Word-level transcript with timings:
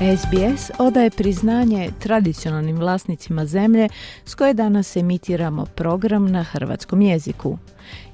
SBS 0.00 0.70
odaje 0.78 1.10
priznanje 1.10 1.90
tradicionalnim 1.98 2.76
vlasnicima 2.76 3.46
zemlje 3.46 3.88
s 4.24 4.34
koje 4.34 4.54
danas 4.54 4.96
emitiramo 4.96 5.66
program 5.74 6.26
na 6.26 6.42
hrvatskom 6.42 7.02
jeziku. 7.02 7.58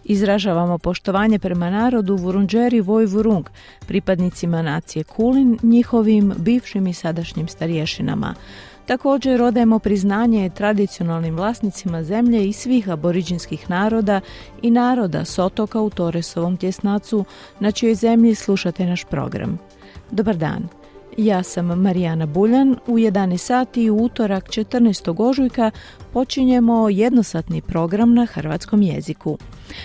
Izražavamo 0.05 0.79
poštovanje 0.79 1.39
prema 1.39 1.71
narodu 1.71 2.17
Vurunđeri 2.17 2.81
Vojvurung, 2.81 3.47
pripadnicima 3.87 4.63
nacije 4.63 5.05
Kulin, 5.05 5.59
njihovim 5.63 6.35
bivšim 6.37 6.87
i 6.87 6.95
sadašnjim 6.95 7.49
starješinama. 7.49 8.35
Također 8.87 9.43
odajemo 9.43 9.79
priznanje 9.79 10.51
tradicionalnim 10.51 11.37
vlasnicima 11.37 12.05
zemlje 12.05 12.49
i 12.49 12.53
svih 12.53 12.89
aboriđinskih 12.89 13.71
naroda 13.71 14.21
i 14.63 14.71
naroda 14.71 15.25
s 15.25 15.39
otoka 15.39 15.81
u 15.81 15.91
Toresovom 15.91 16.57
tjesnacu, 16.57 17.25
na 17.61 17.71
čijoj 17.71 17.95
zemlji 17.95 18.35
slušate 18.35 18.87
naš 18.87 19.05
program. 19.05 19.59
Dobar 20.11 20.37
dan. 20.37 20.69
Ja 21.17 21.43
sam 21.43 21.67
Marijana 21.67 22.27
Buljan. 22.27 22.77
U 22.87 22.99
11 22.99 23.37
sati 23.37 23.91
u 23.91 23.97
utorak 23.97 24.49
14. 24.49 25.29
ožujka 25.29 25.71
počinjemo 26.13 26.89
jednosatni 26.89 27.61
program 27.61 28.15
na 28.15 28.27
hrvatskom 28.27 28.83
jeziku. 28.83 29.39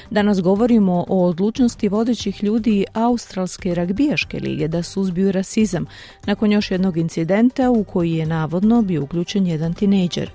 Danas 0.09 0.41
govorimo 0.41 1.05
o 1.07 1.25
odlučnosti 1.25 1.89
vodećih 1.89 2.43
ljudi 2.43 2.85
Australske 2.93 3.75
ragbijaške 3.75 4.39
lige 4.39 4.67
da 4.67 4.83
suzbiju 4.83 5.31
rasizam 5.31 5.85
nakon 6.25 6.51
još 6.51 6.71
jednog 6.71 6.97
incidenta 6.97 7.69
u 7.69 7.83
koji 7.83 8.11
je 8.11 8.25
navodno 8.25 8.81
bio 8.81 9.03
uključen 9.03 9.47
jedan 9.47 9.73
tinejdžer. 9.73 10.31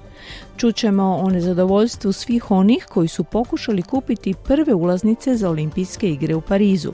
Čućemo 0.56 1.20
o 1.22 1.30
nezadovoljstvu 1.30 2.12
svih 2.12 2.50
onih 2.50 2.86
koji 2.88 3.08
su 3.08 3.24
pokušali 3.24 3.82
kupiti 3.82 4.34
prve 4.44 4.74
ulaznice 4.74 5.36
za 5.36 5.50
olimpijske 5.50 6.10
igre 6.10 6.34
u 6.34 6.40
Parizu. 6.40 6.92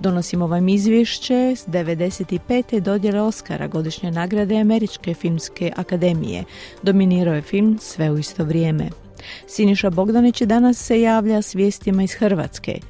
Donosimo 0.00 0.46
vam 0.46 0.68
izvješće 0.68 1.52
s 1.56 1.66
95. 1.68 2.80
dodjele 2.80 3.20
Oscara 3.20 3.66
godišnje 3.66 4.10
nagrade 4.10 4.60
Američke 4.60 5.14
filmske 5.14 5.72
akademije. 5.76 6.44
Dominirao 6.82 7.34
je 7.34 7.42
film 7.42 7.78
Sve 7.80 8.10
u 8.10 8.18
isto 8.18 8.44
vrijeme. 8.44 8.88
Siniša 9.46 9.90
Bogdanić 9.90 10.42
danas 10.42 10.78
se 10.78 11.00
javlja 11.00 11.42
s 11.42 11.54
vijestima 11.54 12.02
iz 12.02 12.12
Hrvatske. 12.12 12.80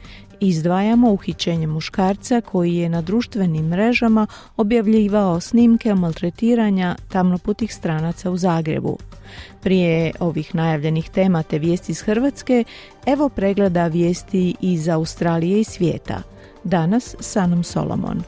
Izdvajamo 0.41 1.12
uhićenje 1.12 1.67
muškarca 1.67 2.41
koji 2.41 2.75
je 2.75 2.89
na 2.89 3.03
društvenim 3.03 3.69
mrežama 3.69 4.27
objavljivao 4.56 5.41
snimke 5.41 5.95
maltretiranja 5.95 6.97
tamnoputih 7.09 7.75
stranaca 7.75 8.31
u 8.31 8.37
Zagrebu. 8.37 8.98
Prije 9.61 10.12
ovih 10.20 10.55
najavljenih 10.55 11.11
tema 11.11 11.43
te 11.43 11.59
vijesti 11.59 11.93
iz 11.93 12.00
Hrvatske, 12.00 12.65
evo 13.06 13.28
pregleda 13.28 13.87
vijesti 13.87 14.55
iz 14.61 14.89
Australije 14.89 15.61
i 15.61 15.65
svijeta. 15.65 16.23
Danas 16.64 17.16
Sanom 17.20 17.64
Solomon. 17.64 18.22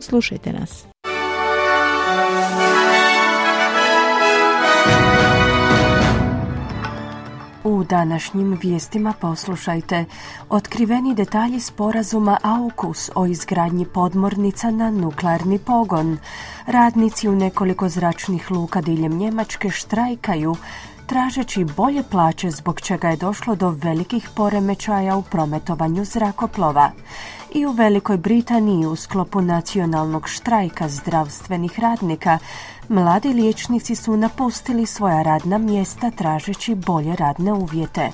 Slušajte 0.00 0.52
nas. 0.52 0.86
U 7.64 7.84
današnjim 7.84 8.58
vijestima 8.62 9.12
poslušajte 9.20 10.04
otkriveni 10.50 11.14
detalji 11.14 11.60
sporazuma 11.60 12.38
AUKUS 12.42 13.10
o 13.14 13.26
izgradnji 13.26 13.86
podmornica 13.86 14.70
na 14.70 14.90
nuklearni 14.90 15.58
pogon. 15.58 16.18
Radnici 16.66 17.28
u 17.28 17.32
nekoliko 17.32 17.88
zračnih 17.88 18.50
luka 18.50 18.80
diljem 18.80 19.12
Njemačke 19.12 19.70
štrajkaju 19.70 20.56
tražeći 21.06 21.64
bolje 21.64 22.02
plaće 22.10 22.50
zbog 22.50 22.80
čega 22.80 23.08
je 23.08 23.16
došlo 23.16 23.54
do 23.54 23.70
velikih 23.70 24.28
poremećaja 24.34 25.16
u 25.16 25.22
prometovanju 25.22 26.04
zrakoplova. 26.04 26.90
I 27.54 27.66
u 27.66 27.72
Velikoj 27.72 28.16
Britaniji 28.16 28.86
u 28.86 28.96
sklopu 28.96 29.40
nacionalnog 29.40 30.28
štrajka 30.28 30.88
zdravstvenih 30.88 31.80
radnika 31.80 32.38
mladi 32.88 33.28
liječnici 33.28 33.94
su 33.94 34.16
napustili 34.16 34.86
svoja 34.86 35.22
radna 35.22 35.58
mjesta 35.58 36.10
tražeći 36.10 36.74
bolje 36.74 37.16
radne 37.16 37.52
uvjete. 37.52 38.12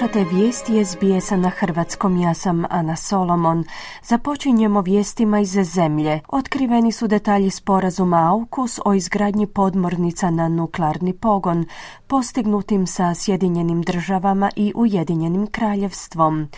Slušate 0.00 0.24
vijesti 0.34 0.84
SBS-a 0.84 1.36
na 1.36 1.48
hrvatskom, 1.48 2.16
ja 2.16 2.34
sam 2.34 2.64
Ana 2.70 2.96
Solomon. 2.96 3.64
Započinjemo 4.02 4.80
vijestima 4.80 5.40
iz 5.40 5.58
zemlje. 5.62 6.20
Otkriveni 6.28 6.92
su 6.92 7.06
detalji 7.06 7.50
sporazuma 7.50 8.30
AUKUS 8.32 8.80
o 8.84 8.94
izgradnji 8.94 9.46
podmornica 9.46 10.30
na 10.30 10.48
nuklearni 10.48 11.12
pogon, 11.12 11.66
postignutim 12.06 12.86
sa 12.86 13.14
Sjedinjenim 13.14 13.82
državama 13.82 14.50
i 14.56 14.72
Ujedinjenim 14.76 15.46
kraljevstvom. 15.46 16.48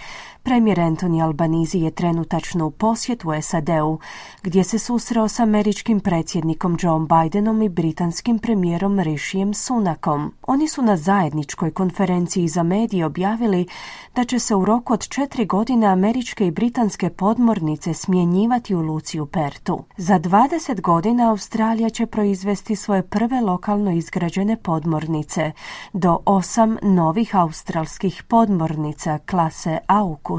Premijer 0.45 0.79
Anthony 0.79 1.25
Albanizi 1.25 1.79
je 1.79 1.91
trenutačno 1.91 2.67
u 2.67 2.71
posjetu 2.71 3.29
SAD-u, 3.43 3.99
gdje 4.43 4.65
se 4.65 4.79
susreo 4.79 5.29
s 5.29 5.41
američkim 5.41 6.01
predsjednikom 6.01 6.77
Joe 6.81 7.01
Bidenom 7.01 7.63
i 7.63 7.69
britanskim 7.69 8.39
premijerom 8.39 9.01
Rishijem 9.01 9.55
Sunakom. 9.55 10.35
Oni 10.47 10.69
su 10.69 10.83
na 10.83 10.97
zajedničkoj 10.97 11.71
konferenciji 11.71 12.49
za 12.49 12.63
medije 12.63 13.07
objavili 13.07 13.67
da 14.15 14.25
će 14.25 14.39
se 14.39 14.55
u 14.55 14.65
roku 14.65 14.93
od 14.93 15.09
četiri 15.09 15.45
godine 15.47 15.87
američke 15.87 16.47
i 16.47 16.51
britanske 16.51 17.11
podmornice 17.11 17.95
smjenjivati 17.95 18.75
u 18.75 18.81
Luci 18.81 19.21
u 19.21 19.27
Pertu. 19.27 19.85
Za 19.97 20.19
20 20.19 20.81
godina 20.81 21.31
Australija 21.31 21.91
će 21.91 22.07
proizvesti 22.07 22.77
svoje 22.77 23.03
prve 23.03 23.41
lokalno 23.41 23.93
izgrađene 23.93 24.57
podmornice, 24.57 25.53
do 25.93 26.19
osam 26.27 26.77
novih 26.83 27.37
australskih 27.37 28.23
podmornica 28.29 29.19
klase 29.19 29.79
AUKUS, 29.87 30.32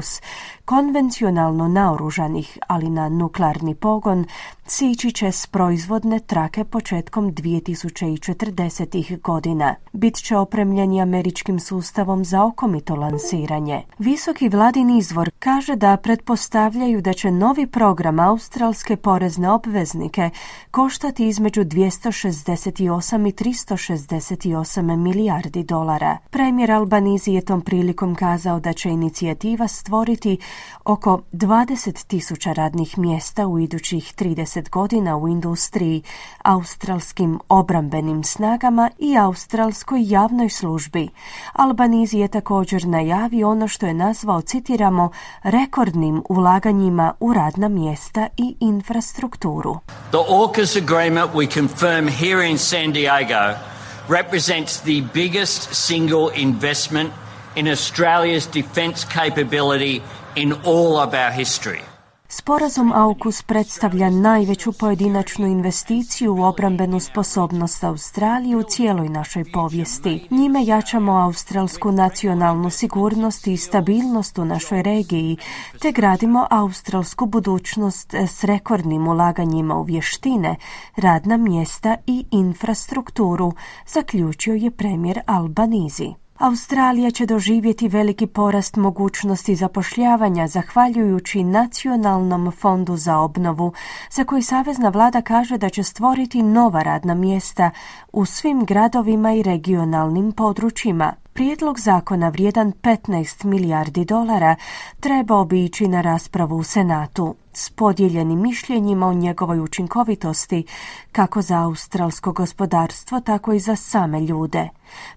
konvencionalno 0.64 1.68
naoružanih, 1.68 2.58
ali 2.66 2.90
na 2.90 3.08
nuklearni 3.08 3.74
pogon, 3.74 4.24
sići 4.66 5.12
će 5.12 5.32
s 5.32 5.46
proizvodne 5.46 6.20
trake 6.20 6.64
početkom 6.64 7.32
2040. 7.32 9.20
godina. 9.20 9.74
Bit 9.92 10.16
će 10.16 10.36
opremljeni 10.36 11.02
američkim 11.02 11.60
sustavom 11.60 12.24
za 12.24 12.44
okomito 12.44 12.94
lansiranje. 12.94 13.82
Visoki 13.98 14.48
vladin 14.48 14.90
izvor 14.90 15.30
kaže 15.38 15.76
da 15.76 15.96
pretpostavljaju 15.96 17.00
da 17.02 17.12
će 17.12 17.30
novi 17.30 17.66
program 17.66 18.20
australske 18.20 18.96
porezne 18.96 19.50
obveznike 19.50 20.30
koštati 20.70 21.26
između 21.28 21.64
268 21.64 23.28
i 23.28 23.32
368 23.32 24.96
milijardi 24.96 25.62
dolara. 25.62 26.18
Premijer 26.30 26.72
Albanizi 26.72 27.32
je 27.32 27.44
tom 27.44 27.60
prilikom 27.60 28.14
kazao 28.14 28.60
da 28.60 28.72
će 28.72 28.88
inicijativa 28.90 29.68
stvoriti 29.84 30.38
oko 30.84 31.22
20 31.32 32.06
tisuća 32.06 32.52
radnih 32.52 32.98
mjesta 32.98 33.46
u 33.46 33.58
idućih 33.58 34.14
30 34.18 34.70
godina 34.70 35.16
u 35.16 35.28
industriji, 35.28 36.02
australskim 36.42 37.40
obrambenim 37.48 38.24
snagama 38.24 38.90
i 38.98 39.16
australskoj 39.18 40.00
javnoj 40.02 40.48
službi. 40.48 41.08
Albanizi 41.52 42.18
je 42.18 42.28
također 42.28 42.86
najavio 42.86 43.50
ono 43.50 43.68
što 43.68 43.86
je 43.86 43.94
nazvao, 43.94 44.40
citiramo, 44.40 45.10
rekordnim 45.42 46.22
ulaganjima 46.28 47.14
u 47.20 47.32
radna 47.32 47.68
mjesta 47.68 48.26
i 48.36 48.56
infrastrukturu. 48.60 49.78
The 50.10 50.18
AUKUS 50.28 50.76
agreement 50.76 51.30
we 51.34 51.54
confirm 51.54 52.08
here 52.08 52.50
in 52.50 52.58
San 52.58 52.92
Diego 52.92 53.74
represents 54.08 54.80
the 54.80 55.02
biggest 55.14 55.74
single 55.74 56.28
investment 56.36 57.10
in 57.56 57.68
Australia's 57.68 58.46
defence 58.52 59.06
capability 59.14 60.02
in 60.36 60.52
all 60.52 60.96
of 60.96 61.14
our 61.14 61.32
history. 61.32 61.80
Sporazum 62.28 62.92
AUKUS 62.92 63.42
predstavlja 63.42 64.10
najveću 64.10 64.72
pojedinačnu 64.72 65.46
investiciju 65.46 66.34
u 66.34 66.42
obrambenu 66.42 67.00
sposobnost 67.00 67.84
Australije 67.84 68.56
u 68.56 68.62
cijeloj 68.62 69.08
našoj 69.08 69.44
povijesti. 69.52 70.26
Njime 70.30 70.64
jačamo 70.64 71.12
australsku 71.12 71.92
nacionalnu 71.92 72.70
sigurnost 72.70 73.46
i 73.46 73.56
stabilnost 73.56 74.38
u 74.38 74.44
našoj 74.44 74.82
regiji, 74.82 75.36
te 75.78 75.92
gradimo 75.92 76.46
australsku 76.50 77.26
budućnost 77.26 78.14
s 78.14 78.44
rekordnim 78.44 79.08
ulaganjima 79.08 79.76
u 79.76 79.82
vještine, 79.82 80.56
radna 80.96 81.36
mjesta 81.36 81.96
i 82.06 82.24
infrastrukturu, 82.30 83.52
zaključio 83.86 84.54
je 84.54 84.70
premijer 84.70 85.20
Albanizi. 85.26 86.23
Australija 86.38 87.10
će 87.10 87.26
doživjeti 87.26 87.88
veliki 87.88 88.26
porast 88.26 88.76
mogućnosti 88.76 89.54
zapošljavanja 89.54 90.46
zahvaljujući 90.46 91.44
Nacionalnom 91.44 92.52
fondu 92.52 92.96
za 92.96 93.18
obnovu, 93.18 93.72
za 94.10 94.24
koji 94.24 94.42
Savezna 94.42 94.88
vlada 94.88 95.22
kaže 95.22 95.58
da 95.58 95.68
će 95.68 95.82
stvoriti 95.82 96.42
nova 96.42 96.82
radna 96.82 97.14
mjesta 97.14 97.70
u 98.12 98.24
svim 98.24 98.64
gradovima 98.64 99.32
i 99.32 99.42
regionalnim 99.42 100.32
područjima. 100.32 101.23
Prijedlog 101.34 101.78
zakona 101.78 102.28
vrijedan 102.28 102.72
15 102.82 103.44
milijardi 103.44 104.04
dolara 104.04 104.56
trebao 105.00 105.44
bi 105.44 105.64
ići 105.64 105.88
na 105.88 106.00
raspravu 106.00 106.56
u 106.56 106.62
Senatu 106.62 107.34
s 107.52 107.70
podijeljenim 107.70 108.42
mišljenjima 108.42 109.06
o 109.06 109.14
njegovoj 109.14 109.60
učinkovitosti 109.60 110.66
kako 111.12 111.42
za 111.42 111.62
australsko 111.62 112.32
gospodarstvo, 112.32 113.20
tako 113.20 113.52
i 113.52 113.58
za 113.58 113.76
same 113.76 114.20
ljude. 114.20 114.68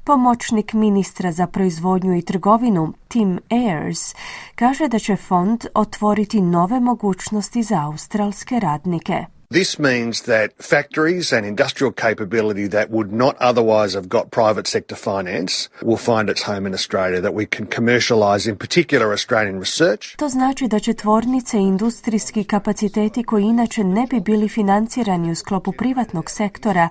Pomoćnik 0.04 0.74
ministra 0.74 1.32
za 1.32 1.48
proizvodnju 1.48 2.18
i 2.18 2.22
trgovinu 2.22 2.94
Tim 3.08 3.40
Ayers 3.50 4.16
kaže 4.56 4.88
da 4.88 5.00
će 5.00 5.16
fond 5.16 5.66
otvoriti 5.74 6.42
nove 6.42 6.80
mogućnosti 6.80 7.64
za 7.64 7.84
australske 7.84 8.60
radnike. 8.60 9.37
This 9.50 9.80
means 9.80 10.24
that 10.24 10.52
factories 10.60 11.32
and 11.32 11.46
industrial 11.46 11.94
capability 11.94 12.68
that 12.68 12.90
would 12.90 13.14
not 13.14 13.36
otherwise 13.40 13.94
have 13.94 14.10
got 14.10 14.30
private 14.30 14.68
sector 14.68 14.96
finance 14.96 15.70
will 15.82 15.96
find 15.98 16.30
its 16.30 16.42
home 16.42 16.68
in 16.68 16.74
Australia, 16.74 17.22
that 17.22 17.34
we 17.34 17.46
can 17.46 17.66
commercialise 17.66 18.46
in 18.46 18.58
particular 18.58 19.14
Australian 19.14 19.60
research. 19.60 20.16
To 20.18 20.30
znači 20.30 20.68
da 20.68 20.80
će 20.80 20.94
tvornice 20.94 21.58
i 21.58 21.62
industrijski 21.62 22.44
kapaciteti 22.44 23.24
koji 23.24 23.44
inače 23.44 23.84
ne 23.84 24.08
bi 24.10 24.20
bili 24.20 24.50
financirani 24.50 25.32
u 25.32 25.36
sklopu 25.36 25.72
privatnog 25.72 26.30
sektora 26.32 26.90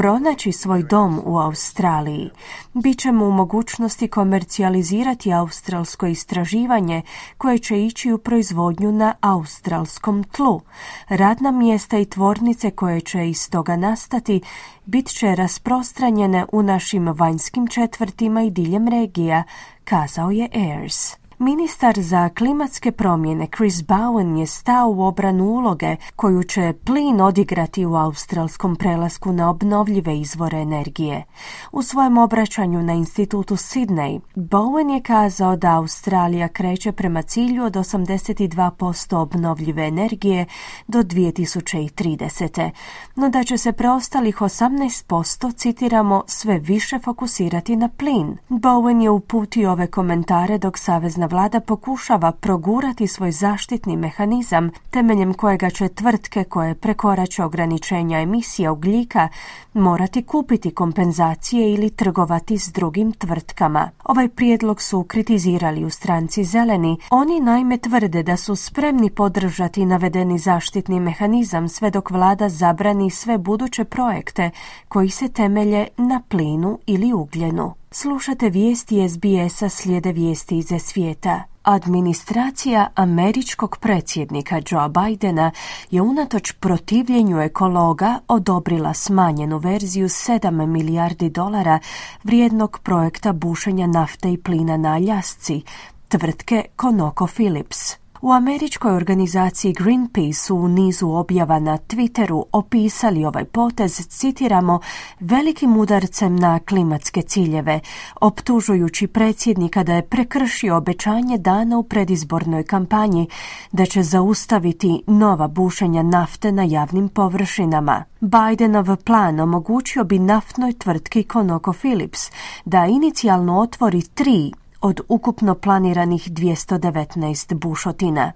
pronaći 0.00 0.52
svoj 0.52 0.82
dom 0.82 1.20
u 1.24 1.38
Australiji. 1.38 2.30
Bićemo 2.74 3.26
u 3.26 3.30
mogućnosti 3.30 4.08
komercijalizirati 4.08 5.32
australsko 5.32 6.06
istraživanje 6.06 7.02
koje 7.38 7.58
će 7.58 7.84
ići 7.84 8.12
u 8.12 8.18
proizvodnju 8.18 8.92
na 8.92 9.14
australskom 9.20 10.24
tlu. 10.24 10.60
Radna 11.08 11.50
mjesta 11.50 11.98
i 11.98 12.04
tvornice 12.04 12.70
koje 12.70 13.00
će 13.00 13.28
iz 13.28 13.50
toga 13.50 13.76
nastati 13.76 14.40
bit 14.84 15.08
će 15.08 15.34
rasprostranjene 15.34 16.46
u 16.52 16.62
našim 16.62 17.08
vanjskim 17.08 17.66
četvrtima 17.66 18.42
i 18.42 18.50
diljem 18.50 18.88
regija, 18.88 19.42
kazao 19.84 20.30
je 20.30 20.48
Ayers. 20.48 21.19
Ministar 21.42 21.94
za 22.00 22.28
klimatske 22.28 22.92
promjene 22.92 23.46
Chris 23.56 23.74
Bowen 23.74 24.36
je 24.36 24.46
stao 24.46 24.90
u 24.90 25.02
obranu 25.02 25.44
uloge 25.44 25.96
koju 26.16 26.42
će 26.42 26.72
plin 26.84 27.20
odigrati 27.20 27.86
u 27.86 27.94
australskom 27.94 28.76
prelasku 28.76 29.32
na 29.32 29.50
obnovljive 29.50 30.18
izvore 30.18 30.58
energije. 30.58 31.24
U 31.72 31.82
svojem 31.82 32.18
obraćanju 32.18 32.82
na 32.82 32.92
institutu 32.92 33.56
Sydney, 33.56 34.20
Bowen 34.34 34.90
je 34.90 35.02
kazao 35.02 35.56
da 35.56 35.76
Australija 35.76 36.48
kreće 36.48 36.92
prema 36.92 37.22
cilju 37.22 37.64
od 37.64 37.74
82% 37.74 39.16
obnovljive 39.16 39.86
energije 39.86 40.46
do 40.86 40.98
2030. 40.98 42.70
No 43.16 43.28
da 43.28 43.44
će 43.44 43.58
se 43.58 43.72
preostalih 43.72 44.36
18%, 44.36 45.54
citiramo, 45.54 46.22
sve 46.26 46.58
više 46.58 46.98
fokusirati 46.98 47.76
na 47.76 47.88
plin. 47.88 48.36
Bowen 48.48 49.02
je 49.02 49.10
uputio 49.10 49.72
ove 49.72 49.86
komentare 49.86 50.58
dok 50.58 50.78
Savezna 50.78 51.29
vlada 51.30 51.60
pokušava 51.60 52.32
progurati 52.32 53.06
svoj 53.06 53.32
zaštitni 53.32 53.96
mehanizam 53.96 54.70
temeljem 54.90 55.34
kojega 55.34 55.70
će 55.70 55.88
tvrtke 55.88 56.44
koje 56.44 56.74
prekorače 56.74 57.44
ograničenja 57.44 58.20
emisija 58.20 58.72
ugljika 58.72 59.28
morati 59.74 60.22
kupiti 60.22 60.70
kompenzacije 60.70 61.72
ili 61.74 61.90
trgovati 61.90 62.58
s 62.58 62.72
drugim 62.72 63.12
tvrtkama. 63.12 63.90
Ovaj 64.04 64.28
prijedlog 64.28 64.82
su 64.82 65.02
kritizirali 65.02 65.84
u 65.84 65.90
stranci 65.90 66.44
zeleni. 66.44 66.96
Oni 67.10 67.40
naime 67.40 67.78
tvrde 67.78 68.22
da 68.22 68.36
su 68.36 68.56
spremni 68.56 69.10
podržati 69.10 69.86
navedeni 69.86 70.38
zaštitni 70.38 71.00
mehanizam 71.00 71.68
sve 71.68 71.90
dok 71.90 72.10
vlada 72.10 72.48
zabrani 72.48 73.10
sve 73.10 73.38
buduće 73.38 73.84
projekte 73.84 74.50
koji 74.88 75.10
se 75.10 75.28
temelje 75.28 75.88
na 75.96 76.22
plinu 76.28 76.78
ili 76.86 77.12
ugljenu. 77.12 77.79
Slušate 77.92 78.50
vijesti 78.50 79.08
SBS-a 79.08 79.68
slijede 79.68 80.12
vijesti 80.12 80.58
iz 80.58 80.66
svijeta. 80.78 81.42
Administracija 81.62 82.88
američkog 82.94 83.76
predsjednika 83.80 84.60
Joe 84.70 84.88
Bidena 84.88 85.50
je 85.90 86.02
unatoč 86.02 86.52
protivljenju 86.52 87.40
ekologa 87.40 88.18
odobrila 88.28 88.94
smanjenu 88.94 89.58
verziju 89.58 90.08
7 90.08 90.66
milijardi 90.66 91.30
dolara 91.30 91.78
vrijednog 92.22 92.78
projekta 92.82 93.32
bušenja 93.32 93.86
nafte 93.86 94.32
i 94.32 94.38
plina 94.38 94.76
na 94.76 94.92
Aljasci, 94.92 95.62
tvrtke 96.08 96.64
ConocoPhillips. 96.80 97.99
U 98.22 98.32
američkoj 98.32 98.96
organizaciji 98.96 99.72
Greenpeace 99.72 100.38
su 100.38 100.56
u 100.56 100.68
nizu 100.68 101.08
objava 101.08 101.58
na 101.58 101.78
Twitteru 101.78 102.44
opisali 102.52 103.24
ovaj 103.24 103.44
potez, 103.44 104.08
citiramo, 104.08 104.80
velikim 105.20 105.76
udarcem 105.76 106.36
na 106.36 106.58
klimatske 106.58 107.22
ciljeve, 107.22 107.80
optužujući 108.20 109.06
predsjednika 109.06 109.82
da 109.84 109.94
je 109.94 110.08
prekršio 110.08 110.76
obećanje 110.76 111.38
dana 111.38 111.78
u 111.78 111.82
predizbornoj 111.82 112.64
kampanji 112.64 113.28
da 113.72 113.86
će 113.86 114.02
zaustaviti 114.02 115.02
nova 115.06 115.48
bušenja 115.48 116.02
nafte 116.02 116.52
na 116.52 116.62
javnim 116.62 117.08
površinama. 117.08 118.04
Bidenov 118.20 118.96
plan 118.96 119.40
omogućio 119.40 120.04
bi 120.04 120.18
naftnoj 120.18 120.72
tvrtki 120.72 121.26
ConocoPhillips 121.32 122.20
da 122.64 122.86
inicijalno 122.86 123.60
otvori 123.60 124.02
tri 124.02 124.52
od 124.80 125.00
ukupno 125.08 125.54
planiranih 125.54 126.30
219 126.30 127.54
bušotina. 127.54 128.32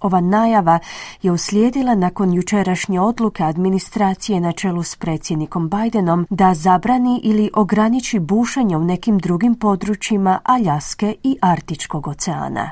Ova 0.00 0.20
najava 0.20 0.78
je 1.22 1.32
uslijedila 1.32 1.94
nakon 1.94 2.34
jučerašnje 2.34 3.00
odluke 3.00 3.42
administracije 3.42 4.40
na 4.40 4.52
čelu 4.52 4.82
s 4.82 4.96
predsjednikom 4.96 5.70
Bidenom 5.70 6.26
da 6.30 6.54
zabrani 6.54 7.20
ili 7.24 7.50
ograniči 7.54 8.18
bušenje 8.18 8.76
u 8.76 8.84
nekim 8.84 9.18
drugim 9.18 9.54
područjima 9.54 10.38
Aljaske 10.44 11.14
i 11.22 11.36
Artičkog 11.40 12.06
oceana. 12.06 12.70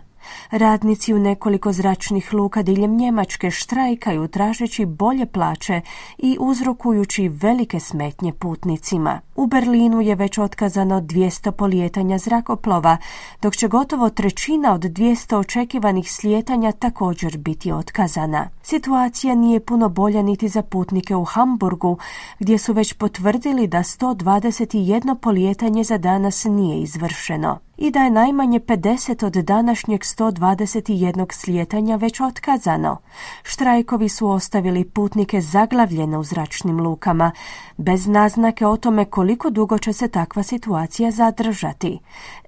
Radnici 0.51 1.15
u 1.15 1.19
nekoliko 1.19 1.73
zračnih 1.73 2.35
luka 2.35 2.63
diljem 2.63 2.97
Njemačke 2.97 3.51
štrajkaju 3.51 4.29
tražeći 4.29 4.87
bolje 4.87 5.27
plaće 5.27 5.81
i 6.19 6.37
uzrokujući 6.41 7.29
velike 7.29 7.81
smetnje 7.81 8.33
putnicima. 8.33 9.21
U 9.37 9.47
Berlinu 9.47 10.01
je 10.01 10.15
već 10.15 10.39
otkazano 10.39 11.01
200 11.01 11.51
polijetanja 11.51 12.19
zrakoplova, 12.19 12.97
dok 13.43 13.57
će 13.57 13.69
gotovo 13.69 14.11
trećina 14.11 14.75
od 14.75 14.81
200 14.81 15.37
očekivanih 15.37 16.13
slijetanja 16.13 16.73
također 16.73 17.39
biti 17.39 17.73
otkazana. 17.73 18.49
Situacija 18.63 19.35
nije 19.35 19.61
puno 19.61 19.89
bolja 19.89 20.23
niti 20.23 20.49
za 20.49 20.63
putnike 20.63 21.17
u 21.17 21.25
Hamburgu, 21.25 21.99
gdje 22.39 22.59
su 22.59 22.73
već 22.73 22.93
potvrdili 22.93 23.67
da 23.67 23.79
121 23.79 25.15
polijetanje 25.15 25.85
za 25.85 25.99
danas 25.99 26.45
nije 26.45 26.83
izvršeno 26.83 27.59
i 27.77 27.91
da 27.91 28.01
je 28.01 28.11
najmanje 28.11 28.61
50 28.61 29.27
od 29.27 29.33
današnjeg 29.33 30.01
121 30.01 31.33
slijetanja 31.33 31.97
već 31.97 32.21
otkazano. 32.21 32.97
Štrajkovi 33.43 34.09
su 34.09 34.31
ostavili 34.31 34.85
putnike 34.85 35.41
zaglavljene 35.41 36.19
u 36.19 36.23
zračnim 36.23 36.81
lukama, 36.81 37.33
bez 37.77 38.07
naznake 38.07 38.67
o 38.67 38.77
tome 38.77 39.05
koliko 39.05 39.51
dugo 39.51 39.79
će 39.79 39.93
se 39.93 40.09
takva 40.09 40.43
situacija 40.43 41.11
zadržati. 41.11 41.99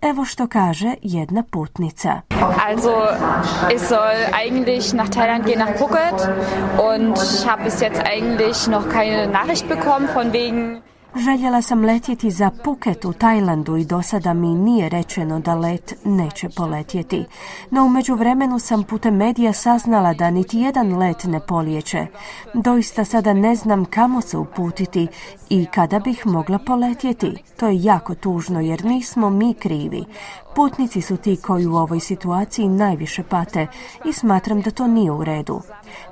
Evo 0.03 0.25
što 0.25 0.47
kaže 0.47 0.95
jedna 1.03 1.43
putnica. 1.43 2.21
Also, 2.69 2.91
ich 3.75 3.83
soll 3.89 4.17
eigentlich 4.33 4.95
nach 4.95 5.11
Thailand 5.11 5.45
gehen, 5.45 5.59
nach 5.59 5.79
Phuket 5.79 6.29
und 6.93 7.17
habe 7.47 7.65
bis 7.65 7.81
jetzt 7.81 8.03
eigentlich 8.05 8.69
noch 8.69 8.85
keine 8.93 9.27
Nachricht 9.27 9.69
bekommen 9.69 10.09
von 10.15 10.33
wegen 10.33 10.86
Željela 11.19 11.63
sam 11.63 11.85
letjeti 11.85 12.31
za 12.31 12.51
Phuket 12.51 13.05
u 13.05 13.13
Tajlandu 13.13 13.77
i 13.77 13.85
do 13.85 14.03
sada 14.03 14.33
mi 14.33 14.55
nije 14.55 14.89
rečeno 14.89 15.41
da 15.41 15.55
let 15.55 15.95
neće 16.05 16.49
poletjeti. 16.49 17.25
No 17.71 17.85
u 17.85 17.89
međuvremenu 17.89 18.59
sam 18.59 18.83
putem 18.83 19.17
medija 19.17 19.53
saznala 19.53 20.15
da 20.15 20.31
niti 20.31 20.59
jedan 20.59 20.99
let 20.99 21.25
ne 21.25 21.41
polijeće. 21.41 22.07
Doista 22.55 23.05
sada 23.05 23.33
ne 23.33 23.55
znam 23.55 23.85
kamo 23.85 24.21
se 24.21 24.39
uputiti 24.39 25.07
i 25.49 25.67
kada 25.67 25.99
bih 25.99 26.27
mogla 26.27 26.59
poletjeti. 26.59 27.43
To 27.57 27.69
je 27.69 27.83
jako 27.83 28.15
tužno 28.15 28.61
jer 28.61 28.85
nismo 28.85 29.31
mi 29.31 29.55
krivi. 29.55 30.05
Putnici 30.57 31.01
su 31.01 31.17
ti 31.17 31.37
koji 31.37 31.67
u 31.67 31.77
ovoj 31.77 32.01
situaciji 32.01 32.69
najviše 32.69 33.23
pate 33.23 33.67
i 34.05 34.13
smatram 34.13 34.61
da 34.61 34.71
to 34.71 34.87
nije 34.87 35.11
u 35.11 35.25
redu. 35.25 35.61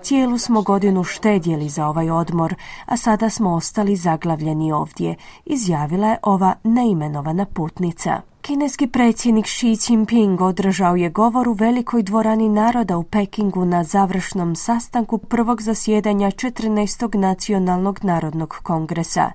Cijelu 0.02 0.38
smo 0.38 0.62
godinu 0.62 1.04
štedjeli 1.04 1.68
za 1.68 1.86
ovaj 1.86 2.10
odmor, 2.10 2.54
a 2.86 2.96
sada 2.96 3.30
smo 3.30 3.54
ostali 3.54 3.96
zaglavljeni 3.96 4.72
ovdje, 4.72 5.16
izjavila 5.44 6.08
je 6.08 6.18
ova 6.22 6.54
neimenovana 6.64 7.46
putnica. 7.54 8.33
Kineski 8.46 8.86
predsjednik 8.86 9.46
Xi 9.46 9.76
Jinping 9.88 10.40
održao 10.40 10.96
je 10.96 11.10
govor 11.10 11.48
u 11.48 11.52
velikoj 11.52 12.02
dvorani 12.02 12.48
naroda 12.48 12.96
u 12.96 13.02
Pekingu 13.02 13.64
na 13.64 13.84
završnom 13.84 14.56
sastanku 14.56 15.18
prvog 15.18 15.62
zasjedanja 15.62 16.30
14. 16.30 17.18
nacionalnog 17.18 18.04
narodnog 18.04 18.54
kongresa. 18.62 19.30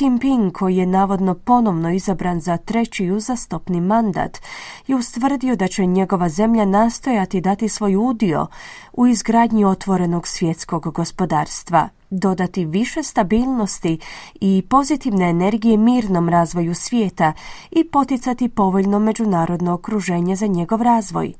Jinping, 0.00 0.52
koji 0.52 0.76
je 0.76 0.86
navodno 0.86 1.34
ponovno 1.34 1.90
izabran 1.90 2.40
za 2.40 2.56
treći 2.56 3.10
uzastopni 3.10 3.80
mandat, 3.80 4.38
je 4.86 4.96
ustvrdio 4.96 5.56
da 5.56 5.68
će 5.68 5.86
njegova 5.86 6.28
zemlja 6.28 6.64
nastojati 6.64 7.40
dati 7.40 7.68
svoj 7.68 7.96
udio 7.96 8.46
u 8.92 9.06
izgradnji 9.06 9.64
otvorenog 9.64 10.28
svjetskog 10.28 10.92
gospodarstva 10.94 11.88
dodati 12.18 12.64
više 12.64 13.02
stabilnosti 13.02 13.98
i 14.40 14.62
pozitivne 14.68 15.30
energije 15.30 15.76
mirnom 15.76 16.28
razvoju 16.28 16.74
svijeta 16.74 17.32
i 17.70 17.84
poticati 17.84 18.48
povoljno 18.48 18.98
međunarodno 18.98 19.74
okruženje 19.74 20.36
za 20.36 20.46
njegov 20.46 20.82
razvoj. 20.82 21.32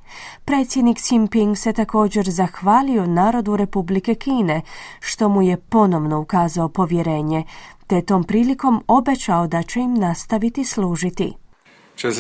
Predsjednik 0.45 0.99
Xi 0.99 1.15
Jinping 1.15 1.59
se 1.59 1.73
također 1.73 2.31
zahvalio 2.31 3.07
narodu 3.07 3.57
Republike 3.57 4.15
Kine, 4.15 4.61
što 5.01 5.29
mu 5.29 5.43
je 5.43 5.57
ponovno 5.57 6.21
ukazao 6.21 6.69
povjerenje, 6.69 7.45
te 7.87 8.03
tom 8.03 8.25
prilikom 8.25 8.85
obećao 8.87 9.47
da 9.47 9.63
će 9.63 9.81
im 9.81 9.95
nastaviti 9.95 10.65
služiti. 10.65 11.33
这 11.97 12.11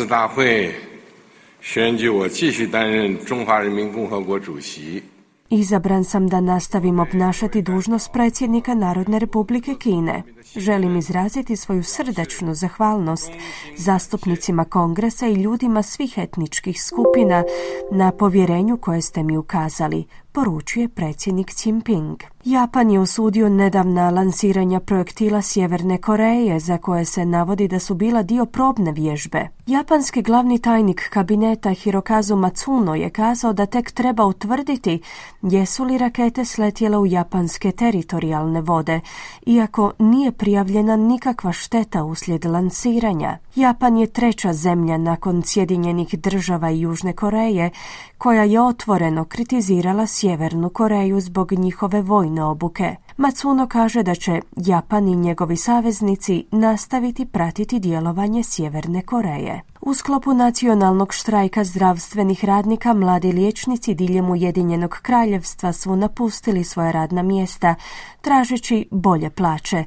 Izabran 5.50 6.04
sam 6.04 6.28
da 6.28 6.40
nastavim 6.40 7.00
obnašati 7.00 7.62
dužnost 7.62 8.12
predsjednika 8.12 8.74
Narodne 8.74 9.18
republike 9.18 9.74
Kine. 9.74 10.22
Želim 10.56 10.96
izraziti 10.96 11.56
svoju 11.56 11.82
srdačnu 11.82 12.54
zahvalnost 12.54 13.30
zastupnicima 13.76 14.64
kongresa 14.64 15.26
i 15.26 15.34
ljudima 15.34 15.82
svih 15.82 16.18
etničkih 16.18 16.82
skupina 16.82 17.44
na 17.90 18.12
povjerenju 18.12 18.76
koje 18.76 19.02
ste 19.02 19.22
mi 19.22 19.36
ukazali, 19.36 20.04
poručuje 20.36 20.88
predsjednik 20.88 21.52
Jinping. 21.64 22.16
Japan 22.44 22.90
je 22.90 23.00
osudio 23.00 23.48
nedavna 23.48 24.10
lansiranja 24.10 24.80
projektila 24.80 25.42
Sjeverne 25.42 25.98
Koreje 25.98 26.60
za 26.60 26.78
koje 26.78 27.04
se 27.04 27.24
navodi 27.24 27.68
da 27.68 27.78
su 27.78 27.94
bila 27.94 28.22
dio 28.22 28.46
probne 28.46 28.92
vježbe. 28.92 29.48
Japanski 29.66 30.22
glavni 30.22 30.58
tajnik 30.58 31.08
kabineta 31.10 31.70
Hirokazu 31.70 32.36
Matsuno 32.36 32.94
je 32.94 33.10
kazao 33.10 33.52
da 33.52 33.66
tek 33.66 33.90
treba 33.90 34.24
utvrditi 34.24 35.00
jesu 35.42 35.84
li 35.84 35.98
rakete 35.98 36.44
sletjele 36.44 36.98
u 36.98 37.06
japanske 37.06 37.72
teritorijalne 37.72 38.60
vode, 38.60 39.00
iako 39.46 39.92
nije 39.98 40.32
prijavljena 40.32 40.96
nikakva 40.96 41.52
šteta 41.52 42.04
uslijed 42.04 42.44
lansiranja. 42.44 43.38
Japan 43.54 43.96
je 43.96 44.06
treća 44.06 44.52
zemlja 44.52 44.98
nakon 44.98 45.42
Sjedinjenih 45.42 46.18
država 46.18 46.70
i 46.70 46.80
Južne 46.80 47.12
Koreje 47.12 47.70
koja 48.18 48.44
je 48.44 48.60
otvoreno 48.60 49.24
kritizirala 49.24 50.06
Sjevernu 50.06 50.25
Koreju 50.72 51.20
zbog 51.20 51.52
njihove 51.52 52.02
vojne 52.02 52.44
obuke. 52.44 52.96
Matsuno 53.16 53.66
kaže 53.66 54.02
da 54.02 54.14
će 54.14 54.40
Japan 54.56 55.08
i 55.08 55.16
njegovi 55.16 55.56
saveznici 55.56 56.44
nastaviti 56.50 57.26
pratiti 57.26 57.78
djelovanje 57.78 58.42
Sjeverne 58.42 59.02
Koreje. 59.02 59.62
U 59.80 59.94
sklopu 59.94 60.34
nacionalnog 60.34 61.14
štrajka 61.14 61.64
zdravstvenih 61.64 62.44
radnika 62.44 62.94
mladi 62.94 63.32
liječnici 63.32 63.94
diljem 63.94 64.30
Ujedinjenog 64.30 64.98
kraljevstva 65.02 65.72
su 65.72 65.96
napustili 65.96 66.64
svoja 66.64 66.90
radna 66.90 67.22
mjesta 67.22 67.74
tražeći 68.20 68.88
bolje 68.90 69.30
plaće. 69.30 69.84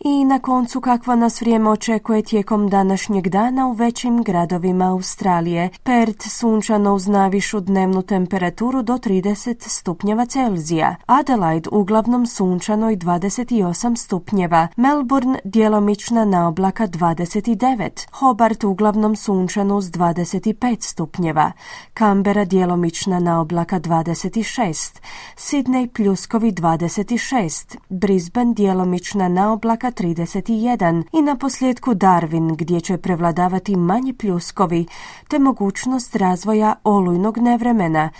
I 0.00 0.24
na 0.24 0.38
koncu 0.38 0.80
kakva 0.80 1.16
nas 1.16 1.40
vrijeme 1.40 1.70
očekuje 1.70 2.22
tijekom 2.22 2.68
današnjeg 2.68 3.28
dana 3.28 3.66
u 3.68 3.72
većim 3.72 4.22
gradovima 4.22 4.92
Australije. 4.92 5.70
Perth 5.82 6.28
sunčano 6.28 6.94
uz 6.94 7.06
najvišu 7.06 7.60
dnevnu 7.60 8.02
temperaturu 8.02 8.82
do 8.82 8.92
30 8.92 9.68
stupnjeva 9.68 10.26
Celzija. 10.26 10.96
Adelaide 11.06 11.68
uglavnom 11.72 12.26
sunčano 12.26 12.90
i 12.90 12.96
28 12.96 13.96
stupnjeva. 13.96 14.68
Melbourne 14.76 15.38
djelomična 15.44 16.24
na 16.24 16.48
oblaka 16.48 16.88
29. 16.88 18.06
Hobart 18.12 18.64
uglavnom 18.64 19.16
sunčano 19.16 19.76
uz 19.76 19.90
25 19.90 20.76
stupnjeva. 20.80 21.52
Canberra 21.98 22.44
djelomična 22.44 23.20
na 23.20 23.40
oblaka 23.40 23.80
26. 23.80 25.00
Sydney 25.36 25.86
pljuskovi 25.86 26.52
26. 26.52 27.76
Brisbane 27.88 28.54
djelomična 28.54 29.28
na 29.28 29.52
oblaka 29.52 29.87
31 29.90 31.04
i 31.12 31.22
na 31.22 31.36
posljedku 31.36 31.94
Darwin 31.94 32.56
gdje 32.56 32.80
će 32.80 32.96
prevladavati 32.96 33.76
manji 33.76 34.12
pljuskovi 34.12 34.86
te 35.28 35.38
mogućnost 35.38 36.16
razvoja 36.16 36.74
olujnog 36.84 37.38
nevremena 37.38 38.10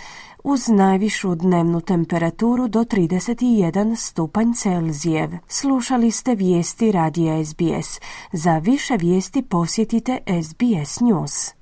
uz 0.43 0.67
najvišu 0.67 1.35
dnevnu 1.35 1.81
temperaturu 1.81 2.67
do 2.67 2.79
31 2.79 3.95
stupanj 3.95 4.53
Celzijev. 4.53 5.29
Slušali 5.47 6.11
ste 6.11 6.35
vijesti 6.35 6.91
radija 6.91 7.45
SBS. 7.45 7.99
Za 8.31 8.57
više 8.57 8.97
vijesti 8.99 9.41
posjetite 9.41 10.17
SBS 10.43 10.99
News. 10.99 11.53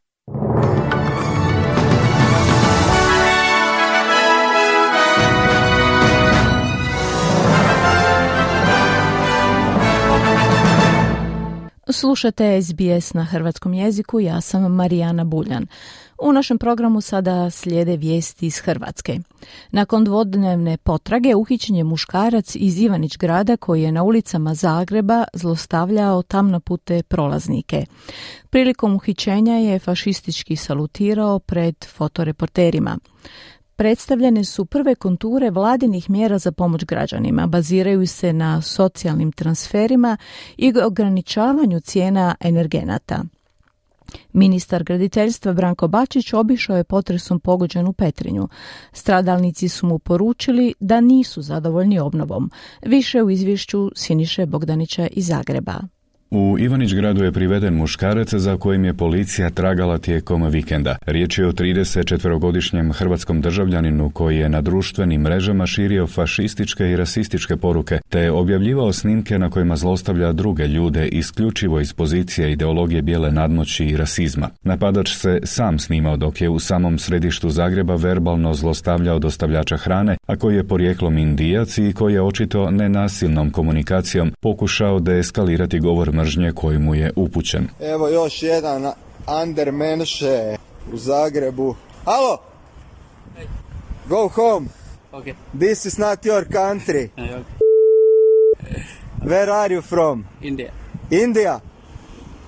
Slušate 11.89 12.61
SBS 12.61 13.13
na 13.13 13.23
hrvatskom 13.23 13.73
jeziku, 13.73 14.19
ja 14.19 14.41
sam 14.41 14.75
Marijana 14.75 15.23
Buljan. 15.23 15.67
U 16.21 16.31
našem 16.31 16.57
programu 16.57 17.01
sada 17.01 17.49
slijede 17.49 17.97
vijesti 17.97 18.45
iz 18.45 18.59
Hrvatske. 18.59 19.19
Nakon 19.71 20.03
dvodnevne 20.03 20.77
potrage 20.77 21.35
uhićen 21.35 21.75
je 21.75 21.83
muškarac 21.83 22.55
iz 22.55 22.79
Ivanić 22.79 23.17
grada 23.17 23.57
koji 23.57 23.83
je 23.83 23.91
na 23.91 24.03
ulicama 24.03 24.53
Zagreba 24.53 25.23
zlostavljao 25.33 26.21
tamnopute 26.21 27.03
prolaznike. 27.03 27.85
Prilikom 28.49 28.95
uhićenja 28.95 29.53
je 29.53 29.79
fašistički 29.79 30.55
salutirao 30.55 31.39
pred 31.39 31.75
fotoreporterima 31.85 32.97
predstavljene 33.77 34.43
su 34.43 34.65
prve 34.65 34.95
konture 34.95 35.51
vladinih 35.51 36.09
mjera 36.09 36.37
za 36.37 36.51
pomoć 36.51 36.85
građanima. 36.85 37.47
Baziraju 37.47 38.07
se 38.07 38.33
na 38.33 38.61
socijalnim 38.61 39.31
transferima 39.31 40.17
i 40.57 40.73
ograničavanju 40.85 41.79
cijena 41.79 42.35
energenata. 42.39 43.23
Ministar 44.33 44.83
graditeljstva 44.83 45.53
Branko 45.53 45.87
Bačić 45.87 46.33
obišao 46.33 46.77
je 46.77 46.83
potresom 46.83 47.39
pogođenu 47.39 47.93
Petrinju. 47.93 48.47
Stradalnici 48.91 49.69
su 49.69 49.87
mu 49.87 49.99
poručili 49.99 50.73
da 50.79 51.01
nisu 51.01 51.41
zadovoljni 51.41 51.99
obnovom. 51.99 52.51
Više 52.81 53.23
u 53.23 53.29
izvješću 53.29 53.91
Siniše 53.95 54.45
Bogdanića 54.45 55.07
iz 55.11 55.27
Zagreba. 55.27 55.79
U 56.31 56.59
Ivanić 56.59 56.93
gradu 56.93 57.23
je 57.23 57.31
priveden 57.31 57.73
muškarac 57.73 58.33
za 58.33 58.57
kojim 58.57 58.85
je 58.85 58.93
policija 58.93 59.49
tragala 59.49 59.97
tijekom 59.97 60.49
vikenda. 60.49 60.95
Riječ 61.05 61.37
je 61.37 61.47
o 61.47 61.51
34-godišnjem 61.51 62.93
hrvatskom 62.93 63.41
državljaninu 63.41 64.09
koji 64.09 64.37
je 64.37 64.49
na 64.49 64.61
društvenim 64.61 65.21
mrežama 65.21 65.65
širio 65.65 66.07
fašističke 66.07 66.91
i 66.91 66.95
rasističke 66.95 67.57
poruke, 67.57 67.99
te 68.09 68.19
je 68.19 68.31
objavljivao 68.31 68.93
snimke 68.93 69.39
na 69.39 69.49
kojima 69.49 69.75
zlostavlja 69.75 70.31
druge 70.31 70.67
ljude 70.67 71.07
isključivo 71.07 71.79
iz 71.79 71.93
pozicije 71.93 72.51
ideologije 72.51 73.01
bijele 73.01 73.31
nadmoći 73.31 73.85
i 73.85 73.97
rasizma. 73.97 74.49
Napadač 74.63 75.15
se 75.15 75.39
sam 75.43 75.79
snimao 75.79 76.17
dok 76.17 76.41
je 76.41 76.49
u 76.49 76.59
samom 76.59 76.99
središtu 76.99 77.49
Zagreba 77.49 77.95
verbalno 77.95 78.53
zlostavljao 78.53 79.19
dostavljača 79.19 79.77
hrane, 79.77 80.17
a 80.25 80.35
koji 80.35 80.55
je 80.55 80.67
porijeklom 80.67 81.17
indijac 81.17 81.77
i 81.77 81.93
koji 81.93 82.13
je 82.13 82.21
očito 82.21 82.71
nenasilnom 82.71 83.51
komunikacijom 83.51 84.31
pokušao 84.41 84.99
deeskalirati 84.99 85.79
govor 85.79 86.16
mržnje 86.17 86.51
koji 86.55 86.77
mu 86.79 86.95
je 86.95 87.11
upućen. 87.15 87.67
Evo 87.79 88.07
još 88.07 88.43
jedan 88.43 88.91
under 89.41 89.71
menše 89.71 90.55
u 90.93 90.97
Zagrebu. 90.97 91.75
Halo! 92.05 92.37
Go 94.09 94.27
home. 94.27 94.67
Okay. 95.11 95.33
This 95.59 95.85
is 95.85 95.97
not 95.97 96.25
your 96.25 96.45
country. 96.45 97.09
Where 99.25 99.51
are 99.51 99.73
you 99.73 99.81
from? 99.81 100.25
India. 100.41 100.71
India. 101.11 101.59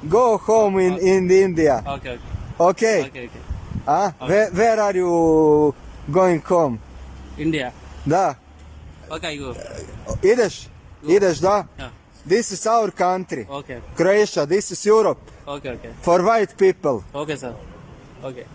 Go 0.03 0.38
home 0.38 0.85
in, 0.88 0.97
in 1.01 1.31
India. 1.31 1.83
Okay. 1.88 2.17
Okay. 2.59 3.01
Okay. 3.01 3.25
okay. 3.25 3.29
Ah, 3.88 4.11
where, 4.19 4.49
where 4.51 4.79
are 4.81 4.97
you 4.97 5.73
going 6.11 6.41
home? 6.41 6.79
India. 7.38 7.71
Da. 8.05 8.35
Okay, 9.09 9.38
go. 9.38 9.55
Ideš? 10.23 10.67
Ideš, 11.07 11.39
da? 11.39 11.65
Yeah. 11.77 11.89
This 12.25 12.51
is 12.51 12.65
our 12.67 12.91
country. 12.91 13.47
Okay. 13.49 13.81
Croatia, 13.95 14.45
this 14.45 14.71
is 14.71 14.85
Europe. 14.85 15.19
Okay. 15.47 15.69
Okay. 15.71 15.91
For 16.01 16.21
white 16.23 16.57
people. 16.57 17.03
Okay, 17.13 17.35
sir. 17.35 17.55
Okay. 18.23 18.45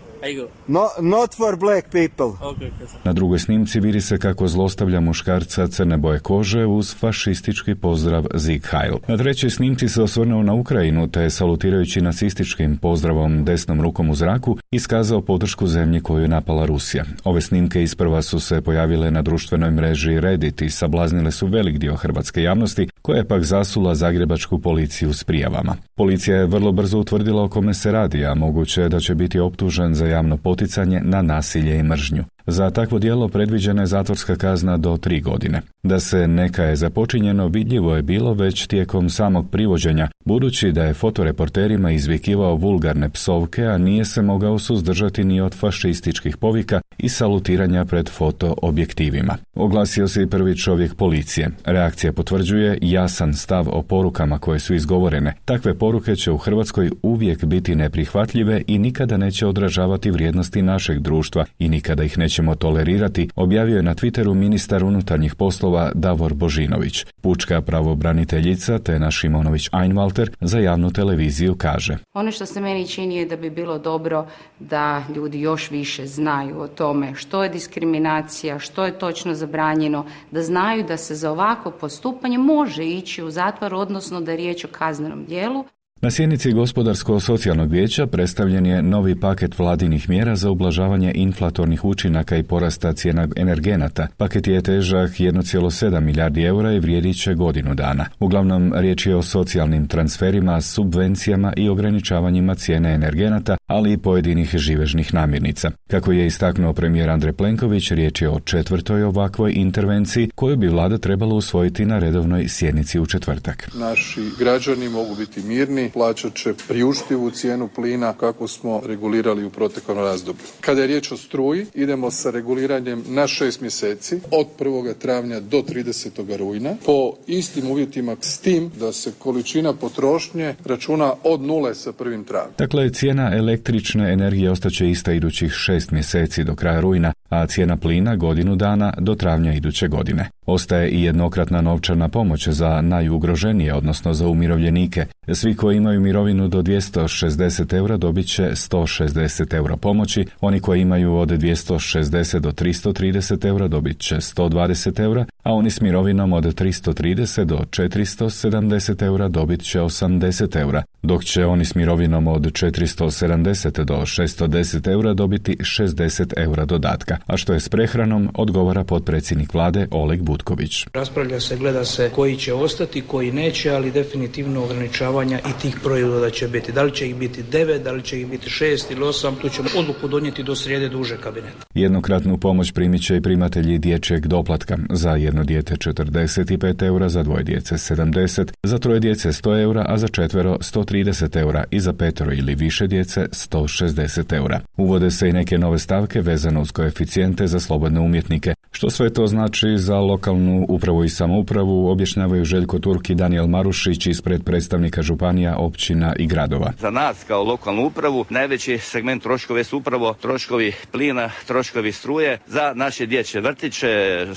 No, 0.67 0.87
not 1.01 1.35
for 1.37 1.57
black 1.57 1.91
people. 1.91 2.25
Okay. 2.41 2.55
Okay, 2.55 2.87
sir. 2.87 2.99
Na 3.03 3.13
drugoj 3.13 3.39
snimci 3.39 3.79
vidi 3.79 4.01
se 4.01 4.17
kako 4.17 4.47
zlostavlja 4.47 4.99
muškarca 4.99 5.67
crne 5.67 5.97
boje 5.97 6.19
kože 6.19 6.65
uz 6.65 6.95
fašistički 6.95 7.75
pozdrav 7.75 8.25
Zig 8.33 8.65
Heil. 8.71 8.97
Na 9.07 9.17
trećoj 9.17 9.49
snimci 9.49 9.89
se 9.89 10.01
osvrnuo 10.01 10.43
na 10.43 10.53
Ukrajinu 10.53 11.07
te 11.07 11.29
salutirajući 11.29 12.01
nacističkim 12.01 12.77
pozdravom 12.77 13.45
desnom 13.45 13.81
rukom 13.81 14.09
u 14.09 14.15
zraku 14.15 14.57
iskazao 14.71 15.21
podršku 15.21 15.67
zemlji 15.67 16.01
koju 16.01 16.21
je 16.21 16.27
napala 16.27 16.65
Rusija. 16.65 17.05
Ove 17.23 17.41
snimke 17.41 17.83
isprva 17.83 18.21
su 18.21 18.39
se 18.39 18.61
pojavile 18.61 19.11
na 19.11 19.21
društvenoj 19.21 19.71
mreži 19.71 20.19
Reddit 20.19 20.61
i 20.61 20.69
sablaznile 20.69 21.31
su 21.31 21.47
velik 21.47 21.77
dio 21.77 21.95
hrvatske 21.95 22.41
javnosti 22.41 22.87
koja 23.01 23.17
je 23.17 23.27
pak 23.27 23.43
zasula 23.43 23.95
zagrebačku 23.95 24.59
policiju 24.59 25.13
s 25.13 25.23
prijavama. 25.23 25.75
Policija 25.95 26.37
je 26.37 26.45
vrlo 26.45 26.71
brzo 26.71 26.99
utvrdila 26.99 27.43
o 27.43 27.49
kome 27.49 27.73
se 27.73 27.91
radi, 27.91 28.25
a 28.25 28.35
moguće 28.35 28.81
je 28.81 28.89
da 28.89 28.99
će 28.99 29.15
biti 29.15 29.39
optužen 29.39 29.95
za 29.95 30.04
javno 30.07 30.37
poticanje 30.37 31.01
na 31.03 31.21
nasilje 31.21 31.79
i 31.79 31.83
mržnju. 31.83 32.23
Za 32.47 32.69
takvo 32.69 32.99
djelo 32.99 33.27
predviđena 33.27 33.81
je 33.81 33.85
zatvorska 33.85 34.35
kazna 34.35 34.77
do 34.77 34.97
tri 34.97 35.21
godine. 35.21 35.61
Da 35.83 35.99
se 35.99 36.27
neka 36.27 36.63
je 36.63 36.75
započinjeno 36.75 37.47
vidljivo 37.47 37.95
je 37.95 38.01
bilo 38.01 38.33
već 38.33 38.67
tijekom 38.67 39.09
samog 39.09 39.49
privođenja, 39.51 40.09
budući 40.25 40.71
da 40.71 40.83
je 40.83 40.93
fotoreporterima 40.93 41.91
izvikivao 41.91 42.55
vulgarne 42.55 43.09
psovke, 43.09 43.65
a 43.65 43.77
nije 43.77 44.05
se 44.05 44.21
mogao 44.21 44.59
suzdržati 44.59 45.23
ni 45.23 45.41
od 45.41 45.55
fašističkih 45.55 46.37
povika 46.37 46.81
i 46.97 47.09
salutiranja 47.09 47.85
pred 47.85 48.09
foto 48.09 48.55
objektivima. 48.61 49.37
Oglasio 49.55 50.07
se 50.07 50.23
i 50.23 50.27
prvi 50.27 50.57
čovjek 50.57 50.95
policije. 50.95 51.49
Reakcija 51.65 52.13
potvrđuje 52.13 52.77
jasan 52.81 53.33
stav 53.33 53.67
o 53.69 53.81
porukama 53.81 54.39
koje 54.39 54.59
su 54.59 54.73
izgovorene. 54.75 55.33
Takve 55.45 55.77
poruke 55.77 56.15
će 56.15 56.31
u 56.31 56.37
Hrvatskoj 56.37 56.91
uvijek 57.01 57.45
biti 57.45 57.75
neprihvatljive 57.75 58.61
i 58.67 58.79
nikada 58.79 59.17
neće 59.17 59.47
odražavati 59.47 60.11
vrijednosti 60.11 60.61
našeg 60.61 60.99
društva 60.99 61.45
i 61.59 61.69
nikada 61.69 62.03
ih 62.03 62.17
nećemo 62.35 62.55
tolerirati, 62.55 63.29
objavio 63.35 63.75
je 63.75 63.83
na 63.83 63.95
Twitteru 63.95 64.33
ministar 64.33 64.83
unutarnjih 64.83 65.35
poslova 65.35 65.91
Davor 65.93 66.33
Božinović. 66.33 67.05
Pučka 67.21 67.61
pravobraniteljica 67.61 68.79
Tena 68.79 69.11
Šimonović 69.11 69.69
Einwalter 69.69 70.29
za 70.41 70.59
javnu 70.59 70.91
televiziju 70.91 71.55
kaže. 71.55 71.97
Ono 72.13 72.31
što 72.31 72.45
se 72.45 72.61
meni 72.61 72.87
čini 72.87 73.15
je 73.15 73.25
da 73.25 73.35
bi 73.37 73.49
bilo 73.49 73.77
dobro 73.79 74.27
da 74.59 75.03
ljudi 75.15 75.41
još 75.41 75.71
više 75.71 76.05
znaju 76.05 76.61
o 76.61 76.67
tome 76.67 77.15
što 77.15 77.43
je 77.43 77.49
diskriminacija, 77.49 78.59
što 78.59 78.85
je 78.85 78.99
točno 78.99 79.33
zabranjeno, 79.33 80.05
da 80.31 80.43
znaju 80.43 80.83
da 80.83 80.97
se 80.97 81.15
za 81.15 81.31
ovako 81.31 81.71
postupanje 81.71 82.37
može 82.37 82.83
ići 82.83 83.23
u 83.23 83.31
zatvor, 83.31 83.73
odnosno 83.73 84.21
da 84.21 84.31
je 84.31 84.37
riječ 84.37 84.65
o 84.65 84.67
kaznenom 84.71 85.25
dijelu. 85.25 85.65
Na 86.05 86.11
sjednici 86.11 86.51
Gospodarsko-socijalnog 86.51 87.71
vijeća 87.71 88.07
predstavljen 88.07 88.65
je 88.65 88.81
novi 88.83 89.19
paket 89.19 89.59
vladinih 89.59 90.09
mjera 90.09 90.35
za 90.35 90.49
ublažavanje 90.49 91.11
inflatornih 91.15 91.85
učinaka 91.85 92.37
i 92.37 92.43
porasta 92.43 92.93
cijena 92.93 93.27
energenata. 93.35 94.07
Paket 94.17 94.47
je 94.47 94.61
težak 94.61 95.09
1,7 95.09 95.99
milijardi 95.99 96.43
eura 96.43 96.73
i 96.73 96.79
vrijedit 96.79 97.21
će 97.21 97.33
godinu 97.33 97.75
dana. 97.75 98.05
Uglavnom, 98.19 98.73
riječ 98.75 99.05
je 99.05 99.15
o 99.15 99.21
socijalnim 99.21 99.87
transferima, 99.87 100.61
subvencijama 100.61 101.53
i 101.57 101.69
ograničavanjima 101.69 102.55
cijene 102.55 102.93
energenata, 102.93 103.57
ali 103.67 103.93
i 103.93 103.97
pojedinih 103.97 104.49
živežnih 104.57 105.13
namirnica. 105.13 105.71
Kako 105.87 106.11
je 106.11 106.25
istaknuo 106.25 106.73
premijer 106.73 107.09
Andrej 107.09 107.33
Plenković, 107.33 107.91
riječ 107.91 108.21
je 108.21 108.29
o 108.29 108.39
četvrtoj 108.39 109.03
ovakvoj 109.03 109.53
intervenciji 109.55 110.29
koju 110.35 110.57
bi 110.57 110.67
vlada 110.67 110.97
trebala 110.97 111.35
usvojiti 111.35 111.85
na 111.85 111.99
redovnoj 111.99 112.47
sjednici 112.47 112.99
u 112.99 113.05
četvrtak. 113.05 113.69
Naši 113.75 114.21
građani 114.39 114.89
mogu 114.89 115.15
biti 115.15 115.43
mirni, 115.43 115.91
plaćat 115.95 116.33
će 116.35 116.53
priuštivu 116.67 117.31
cijenu 117.31 117.69
plina 117.75 118.13
kako 118.13 118.47
smo 118.47 118.81
regulirali 118.85 119.45
u 119.45 119.49
proteklom 119.49 119.97
razdoblju. 119.97 120.43
Kada 120.61 120.81
je 120.81 120.87
riječ 120.87 121.11
o 121.11 121.17
struji, 121.17 121.65
idemo 121.73 122.11
sa 122.11 122.31
reguliranjem 122.31 123.03
na 123.07 123.27
šest 123.27 123.61
mjeseci 123.61 124.19
od 124.31 124.47
1. 124.59 124.93
travnja 124.93 125.39
do 125.39 125.57
30. 125.57 126.37
rujna 126.37 126.75
po 126.85 127.13
istim 127.27 127.71
uvjetima 127.71 128.15
s 128.21 128.39
tim 128.39 128.71
da 128.79 128.91
se 128.91 129.11
količina 129.19 129.73
potrošnje 129.73 130.55
računa 130.65 131.13
od 131.23 131.41
nule 131.41 131.75
sa 131.75 131.91
prvim 131.91 132.23
travnjem. 132.23 132.53
Dakle, 132.57 132.89
cijena 132.89 133.31
električne 133.37 134.13
energije 134.13 134.51
ostaće 134.51 134.89
ista 134.89 135.13
idućih 135.13 135.51
šest 135.51 135.91
mjeseci 135.91 136.43
do 136.43 136.55
kraja 136.55 136.79
rujna, 136.79 137.13
a 137.41 137.47
cijena 137.47 137.77
plina 137.77 138.15
godinu 138.15 138.55
dana 138.55 138.93
do 138.97 139.15
travnja 139.15 139.53
iduće 139.53 139.87
godine. 139.87 140.29
Ostaje 140.45 140.89
i 140.89 141.03
jednokratna 141.03 141.61
novčana 141.61 142.09
pomoć 142.09 142.47
za 142.47 142.81
najugroženije, 142.81 143.73
odnosno 143.73 144.13
za 144.13 144.27
umirovljenike. 144.27 145.05
Svi 145.33 145.55
koji 145.55 145.77
imaju 145.77 146.01
mirovinu 146.01 146.47
do 146.47 146.61
260 146.61 147.73
eura 147.77 147.97
dobit 147.97 148.27
će 148.27 148.43
160 148.43 149.55
eura 149.55 149.77
pomoći, 149.77 150.25
oni 150.41 150.59
koji 150.59 150.81
imaju 150.81 151.15
od 151.15 151.29
260 151.29 152.39
do 152.39 152.51
330 152.51 153.45
eura 153.47 153.67
dobit 153.67 153.99
će 153.99 154.15
120 154.15 154.99
eura, 154.99 155.25
a 155.43 155.53
oni 155.53 155.71
s 155.71 155.81
mirovinom 155.81 156.33
od 156.33 156.43
330 156.43 157.43
do 157.43 157.57
470 157.57 159.03
eura 159.03 159.27
dobit 159.27 159.61
će 159.61 159.79
80 159.79 160.59
eura, 160.59 160.83
dok 161.05 161.23
će 161.23 161.45
oni 161.45 161.65
s 161.65 161.75
mirovinom 161.75 162.27
od 162.27 162.41
470 162.41 163.83
do 163.83 163.95
610 163.95 164.91
eura 164.91 165.13
dobiti 165.13 165.57
60 165.59 166.33
eura 166.37 166.65
dodatka, 166.65 167.17
a 167.27 167.37
što 167.37 167.53
je 167.53 167.59
s 167.59 167.69
prehranom 167.69 168.29
odgovara 168.33 168.83
potpredsjednik 168.83 169.53
vlade 169.53 169.87
Oleg 169.91 170.21
Butković. 170.21 170.85
Raspravlja 170.93 171.39
se, 171.39 171.57
gleda 171.57 171.85
se 171.85 172.09
koji 172.15 172.35
će 172.35 172.53
ostati, 172.53 173.01
koji 173.01 173.31
neće, 173.31 173.71
ali 173.71 173.91
definitivno 173.91 174.63
ograničavanja 174.63 175.39
i 175.39 175.61
tih 175.61 175.77
proizvoda 175.83 176.29
će 176.29 176.47
biti. 176.47 176.71
Da 176.71 176.83
li 176.83 176.91
će 176.91 177.09
ih 177.09 177.15
biti 177.15 177.43
9, 177.51 177.83
da 177.83 177.91
li 177.91 178.01
će 178.01 178.21
ih 178.21 178.27
biti 178.27 178.49
6 178.49 178.91
ili 178.91 179.01
8, 179.01 179.31
tu 179.41 179.49
ćemo 179.49 179.69
odluku 179.77 180.07
donijeti 180.07 180.43
do 180.43 180.55
srijede 180.55 180.89
duže 180.89 181.17
kabineta. 181.17 181.65
Jednokratnu 181.73 182.37
pomoć 182.37 182.71
primit 182.71 183.05
će 183.05 183.15
i 183.15 183.21
primatelji 183.21 183.77
dječjeg 183.79 184.27
doplatka. 184.27 184.77
Za 184.89 185.11
jedno 185.11 185.43
dijete 185.43 185.75
45 185.75 186.85
eura, 186.85 187.09
za 187.09 187.23
dvoje 187.23 187.43
djece 187.43 187.75
70, 187.75 188.51
za 188.63 188.77
troje 188.77 188.99
djece 188.99 189.29
100 189.29 189.61
eura, 189.61 189.85
a 189.87 189.97
za 189.97 190.07
četvero 190.07 190.57
130 190.59 190.94
eura 191.35 191.63
i 191.71 191.79
za 191.79 191.93
petero 191.93 192.33
ili 192.33 192.55
više 192.55 192.87
djece 192.87 193.27
160 193.31 194.35
eura. 194.35 194.59
Uvode 194.77 195.11
se 195.11 195.29
i 195.29 195.33
neke 195.33 195.57
nove 195.57 195.79
stavke 195.79 196.21
vezano 196.21 196.61
uz 196.61 196.71
koeficijente 196.71 197.47
za 197.47 197.59
slobodne 197.59 197.99
umjetnike. 197.99 198.53
Što 198.71 198.89
sve 198.89 199.13
to 199.13 199.27
znači 199.27 199.77
za 199.77 199.95
lokalnu 199.95 200.65
upravu 200.69 201.03
i 201.03 201.09
samoupravu, 201.09 201.87
objašnjavaju 201.87 202.45
Željko 202.45 202.79
Turk 202.79 203.09
i 203.09 203.15
Daniel 203.15 203.47
Marušić 203.47 204.07
ispred 204.07 204.43
predstavnika 204.43 205.01
županija, 205.01 205.57
općina 205.57 206.15
i 206.19 206.27
gradova. 206.27 206.71
Za 206.79 206.89
nas 206.89 207.23
kao 207.27 207.43
lokalnu 207.43 207.85
upravu 207.85 208.25
najveći 208.29 208.77
segment 208.77 209.23
troškove 209.23 209.63
su 209.63 209.77
upravo 209.77 210.13
troškovi 210.13 210.73
plina, 210.91 211.29
troškovi 211.47 211.91
struje 211.91 212.37
za 212.47 212.73
naše 212.75 213.05
dječje 213.05 213.41
vrtiće, 213.41 213.87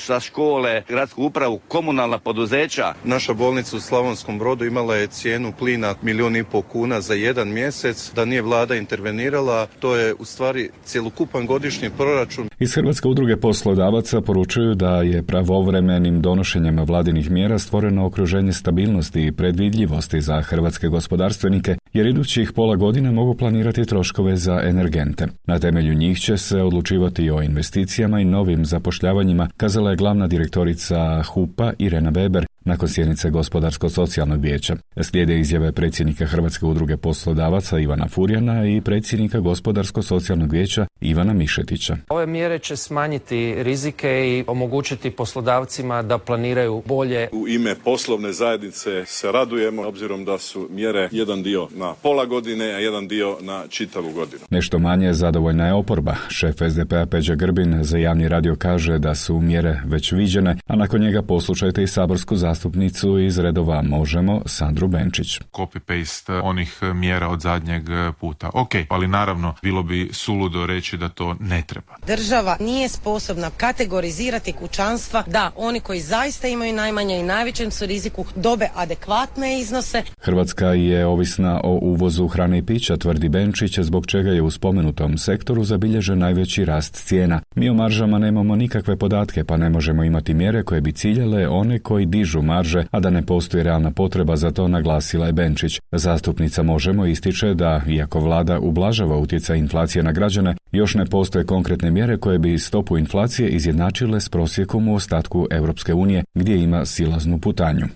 za 0.06 0.20
škole, 0.20 0.82
gradsku 0.88 1.24
upravu, 1.24 1.60
komunalna 1.68 2.18
poduzeća. 2.18 2.94
Naša 3.04 3.34
bolnica 3.34 3.76
u 3.76 3.80
Slavonskom 3.80 4.38
Brodu 4.38 4.64
imala 4.64 4.96
je 4.96 5.06
cijenu 5.06 5.52
plina 5.58 5.94
milijun 6.02 6.36
i 6.36 6.44
pol 6.52 6.62
kuna 6.62 7.00
za 7.00 7.14
jedan 7.14 7.48
mjesec. 7.48 8.12
Da 8.14 8.24
nije 8.24 8.42
vlada 8.42 8.74
intervenirala, 8.74 9.66
to 9.80 9.96
je 9.96 10.14
u 10.14 10.24
stvari 10.24 10.70
cjelokupan 10.84 11.46
godišnji 11.46 11.90
proračun. 11.90 12.48
Iz 12.58 12.74
Hrvatske 12.74 13.08
udruge 13.08 13.36
poslodavaca 13.36 14.20
poručuju 14.20 14.74
da 14.74 15.02
je 15.02 15.22
pravovremenim 15.22 16.22
donošenjem 16.22 16.78
vladinih 16.78 17.30
mjera 17.30 17.58
stvoreno 17.58 18.06
okruženje 18.06 18.52
stabilnosti 18.52 19.26
i 19.26 19.32
predvidljivosti 19.32 20.20
za 20.20 20.42
hrvatske 20.42 20.88
gospodarstvenike, 20.88 21.76
jer 21.92 22.06
idućih 22.06 22.52
pola 22.52 22.76
godine 22.76 23.10
mogu 23.10 23.34
planirati 23.34 23.84
troškove 23.84 24.36
za 24.36 24.60
energente. 24.64 25.26
Na 25.46 25.58
temelju 25.58 25.94
njih 25.94 26.20
će 26.20 26.36
se 26.36 26.62
odlučivati 26.62 27.30
o 27.30 27.42
investicijama 27.42 28.20
i 28.20 28.24
novim 28.24 28.64
zapošljavanjima, 28.64 29.48
kazala 29.56 29.90
je 29.90 29.96
glavna 29.96 30.26
direktorica 30.26 31.22
HUPA 31.22 31.72
Irena 31.78 32.10
Weber 32.10 32.47
nakon 32.68 32.88
sjednice 32.88 33.30
Gospodarsko-socijalnog 33.30 34.40
vijeća. 34.40 34.76
Slijede 35.02 35.38
izjave 35.38 35.72
predsjednika 35.72 36.26
Hrvatske 36.26 36.66
udruge 36.66 36.96
poslodavaca 36.96 37.78
Ivana 37.78 38.08
Furjana 38.08 38.68
i 38.68 38.80
predsjednika 38.80 39.40
Gospodarsko-socijalnog 39.40 40.52
vijeća 40.52 40.86
Ivana 41.00 41.32
Mišetića. 41.32 41.96
Ove 42.08 42.26
mjere 42.26 42.58
će 42.58 42.76
smanjiti 42.76 43.54
rizike 43.62 44.08
i 44.08 44.44
omogućiti 44.46 45.10
poslodavcima 45.10 46.02
da 46.02 46.18
planiraju 46.18 46.82
bolje. 46.86 47.28
U 47.32 47.48
ime 47.48 47.74
poslovne 47.84 48.32
zajednice 48.32 49.04
se 49.06 49.32
radujemo 49.32 49.82
obzirom 49.82 50.24
da 50.24 50.38
su 50.38 50.68
mjere 50.70 51.08
jedan 51.12 51.42
dio 51.42 51.68
na 51.74 51.94
pola 52.02 52.24
godine, 52.24 52.64
a 52.64 52.78
jedan 52.78 53.08
dio 53.08 53.36
na 53.40 53.64
čitavu 53.68 54.12
godinu. 54.12 54.42
Nešto 54.50 54.78
manje 54.78 55.12
zadovoljna 55.12 55.66
je 55.66 55.74
oporba. 55.74 56.16
Šef 56.28 56.56
SDP-a 56.70 57.06
Peđa 57.06 57.34
Grbin 57.34 57.84
za 57.84 57.98
javni 57.98 58.28
radio 58.28 58.56
kaže 58.56 58.98
da 58.98 59.14
su 59.14 59.40
mjere 59.40 59.80
već 59.86 60.12
viđene, 60.12 60.56
a 60.66 60.76
nakon 60.76 61.00
njega 61.00 61.22
poslušajte 61.22 61.82
i 61.82 61.86
saborsku 61.86 62.36
zastupnicu 62.58 63.18
iz 63.18 63.38
redova 63.38 63.82
Možemo, 63.82 64.42
Sandru 64.46 64.88
Benčić. 64.88 65.40
Copy-paste 65.52 66.40
onih 66.44 66.78
mjera 66.94 67.28
od 67.28 67.40
zadnjeg 67.40 67.82
puta. 68.20 68.50
Ok, 68.54 68.72
ali 68.88 69.08
naravno 69.08 69.54
bilo 69.62 69.82
bi 69.82 70.10
suludo 70.12 70.66
reći 70.66 70.96
da 70.96 71.08
to 71.08 71.36
ne 71.40 71.62
treba. 71.66 71.94
Država 72.06 72.56
nije 72.60 72.88
sposobna 72.88 73.50
kategorizirati 73.56 74.52
kućanstva 74.52 75.22
da 75.26 75.50
oni 75.56 75.80
koji 75.80 76.00
zaista 76.00 76.48
imaju 76.48 76.74
najmanje 76.74 77.20
i 77.20 77.22
najvećem 77.22 77.70
su 77.70 77.86
riziku 77.86 78.24
dobe 78.36 78.68
adekvatne 78.74 79.60
iznose. 79.60 80.02
Hrvatska 80.20 80.66
je 80.66 81.06
ovisna 81.06 81.60
o 81.64 81.78
uvozu 81.82 82.28
hrane 82.28 82.58
i 82.58 82.62
pića, 82.62 82.96
tvrdi 82.96 83.28
Benčić, 83.28 83.78
zbog 83.78 84.06
čega 84.06 84.30
je 84.30 84.42
u 84.42 84.50
spomenutom 84.50 85.18
sektoru 85.18 85.64
zabilježen 85.64 86.18
najveći 86.18 86.64
rast 86.64 86.94
cijena. 86.94 87.40
Mi 87.54 87.68
o 87.68 87.74
maržama 87.74 88.18
nemamo 88.18 88.56
nikakve 88.56 88.96
podatke, 88.96 89.44
pa 89.44 89.56
ne 89.56 89.70
možemo 89.70 90.04
imati 90.04 90.34
mjere 90.34 90.62
koje 90.62 90.80
bi 90.80 90.92
ciljale 90.92 91.48
one 91.48 91.78
koji 91.78 92.06
dižu 92.06 92.37
marže, 92.42 92.84
a 92.90 93.00
da 93.00 93.10
ne 93.10 93.22
postoji 93.22 93.62
realna 93.62 93.90
potreba 93.90 94.36
za 94.36 94.50
to, 94.50 94.68
naglasila 94.68 95.26
je 95.26 95.32
Benčić. 95.32 95.80
Zastupnica 95.92 96.62
Možemo 96.62 97.06
ističe 97.06 97.54
da, 97.54 97.82
iako 97.88 98.20
vlada 98.20 98.58
ublažava 98.58 99.16
utjecaj 99.16 99.58
inflacije 99.58 100.02
na 100.02 100.12
građane, 100.12 100.54
još 100.72 100.94
ne 100.94 101.06
postoje 101.06 101.44
konkretne 101.44 101.90
mjere 101.90 102.16
koje 102.16 102.38
bi 102.38 102.58
stopu 102.58 102.98
inflacije 102.98 103.48
izjednačile 103.48 104.20
s 104.20 104.28
prosjekom 104.28 104.88
u 104.88 104.94
ostatku 104.94 105.46
Europske 105.50 105.94
unije, 105.94 106.24
gdje 106.34 106.62
ima 106.62 106.84
silaznu 106.84 107.38
putanju. 107.38 107.86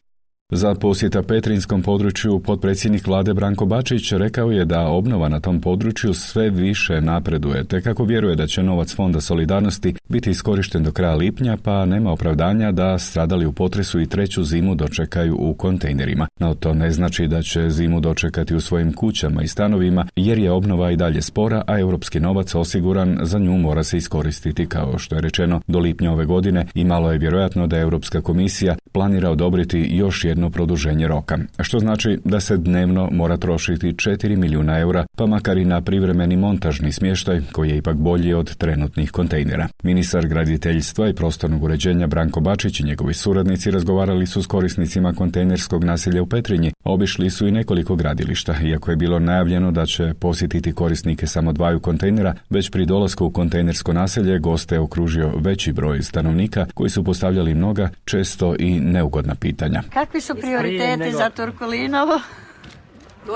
Za 0.55 0.75
posjeta 0.75 1.23
Petrinskom 1.23 1.83
području 1.83 2.41
potpredsjednik 2.41 3.07
vlade 3.07 3.35
Branko 3.35 3.67
Bačić 3.67 4.13
rekao 4.13 4.51
je 4.51 4.65
da 4.65 4.87
obnova 4.87 5.29
na 5.29 5.41
tom 5.41 5.61
području 5.61 6.15
sve 6.15 6.51
više 6.51 7.01
napreduje, 7.01 7.65
te 7.65 7.83
kako 7.83 8.05
vjeruje 8.05 8.37
da 8.37 8.47
će 8.47 8.63
novac 8.63 8.95
Fonda 8.95 9.21
solidarnosti 9.21 9.95
biti 10.09 10.31
iskorišten 10.31 10.83
do 10.83 10.93
kraja 10.93 11.15
lipnja, 11.15 11.57
pa 11.63 11.87
nema 11.87 12.13
opravdanja 12.13 12.73
da 12.73 12.99
stradali 12.99 13.47
u 13.47 13.53
potresu 13.53 14.01
i 14.01 14.07
treću 14.07 14.45
zimu 14.45 14.75
dočekaju 14.75 15.37
u 15.39 15.55
kontejnerima. 15.55 16.29
No 16.41 16.55
to 16.55 16.75
ne 16.75 16.91
znači 16.91 17.27
da 17.27 17.43
će 17.43 17.71
zimu 17.71 18.01
dočekati 18.01 18.55
u 18.55 18.61
svojim 18.61 18.93
kućama 18.93 19.43
i 19.43 19.49
stanovima, 19.49 20.07
jer 20.17 20.39
je 20.39 20.51
obnova 20.51 20.91
i 20.91 20.97
dalje 20.97 21.23
spora, 21.23 21.63
a 21.67 21.79
europski 21.79 22.21
novac 22.21 22.55
osiguran 22.55 23.19
za 23.23 23.39
nju 23.39 23.59
mora 23.59 23.83
se 23.83 23.97
iskoristiti 23.97 24.67
kao 24.67 24.99
što 24.99 25.15
je 25.15 25.21
rečeno 25.21 25.61
do 25.67 25.79
lipnja 25.79 26.13
ove 26.13 26.25
godine 26.25 26.67
i 26.75 26.85
malo 26.85 27.13
je 27.13 27.19
vjerojatno 27.19 27.67
da 27.67 27.79
Europska 27.79 28.21
komisija 28.21 28.77
planira 28.93 29.31
odobriti 29.31 29.89
još 29.91 30.25
jedno 30.43 30.51
produženje 30.51 31.09
roka, 31.09 31.39
što 31.61 31.79
znači 31.79 32.19
da 32.25 32.41
se 32.41 32.57
dnevno 32.57 33.09
mora 33.13 33.37
trošiti 33.37 33.93
4 33.93 34.37
milijuna 34.37 34.79
eura, 34.79 35.05
pa 35.17 35.27
makar 35.27 35.59
i 35.59 35.65
na 35.65 35.81
privremeni 35.81 36.37
montažni 36.37 36.93
smještaj 36.93 37.41
koji 37.53 37.71
je 37.71 37.77
ipak 37.77 37.97
bolji 37.97 38.35
od 38.35 38.57
trenutnih 38.57 39.11
kontejnera. 39.11 39.69
Ministar 39.83 40.27
graditeljstva 40.27 41.09
i 41.09 41.15
prostornog 41.15 41.63
uređenja 41.63 42.07
Branko 42.07 42.41
Bačić 42.41 42.81
i 42.81 42.85
njegovi 42.85 43.15
suradnici 43.15 43.71
razgovarali 43.71 44.27
su 44.27 44.43
s 44.43 44.47
korisnicima 44.47 45.13
kontejnerskog 45.13 45.85
naselja 45.85 46.23
u 46.23 46.27
Petrinji, 46.27 46.73
obišli 46.85 47.31
su 47.31 47.47
i 47.47 47.51
nekoliko 47.51 47.97
gradilišta, 47.97 48.55
iako 48.65 48.91
je 48.91 48.97
bilo 48.97 49.19
najavljeno 49.19 49.71
da 49.71 49.87
će 49.87 50.15
posjetiti 50.15 50.73
korisnike 50.73 51.27
samo 51.27 51.53
dvaju 51.53 51.81
kontejnera, 51.81 52.35
već 52.51 52.71
pri 52.71 52.87
dolasku 52.87 53.27
u 53.27 53.31
kontejnersko 53.31 53.93
naselje 53.93 54.39
goste 54.39 54.79
okružio 54.79 55.33
veći 55.37 55.73
broj 55.73 56.03
stanovnika 56.03 56.67
koji 56.75 56.91
su 56.91 57.05
postavljali 57.05 57.55
mnoga, 57.55 57.91
često 58.05 58.55
i 58.59 58.81
neugodna 58.81 59.35
pitanja. 59.35 59.83
Kakvi 59.93 60.21
su 60.21 60.32
prioriteti 60.35 61.13
za 61.13 61.31
Turkulinovo? 61.31 62.21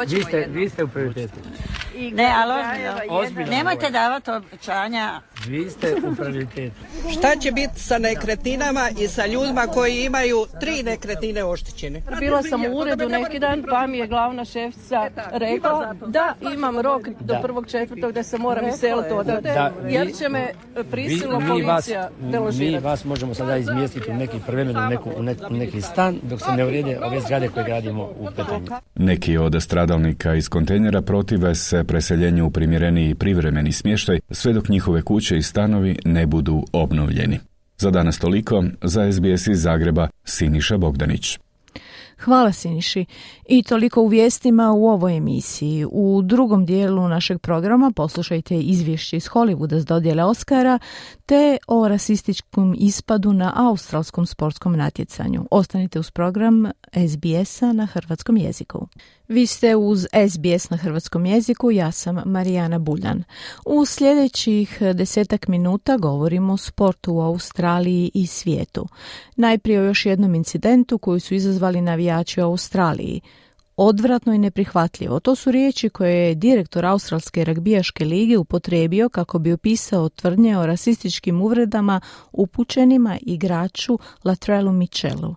Vi 0.09 0.23
ste, 0.23 0.47
vi 0.51 0.69
ste 0.69 0.85
u 0.85 0.89
prioritetu. 0.89 1.39
Ne, 2.13 2.33
ali 2.37 2.53
ozbiljno. 3.09 3.51
Nemojte 3.51 3.91
davati 3.91 4.31
obećanja. 4.31 5.21
Vi 5.47 5.71
ste 5.71 5.95
u 6.11 6.15
prioritetu. 6.15 6.77
Šta 7.13 7.37
će 7.41 7.53
biti 7.53 7.81
sa 7.81 7.99
nekretninama 7.99 8.89
i 9.01 9.09
sa 9.09 9.27
ljudima 9.27 9.67
koji 9.67 10.05
imaju 10.05 10.47
tri 10.61 10.83
nekretnine 10.83 11.45
oštećene? 11.45 12.03
Bila 12.21 12.43
sam 12.43 12.65
u 12.65 12.79
uredu 12.79 13.09
neki 13.09 13.39
dan, 13.39 13.65
pa 13.71 13.87
mi 13.87 13.99
je 13.99 14.07
glavna 14.07 14.45
šefica 14.45 15.11
rekla 15.33 15.95
da 16.07 16.35
imam 16.55 16.81
rok 16.81 17.09
do 17.21 17.35
prvog 17.43 17.67
četvrtog 17.67 18.13
da 18.13 18.23
se 18.23 18.39
moram 18.39 18.69
iseliti 18.69 19.13
odavde, 19.13 19.55
jer 19.89 20.13
će 20.19 20.29
me 20.29 20.51
prisilno 20.91 21.43
policija 21.49 22.11
deložirati. 22.21 22.75
Mi 22.75 22.81
vas 22.91 23.05
možemo 23.05 23.35
sada 23.35 23.57
izmjestiti 23.57 24.11
u 24.11 24.15
neki 24.15 24.41
privremeno 24.47 24.89
neku, 24.89 25.11
u 25.51 25.55
neki 25.55 25.81
stan 25.81 26.19
dok 26.23 26.41
se 26.41 26.53
ne 26.53 26.65
urede 26.65 26.99
ove 27.05 27.21
zgrade 27.21 27.49
koje 27.49 27.65
gradimo 27.65 28.03
u 28.03 28.29
Petrinju. 28.37 28.67
Neki 28.95 29.39
od 29.39 29.63
stradalnika 29.63 30.35
iz 30.35 30.49
kontejnera 30.49 31.03
protive 31.03 31.55
se 31.55 31.85
preseljenju 31.87 32.47
u 32.47 32.51
primjereniji 32.51 33.15
privremeni 33.15 33.73
smještaj 33.73 34.21
sve 34.31 34.53
dok 34.53 34.69
njihove 34.69 35.03
kuće 35.03 35.39
i 35.39 35.43
stanovi 35.43 35.99
ne 36.05 36.27
budu 36.27 36.65
obnovljeni. 36.73 37.39
Za 37.79 37.91
danas 37.91 38.19
toliko, 38.19 38.65
za 38.83 39.13
SBS 39.13 39.47
iz 39.47 39.63
Zagreba, 39.63 40.09
Siniša 40.25 40.79
Bogdanić. 40.79 41.39
Hvala 42.25 42.53
Siniši. 42.53 43.05
I 43.49 43.63
toliko 43.63 44.03
u 44.03 44.07
vijestima 44.07 44.73
u 44.73 44.89
ovoj 44.89 45.17
emisiji. 45.17 45.87
U 45.91 46.23
drugom 46.23 46.67
dijelu 46.67 47.09
našeg 47.09 47.41
programa 47.41 47.93
poslušajte 47.97 48.61
izvješće 48.61 49.17
iz 49.17 49.25
Hollywooda 49.29 49.81
s 49.81 49.85
dodjele 49.85 50.25
Oscara 50.25 50.79
te 51.27 51.59
o 51.67 51.89
rasističkom 51.89 52.77
ispadu 52.79 53.33
na 53.33 53.53
australskom 53.57 54.27
sportskom 54.27 54.77
natjecanju. 54.77 55.45
Ostanite 55.51 56.01
uz 56.01 56.11
program 56.11 56.67
SBS-a 57.09 57.73
na 57.73 57.87
hrvatskom 57.87 58.37
jeziku. 58.37 58.89
Vi 59.29 59.47
ste 59.47 59.77
uz 59.77 60.07
SBS 60.29 60.71
na 60.71 60.77
hrvatskom 60.77 61.27
jeziku, 61.27 61.71
ja 61.71 61.91
sam 61.91 62.23
Marijana 62.25 62.79
Buljan. 62.79 63.25
U 63.67 63.87
sljedećih 63.87 64.83
desetak 64.95 65.49
minuta 65.49 65.97
govorimo 65.97 66.53
o 66.53 66.57
sportu 66.57 67.15
u 67.15 67.21
Australiji 67.21 68.11
i 68.15 68.27
svijetu. 68.27 68.89
Najprije 69.37 69.81
o 69.81 69.85
još 69.85 70.07
jednom 70.07 70.35
incidentu 70.35 70.99
koju 70.99 71.21
su 71.21 71.35
izazvali 71.35 71.81
navijači 71.81 72.06
u 72.39 72.45
Australiji. 72.45 73.21
Odvratno 73.77 74.35
i 74.35 74.39
neprihvatljivo. 74.39 75.21
To 75.21 75.35
su 75.35 75.51
riječi 75.51 75.89
koje 75.89 76.29
je 76.29 76.35
direktor 76.35 76.87
Australske 76.87 77.45
ragbijaške 77.45 78.05
lige 78.05 78.39
upotrebio 78.39 79.09
kako 79.09 79.39
bi 79.39 79.53
opisao 79.53 80.09
tvrdnje 80.09 80.59
o 80.59 80.67
rasističkim 80.67 81.43
uvredama 81.43 82.01
upućenima 82.33 83.19
igraču 83.23 83.99
Latrelu 84.25 84.73
Michelu. 84.73 85.35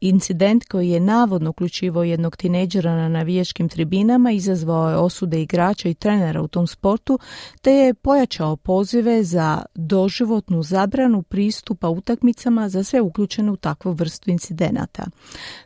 Incident 0.00 0.64
koji 0.64 0.88
je 0.88 1.00
navodno 1.00 1.50
uključivao 1.50 2.04
jednog 2.04 2.36
tineđera 2.36 2.96
na 2.96 3.08
navijačkim 3.08 3.68
tribinama 3.68 4.32
izazvao 4.32 4.90
je 4.90 4.96
osude 4.96 5.42
igrača 5.42 5.88
i 5.88 5.94
trenera 5.94 6.42
u 6.42 6.48
tom 6.48 6.66
sportu, 6.66 7.18
te 7.62 7.72
je 7.72 7.94
pojačao 7.94 8.56
pozive 8.56 9.24
za 9.24 9.62
doživotnu 9.74 10.62
zabranu 10.62 11.22
pristupa 11.22 11.88
utakmicama 11.88 12.68
za 12.68 12.84
sve 12.84 13.00
uključene 13.00 13.50
u 13.50 13.56
takvu 13.56 13.92
vrstu 13.92 14.30
incidenata. 14.30 15.06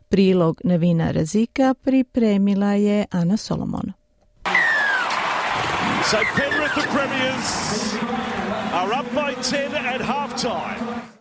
Prilog 0.09 0.61
Nevina 0.65 1.11
Razika 1.11 1.75
pripremila 1.75 2.73
je 2.73 3.05
Ana 3.11 3.37
Solomon. 3.37 3.93
So 6.11 6.19
Penrith 6.37 6.75
the 6.75 6.83
Premiers 6.83 7.95
are 8.73 8.93
up 8.95 9.13
by 9.13 9.35
10 9.43 9.75
at 9.75 10.01
halftime. 10.01 11.16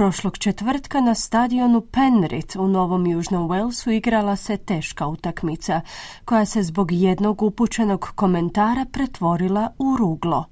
Prošlog 0.00 0.38
četvrtka 0.38 1.00
na 1.00 1.14
stadionu 1.14 1.80
Penrith 1.80 2.56
u 2.56 2.68
Novom 2.68 3.06
Južnom 3.06 3.48
Walesu 3.48 3.90
igrala 3.90 4.36
se 4.36 4.56
teška 4.56 5.06
utakmica, 5.06 5.80
koja 6.24 6.44
se 6.44 6.62
zbog 6.62 6.92
jednog 6.92 7.42
upućenog 7.42 8.12
komentara 8.14 8.86
pretvorila 8.92 9.70
u 9.78 9.96
ruglo. 9.96 10.44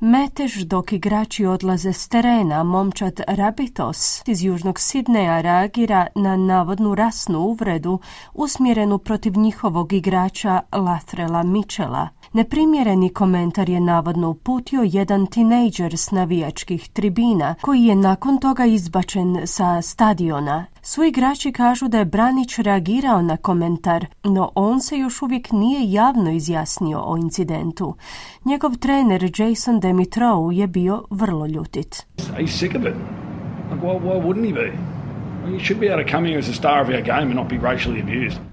Metež 0.00 0.64
dok 0.64 0.92
igrači 0.92 1.46
odlaze 1.46 1.92
s 1.92 2.08
terena, 2.08 2.62
momčad 2.62 3.20
Rabitos 3.28 4.22
iz 4.26 4.42
Južnog 4.42 4.80
Sidneja 4.80 5.40
reagira 5.40 6.06
na 6.14 6.36
navodnu 6.36 6.94
rasnu 6.94 7.38
uvredu 7.38 7.98
usmjerenu 8.34 8.98
protiv 8.98 9.32
njihovog 9.36 9.92
igrača 9.92 10.60
Lathrela 10.72 11.42
Mitchella. 11.42 12.08
Neprimjereni 12.36 13.08
komentar 13.08 13.68
je 13.68 13.80
navodno 13.80 14.30
uputio 14.30 14.82
jedan 14.84 15.26
tinejdžer 15.26 15.96
s 15.96 16.10
navijačkih 16.10 16.88
tribina, 16.88 17.54
koji 17.60 17.84
je 17.84 17.96
nakon 17.96 18.38
toga 18.38 18.64
izbačen 18.64 19.40
sa 19.44 19.82
stadiona. 19.82 20.66
Svi 20.82 21.08
igrači 21.08 21.52
kažu 21.52 21.88
da 21.88 21.98
je 21.98 22.04
Branić 22.04 22.58
reagirao 22.58 23.22
na 23.22 23.36
komentar, 23.36 24.06
no 24.24 24.50
on 24.54 24.80
se 24.80 24.98
još 24.98 25.22
uvijek 25.22 25.52
nije 25.52 25.92
javno 25.92 26.30
izjasnio 26.30 27.02
o 27.04 27.16
incidentu. 27.16 27.94
Njegov 28.44 28.76
trener 28.76 29.32
Jason 29.38 29.80
Demitrov 29.80 30.52
je 30.52 30.66
bio 30.66 31.04
vrlo 31.10 31.46
ljutit. 31.46 32.06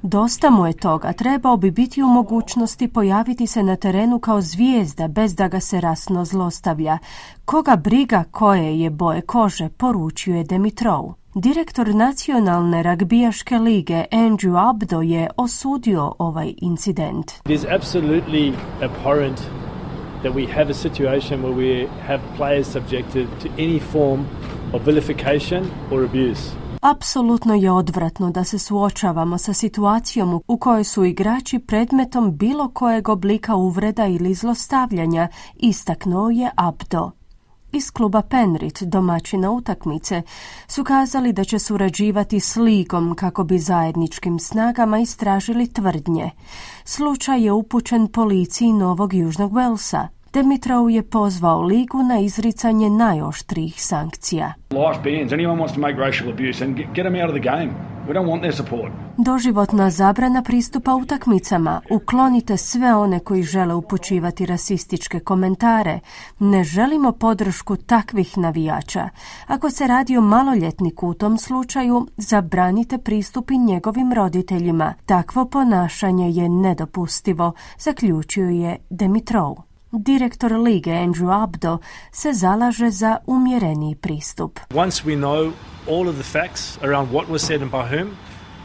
Dosta 0.01 0.49
mu 0.49 0.67
je 0.67 0.73
toga, 0.73 1.13
trebao 1.13 1.57
bi 1.57 1.71
biti 1.71 2.03
u 2.03 2.07
mogućnosti 2.07 2.87
pojaviti 2.87 3.47
se 3.47 3.63
na 3.63 3.75
terenu 3.75 4.19
kao 4.19 4.41
zvijezda 4.41 5.07
bez 5.07 5.35
da 5.35 5.47
ga 5.47 5.59
se 5.59 5.81
rasno 5.81 6.25
zlostavlja. 6.25 6.97
Koga 7.45 7.75
briga 7.75 8.23
koje 8.31 8.79
je 8.79 8.89
boje 8.89 9.21
kože, 9.21 9.69
poručio 9.69 10.35
je 10.35 10.43
Demitrov. 10.43 11.13
Direktor 11.35 11.95
nacionalne 11.95 12.83
ragbijaške 12.83 13.59
lige 13.59 14.03
Andrew 14.11 14.69
Abdo 14.69 15.01
je 15.01 15.29
osudio 15.37 16.15
ovaj 16.19 16.53
incident. 16.57 17.31
It 17.45 17.51
is 17.51 17.65
absolutely 17.65 18.53
abhorrent 18.81 19.41
that 20.21 20.33
we 20.33 20.53
have 20.53 20.71
a 20.71 20.73
situation 20.73 21.41
where 21.41 21.55
we 21.55 21.87
have 22.07 22.21
players 22.37 22.67
subjected 22.67 23.27
to 23.41 23.47
any 23.57 23.79
form 23.79 24.25
of 24.73 24.85
vilification 24.85 25.65
or 25.91 26.03
abuse. 26.03 26.62
Apsolutno 26.83 27.53
je 27.53 27.71
odvratno 27.71 28.31
da 28.31 28.43
se 28.43 28.59
suočavamo 28.59 29.37
sa 29.37 29.53
situacijom 29.53 30.41
u 30.47 30.57
kojoj 30.57 30.83
su 30.83 31.03
igrači 31.03 31.59
predmetom 31.59 32.37
bilo 32.37 32.69
kojeg 32.69 33.09
oblika 33.09 33.55
uvreda 33.55 34.07
ili 34.07 34.33
zlostavljanja, 34.33 35.27
istaknuo 35.55 36.29
je 36.29 36.51
Abdo. 36.55 37.11
Iz 37.71 37.91
kluba 37.91 38.21
Penrit, 38.21 38.81
domaćina 38.81 39.51
utakmice, 39.51 40.21
su 40.67 40.83
kazali 40.83 41.33
da 41.33 41.43
će 41.43 41.59
surađivati 41.59 42.39
s 42.39 42.55
ligom 42.55 43.15
kako 43.15 43.43
bi 43.43 43.59
zajedničkim 43.59 44.39
snagama 44.39 44.99
istražili 44.99 45.67
tvrdnje. 45.67 46.31
Slučaj 46.85 47.43
je 47.43 47.51
upućen 47.51 48.07
policiji 48.07 48.73
Novog 48.73 49.13
Južnog 49.13 49.55
Velsa. 49.55 50.07
Dimitrov 50.33 50.89
je 50.89 51.03
pozvao 51.03 51.61
ligu 51.61 52.03
na 52.03 52.19
izricanje 52.19 52.89
najoštrijih 52.89 53.83
sankcija. 53.83 54.53
Doživotna 59.17 59.89
zabrana 59.89 60.41
pristupa 60.41 60.95
utakmicama. 60.95 61.81
Uklonite 61.89 62.57
sve 62.57 62.95
one 62.95 63.19
koji 63.19 63.43
žele 63.43 63.73
upućivati 63.73 64.45
rasističke 64.45 65.19
komentare. 65.19 65.99
Ne 66.39 66.63
želimo 66.63 67.11
podršku 67.11 67.75
takvih 67.75 68.37
navijača. 68.37 69.09
Ako 69.47 69.69
se 69.69 69.87
radi 69.87 70.17
o 70.17 70.21
maloljetniku 70.21 71.07
u 71.07 71.13
tom 71.13 71.37
slučaju, 71.37 72.07
zabranite 72.17 72.97
pristup 72.97 73.51
i 73.51 73.57
njegovim 73.57 74.13
roditeljima. 74.13 74.93
Takvo 75.05 75.45
ponašanje 75.45 76.29
je 76.29 76.49
nedopustivo, 76.49 77.53
zaključio 77.77 78.49
je 78.49 78.77
Dimitrov. 78.89 79.72
Direktor 79.99 80.51
lige 80.51 80.91
Andrew 80.91 81.43
Abdo 81.43 81.77
se 82.11 82.33
zalaže 82.33 82.89
za 82.89 83.17
umjereniji 83.27 83.95
pristup. 83.95 84.59
Once 84.75 85.03
we 85.05 85.15
know 85.15 85.51
all 85.87 86.09
of 86.09 86.15
the 86.15 86.23
facts 86.23 86.77
around 86.83 87.11
what 87.11 87.29
was 87.29 87.41
said 87.41 87.61
and 87.61 87.71
by 87.71 87.97
whom, 87.97 88.07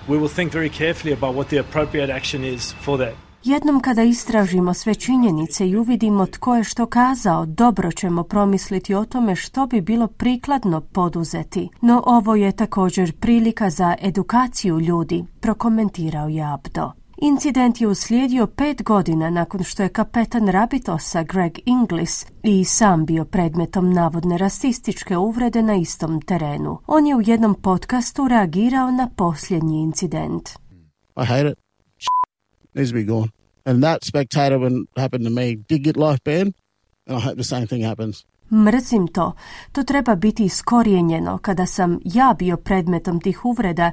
we 0.09 0.19
will 0.19 0.35
think 0.35 0.53
very 0.53 0.71
carefully 0.71 1.15
about 1.15 1.37
what 1.37 1.49
the 1.49 1.61
appropriate 1.61 2.15
action 2.17 2.45
is 2.45 2.75
for 2.85 2.99
that. 2.99 3.15
Jednom 3.45 3.81
kada 3.81 4.03
istražimo 4.03 4.75
sve 4.75 4.95
činjenice 4.95 5.69
i 5.69 5.77
uvidimo 5.77 6.27
tko 6.27 6.57
je 6.57 6.65
što 6.65 6.87
kazao, 6.87 7.47
dobro 7.47 7.93
ćemo 7.93 8.23
promisliti 8.23 8.95
o 8.95 9.05
tome 9.05 9.37
što 9.37 9.67
bi 9.67 9.81
bilo 9.81 10.07
prikladno 10.07 10.81
poduzeti. 10.81 11.69
No 11.81 12.03
ovo 12.07 12.35
je 12.35 12.53
također 12.53 13.13
prilika 13.21 13.71
za 13.71 13.95
edukaciju 14.03 14.81
ljudi, 14.81 15.25
prokomentirao 15.41 16.29
je 16.29 16.53
Abdo. 16.53 16.98
Incident 17.21 17.81
je 17.81 17.89
uslijedio 17.89 18.47
pet 18.47 18.83
godina 18.83 19.31
nakon 19.31 19.65
što 19.65 19.83
je 19.83 19.89
kapetan 19.89 20.49
Rabitosa 20.49 21.23
Greg 21.23 21.53
Inglis 21.67 22.27
i 22.43 22.65
sam 22.65 23.07
bio 23.07 23.25
predmetom 23.25 23.93
navodne 23.93 24.39
rasističke 24.39 25.17
uvrede 25.17 25.63
na 25.63 25.77
istom 25.77 26.23
terenu. 26.23 26.79
On 26.87 27.07
je 27.07 27.17
u 27.17 27.21
jednom 27.21 27.55
podcastu 27.55 28.29
reagirao 28.29 28.91
na 28.91 29.09
posljednji 29.17 29.83
incident. 29.83 30.49
I 31.17 31.25
hate 31.25 31.49
it. 31.51 31.59
Needs 32.75 32.91
to 32.91 32.95
be 32.95 33.05
gone. 33.05 33.29
And 33.65 33.83
that 33.83 34.05
spectator 34.05 34.59
when 34.59 34.87
happened 34.97 35.25
to 35.25 35.31
me 35.31 35.57
did 35.69 35.85
get 35.85 35.97
life 35.97 36.21
banned 36.25 36.53
and 37.07 37.19
I 37.19 37.21
hope 37.21 37.35
the 37.35 37.45
same 37.45 37.67
thing 37.67 37.85
happens. 37.85 38.28
Mrzim 38.51 39.09
to. 39.09 39.33
To 39.73 39.83
treba 39.83 40.15
biti 40.15 40.45
iskorijenjeno. 40.45 41.39
Kada 41.39 41.67
sam 41.67 41.99
ja 42.05 42.35
bio 42.39 42.57
predmetom 42.57 43.21
tih 43.21 43.45
uvreda, 43.45 43.93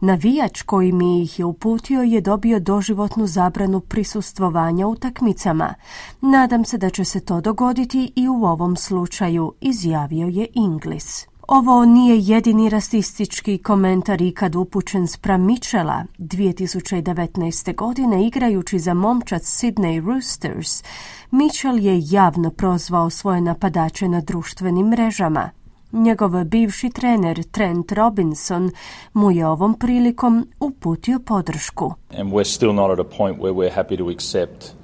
navijač 0.00 0.62
koji 0.62 0.92
mi 0.92 1.22
ih 1.22 1.38
je 1.38 1.44
uputio 1.44 2.02
je 2.02 2.20
dobio 2.20 2.60
doživotnu 2.60 3.26
zabranu 3.26 3.80
prisustvovanja 3.80 4.86
utakmicama. 4.86 5.74
Nadam 6.20 6.64
se 6.64 6.78
da 6.78 6.90
će 6.90 7.04
se 7.04 7.20
to 7.20 7.40
dogoditi 7.40 8.12
i 8.16 8.28
u 8.28 8.44
ovom 8.44 8.76
slučaju, 8.76 9.52
izjavio 9.60 10.26
je 10.26 10.46
Inglis. 10.54 11.26
Ovo 11.48 11.84
nije 11.84 12.18
jedini 12.18 12.68
rasistički 12.68 13.58
komentar 13.58 14.22
ikad 14.22 14.54
upućen 14.54 15.06
spram 15.06 15.46
Mitchella. 15.46 16.04
2019. 16.18 17.74
godine 17.74 18.26
igrajući 18.26 18.78
za 18.78 18.94
momčad 18.94 19.40
Sydney 19.40 20.06
Roosters, 20.06 20.84
Mitchell 21.30 21.78
je 21.78 22.00
javno 22.10 22.50
prozvao 22.50 23.10
svoje 23.10 23.40
napadače 23.40 24.08
na 24.08 24.20
društvenim 24.20 24.86
mrežama. 24.86 25.50
Njegov 25.92 26.44
bivši 26.44 26.90
trener 26.90 27.42
Trent 27.44 27.92
Robinson 27.92 28.70
mu 29.14 29.30
je 29.30 29.46
ovom 29.46 29.74
prilikom 29.74 30.46
uputio 30.60 31.18
podršku. 31.18 31.94
And 32.18 32.32
we're 32.32 32.54
still 32.54 32.72
not 32.72 32.90
at 32.90 33.06
a 33.06 33.16
point 33.16 33.38
where 33.38 33.54
we're 33.54 33.74
happy 33.74 33.96
to 33.96 34.08
accept 34.08 34.75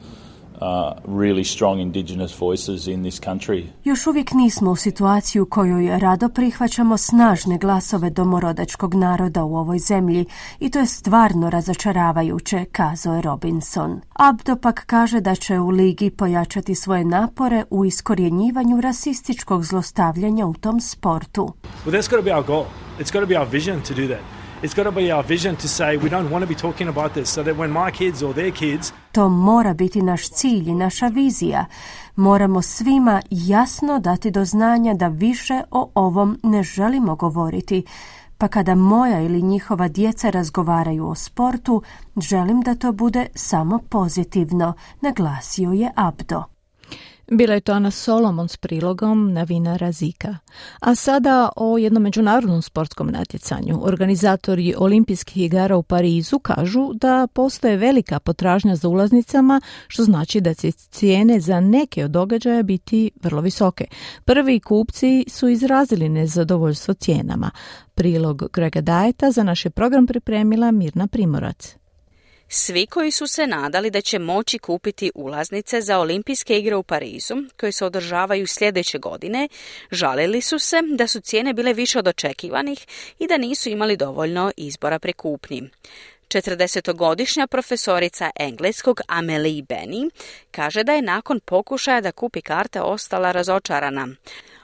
really 1.06 1.44
strong 1.44 1.80
indigenous 1.80 2.40
voices 2.40 2.86
in 2.86 3.02
this 3.02 3.20
country. 3.20 3.64
Još 3.84 4.06
uvijek 4.06 4.32
nismo 4.32 4.70
u 4.70 4.76
situaciji 4.76 5.40
u 5.40 5.46
kojoj 5.46 5.98
rado 5.98 6.28
prihvaćamo 6.28 6.96
snažne 6.96 7.58
glasove 7.58 8.10
domorodačkog 8.10 8.94
naroda 8.94 9.44
u 9.44 9.56
ovoj 9.56 9.78
zemlji 9.78 10.26
i 10.60 10.70
to 10.70 10.78
je 10.78 10.86
stvarno 10.86 11.50
razočaravajuće, 11.50 12.64
kazao 12.72 13.14
je 13.14 13.22
Robinson. 13.22 14.00
Abdo 14.12 14.56
pak 14.56 14.86
kaže 14.86 15.20
da 15.20 15.34
će 15.34 15.58
u 15.58 15.68
ligi 15.68 16.10
pojačati 16.10 16.74
svoje 16.74 17.04
napore 17.04 17.64
u 17.70 17.84
iskorjenjivanju 17.84 18.80
rasističkog 18.80 19.64
zlostavljanja 19.64 20.46
u 20.46 20.54
tom 20.54 20.80
sportu. 20.80 21.52
Well, 21.86 21.92
that's 21.92 22.10
got 22.10 22.18
to 22.18 22.22
be 22.22 22.34
our 22.34 22.46
goal. 22.46 22.64
It's 22.98 23.12
got 23.12 23.20
to 23.22 23.26
be 23.26 23.38
our 23.38 23.48
vision 23.52 23.80
to 23.80 23.94
do 23.94 24.06
that. 24.06 24.41
It's 24.62 24.74
got 24.76 24.84
to 24.84 24.92
be 24.92 25.12
our 25.12 25.24
vision 25.28 25.56
to 25.56 25.68
say 25.68 25.96
we 25.96 26.08
don't 26.08 26.30
want 26.30 26.42
to 26.42 26.46
be 26.46 26.54
talking 26.54 26.88
about 26.88 27.12
this 27.12 27.34
so 27.34 27.42
that 27.42 27.56
when 27.56 27.70
my 27.70 27.90
kids 27.90 28.22
or 28.22 28.34
their 28.34 28.52
kids 28.52 28.92
To 29.12 29.28
mora 29.28 29.74
biti 29.74 30.02
naš 30.02 30.30
cilj 30.30 30.68
i 30.68 30.74
naša 30.74 31.06
vizija. 31.06 31.66
Moramo 32.16 32.62
svima 32.62 33.22
jasno 33.30 33.98
dati 33.98 34.30
do 34.30 34.44
znanja 34.44 34.94
da 34.94 35.08
više 35.08 35.62
o 35.70 35.90
ovom 35.94 36.38
ne 36.42 36.62
želimo 36.62 37.16
govoriti. 37.16 37.84
Pa 38.38 38.48
kada 38.48 38.74
moja 38.74 39.20
ili 39.20 39.42
njihova 39.42 39.88
djeca 39.88 40.30
razgovaraju 40.30 41.08
o 41.08 41.14
sportu, 41.14 41.82
želim 42.16 42.60
da 42.60 42.74
to 42.74 42.92
bude 42.92 43.26
samo 43.34 43.78
pozitivno, 43.78 44.74
naglasio 45.00 45.72
je 45.72 45.90
Abdo. 45.96 46.51
Bila 47.30 47.54
je 47.54 47.60
to 47.60 47.72
Ana 47.72 47.90
Solomon 47.90 48.48
s 48.48 48.56
prilogom 48.56 49.32
na 49.32 49.42
vina 49.42 49.76
Razika. 49.76 50.36
A 50.80 50.94
sada 50.94 51.48
o 51.56 51.78
jednom 51.78 52.02
međunarodnom 52.02 52.62
sportskom 52.62 53.08
natjecanju. 53.10 53.80
Organizatori 53.82 54.74
olimpijskih 54.78 55.44
igara 55.44 55.76
u 55.76 55.82
Parizu 55.82 56.38
kažu 56.38 56.92
da 56.94 57.26
postoje 57.32 57.76
velika 57.76 58.20
potražnja 58.20 58.76
za 58.76 58.88
ulaznicama, 58.88 59.60
što 59.88 60.04
znači 60.04 60.40
da 60.40 60.54
će 60.54 60.72
cijene 60.72 61.40
za 61.40 61.60
neke 61.60 62.04
od 62.04 62.10
događaja 62.10 62.62
biti 62.62 63.10
vrlo 63.22 63.40
visoke. 63.40 63.84
Prvi 64.24 64.60
kupci 64.60 65.24
su 65.28 65.48
izrazili 65.48 66.08
nezadovoljstvo 66.08 66.94
cijenama. 66.94 67.50
Prilog 67.94 68.42
Grega 68.52 68.80
Dajeta 68.80 69.30
za 69.30 69.42
naš 69.42 69.64
je 69.64 69.70
program 69.70 70.06
pripremila 70.06 70.70
Mirna 70.70 71.06
Primorac. 71.06 71.81
Svi 72.54 72.86
koji 72.86 73.10
su 73.10 73.26
se 73.26 73.46
nadali 73.46 73.90
da 73.90 74.00
će 74.00 74.18
moći 74.18 74.58
kupiti 74.58 75.10
ulaznice 75.14 75.80
za 75.80 75.98
olimpijske 75.98 76.58
igre 76.58 76.76
u 76.76 76.82
Parizu, 76.82 77.34
koje 77.60 77.72
se 77.72 77.84
održavaju 77.84 78.46
sljedeće 78.46 78.98
godine, 78.98 79.48
žalili 79.90 80.40
su 80.40 80.58
se 80.58 80.76
da 80.82 81.06
su 81.06 81.20
cijene 81.20 81.52
bile 81.52 81.72
više 81.72 81.98
od 81.98 82.08
očekivanih 82.08 82.86
i 83.18 83.26
da 83.26 83.36
nisu 83.36 83.68
imali 83.68 83.96
dovoljno 83.96 84.52
izbora 84.56 84.98
pre 84.98 85.12
kupnji. 85.12 85.70
40-godišnja 86.28 87.46
profesorica 87.46 88.30
engleskog 88.36 89.00
Amelie 89.08 89.62
Benny 89.62 90.10
kaže 90.50 90.84
da 90.84 90.92
je 90.92 91.02
nakon 91.02 91.40
pokušaja 91.40 92.00
da 92.00 92.12
kupi 92.12 92.42
karte 92.42 92.80
ostala 92.80 93.32
razočarana. 93.32 94.08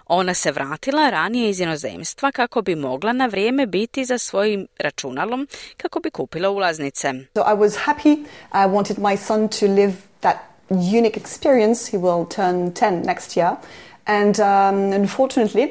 Ona 0.08 0.34
se 0.34 0.52
vratila 0.52 1.10
ranije 1.10 1.50
iz 1.50 1.60
inozemstva 1.60 2.32
kako 2.32 2.62
bi 2.62 2.74
mogla 2.74 3.12
na 3.12 3.26
vrijeme 3.26 3.66
biti 3.66 4.04
za 4.04 4.18
svojim 4.18 4.66
računalom 4.78 5.48
kako 5.76 6.00
bi 6.00 6.10
kupila 6.10 6.50
ulaznice. 6.50 7.12
So 7.34 7.40
I 7.40 7.54
was 7.56 7.76
happy. 7.84 8.12
I 8.52 8.66
wanted 8.66 8.98
my 8.98 9.16
son 9.16 9.48
to 9.48 9.66
live 9.66 9.92
that 10.20 10.36
unique 10.70 11.16
experience. 11.20 11.90
He 11.90 11.98
will 11.98 12.28
turn 12.36 12.72
10 12.72 13.02
next 13.04 13.36
year. 13.36 13.56
And 14.06 14.40
um, 14.40 15.00
unfortunately, 15.02 15.68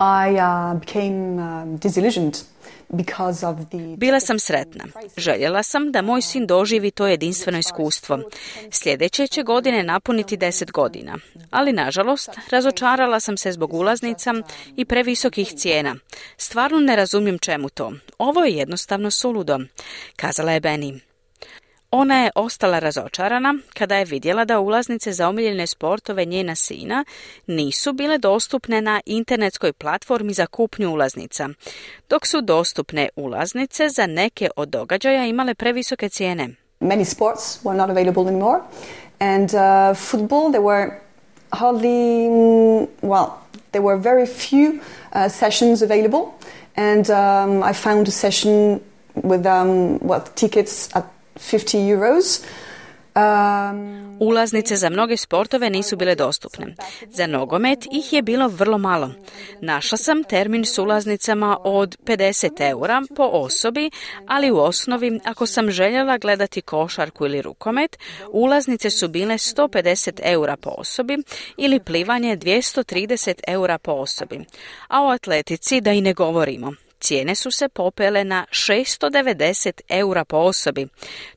I 0.00 0.36
uh, 0.38 0.80
became 0.80 1.38
um, 1.38 1.76
disillusioned 1.76 2.42
Bila 3.96 4.20
sam 4.20 4.38
sretna. 4.38 4.84
Željela 5.16 5.62
sam 5.62 5.92
da 5.92 6.02
moj 6.02 6.22
sin 6.22 6.46
doživi 6.46 6.90
to 6.90 7.06
jedinstveno 7.06 7.58
iskustvo. 7.58 8.18
Sljedeće 8.70 9.26
će 9.26 9.42
godine 9.42 9.82
napuniti 9.82 10.36
deset 10.36 10.72
godina. 10.72 11.18
Ali, 11.50 11.72
nažalost, 11.72 12.30
razočarala 12.50 13.20
sam 13.20 13.36
se 13.36 13.52
zbog 13.52 13.74
ulaznica 13.74 14.34
i 14.76 14.84
previsokih 14.84 15.52
cijena. 15.56 15.96
Stvarno 16.36 16.78
ne 16.78 16.96
razumijem 16.96 17.38
čemu 17.38 17.68
to. 17.68 17.92
Ovo 18.18 18.44
je 18.44 18.56
jednostavno 18.56 19.10
suludo, 19.10 19.58
kazala 20.16 20.52
je 20.52 20.60
Benny. 20.60 21.09
Ona 21.92 22.24
je 22.24 22.30
ostala 22.34 22.78
razočarana 22.78 23.54
kada 23.74 23.96
je 23.96 24.04
vidjela 24.04 24.44
da 24.44 24.60
ulaznice 24.60 25.12
za 25.12 25.28
omiljene 25.28 25.66
sportove 25.66 26.24
njena 26.24 26.54
sina 26.54 27.04
nisu 27.46 27.92
bile 27.92 28.18
dostupne 28.18 28.80
na 28.80 29.00
internetskoj 29.06 29.72
platformi 29.72 30.32
za 30.32 30.46
kupnju 30.46 30.90
ulaznica, 30.90 31.48
dok 32.08 32.26
su 32.26 32.40
dostupne 32.40 33.08
ulaznice 33.16 33.88
za 33.88 34.06
neke 34.06 34.50
od 34.56 34.68
događaja 34.68 35.26
imale 35.26 35.54
previsoke 35.54 36.08
cijene. 36.08 36.48
Many 36.80 37.04
sports 37.04 37.64
were 37.64 37.76
not 37.76 37.90
available 37.90 38.22
anymore 38.22 38.60
and 39.18 39.50
uh, 39.54 39.96
football 39.96 40.50
there 40.50 40.64
were 40.64 40.90
hardly 41.50 42.28
well 43.02 43.26
there 43.72 43.84
were 43.84 44.02
very 44.02 44.26
few 44.26 44.72
uh, 44.72 45.32
sessions 45.32 45.82
available 45.82 46.24
and 46.76 47.10
um, 47.10 47.70
I 47.70 47.72
found 47.72 48.08
a 48.08 48.10
session 48.10 48.80
with 49.14 49.46
um, 49.46 49.98
well, 50.08 50.22
tickets 50.34 50.96
at 50.96 51.19
50 51.36 51.90
euros. 51.90 52.40
Um, 53.14 54.16
Ulaznice 54.20 54.76
za 54.76 54.90
mnoge 54.90 55.16
sportove 55.16 55.70
nisu 55.70 55.96
bile 55.96 56.14
dostupne. 56.14 56.74
Za 57.08 57.26
nogomet 57.26 57.86
ih 57.92 58.12
je 58.12 58.22
bilo 58.22 58.48
vrlo 58.48 58.78
malo. 58.78 59.10
Našla 59.60 59.98
sam 59.98 60.24
termin 60.24 60.64
s 60.64 60.78
ulaznicama 60.78 61.58
od 61.64 61.96
50 62.04 62.70
eura 62.70 63.02
po 63.16 63.22
osobi, 63.22 63.90
ali 64.26 64.50
u 64.50 64.58
osnovi 64.58 65.20
ako 65.24 65.46
sam 65.46 65.70
željela 65.70 66.18
gledati 66.18 66.62
košarku 66.62 67.26
ili 67.26 67.42
rukomet, 67.42 67.98
ulaznice 68.32 68.90
su 68.90 69.08
bile 69.08 69.34
150 69.34 70.20
eura 70.22 70.56
po 70.56 70.70
osobi 70.78 71.18
ili 71.56 71.80
plivanje 71.80 72.36
230 72.36 73.40
eura 73.46 73.78
po 73.78 73.92
osobi. 73.92 74.40
A 74.88 75.02
o 75.02 75.08
atletici 75.08 75.80
da 75.80 75.92
i 75.92 76.00
ne 76.00 76.14
govorimo. 76.14 76.72
Cijene 77.00 77.34
su 77.34 77.50
se 77.50 77.68
popele 77.68 78.24
na 78.24 78.46
690 78.50 79.80
eura 79.88 80.24
po 80.24 80.36
osobi. 80.36 80.88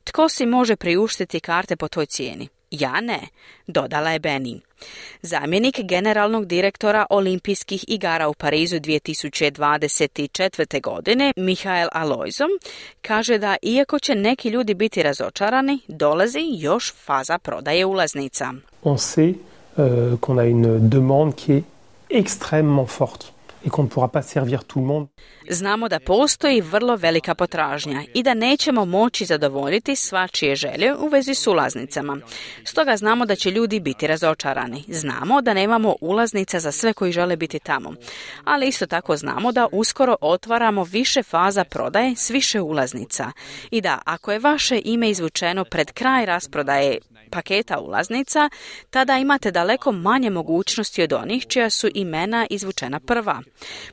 Tko 0.04 0.28
si 0.28 0.46
može 0.46 0.76
priuštiti 0.76 1.40
karte 1.40 1.76
po 1.76 1.88
toj 1.88 2.06
cijeni? 2.06 2.48
Ja 2.70 3.00
ne, 3.00 3.20
dodala 3.66 4.10
je 4.10 4.20
Benny. 4.20 4.60
Zamjenik 5.22 5.80
generalnog 5.80 6.46
direktora 6.46 7.06
olimpijskih 7.10 7.84
igara 7.88 8.28
u 8.28 8.34
Parizu 8.34 8.76
2024. 8.76 10.80
godine, 10.80 11.32
Mihael 11.36 11.88
Alojzom, 11.92 12.50
kaže 13.02 13.38
da 13.38 13.56
iako 13.62 13.98
će 13.98 14.14
neki 14.14 14.48
ljudi 14.48 14.74
biti 14.74 15.02
razočarani, 15.02 15.78
dolazi 15.88 16.40
još 16.52 16.92
faza 16.92 17.38
prodaje 17.38 17.86
ulaznica. 17.86 18.52
On 18.82 18.98
sait 18.98 19.36
uh, 19.36 19.42
qu'on 20.20 20.38
a 20.38 20.44
une 20.44 20.88
demande 20.88 21.36
qui 21.36 21.52
est 21.52 21.64
extrêmement 22.10 22.86
forte 22.86 23.33
et 23.66 23.70
qu'on 23.70 23.82
ne 23.82 23.88
pourra 23.88 24.08
pas 24.08 24.22
servir 24.22 24.64
tout 24.64 24.80
le 24.80 24.86
monde. 24.86 25.08
Znamo 25.50 25.88
da 25.88 26.00
postoji 26.00 26.60
vrlo 26.60 26.96
velika 26.96 27.34
potražnja 27.34 28.02
i 28.14 28.22
da 28.22 28.34
nećemo 28.34 28.84
moći 28.84 29.24
zadovoljiti 29.24 29.96
svačije 29.96 30.56
želje 30.56 30.94
u 30.94 31.08
vezi 31.08 31.34
s 31.34 31.46
ulaznicama. 31.46 32.18
Stoga 32.64 32.96
znamo 32.96 33.26
da 33.26 33.36
će 33.36 33.50
ljudi 33.50 33.80
biti 33.80 34.06
razočarani. 34.06 34.84
Znamo 34.88 35.42
da 35.42 35.54
nemamo 35.54 35.94
ulaznica 36.00 36.60
za 36.60 36.72
sve 36.72 36.92
koji 36.92 37.12
žele 37.12 37.36
biti 37.36 37.58
tamo. 37.58 37.94
Ali 38.44 38.68
isto 38.68 38.86
tako 38.86 39.16
znamo 39.16 39.52
da 39.52 39.68
uskoro 39.72 40.16
otvaramo 40.20 40.84
više 40.84 41.22
faza 41.22 41.64
prodaje 41.64 42.16
s 42.16 42.30
više 42.30 42.60
ulaznica. 42.60 43.32
I 43.70 43.80
da 43.80 43.98
ako 44.04 44.32
je 44.32 44.38
vaše 44.38 44.80
ime 44.84 45.10
izvučeno 45.10 45.64
pred 45.64 45.92
kraj 45.92 46.26
rasprodaje 46.26 46.98
paketa 47.34 47.80
ulaznica, 47.80 48.50
tada 48.90 49.18
imate 49.18 49.50
daleko 49.50 49.92
manje 49.92 50.30
mogućnosti 50.30 51.02
od 51.02 51.12
onih 51.12 51.46
čija 51.46 51.70
su 51.70 51.88
imena 51.94 52.46
izvučena 52.50 53.00
prva. 53.00 53.42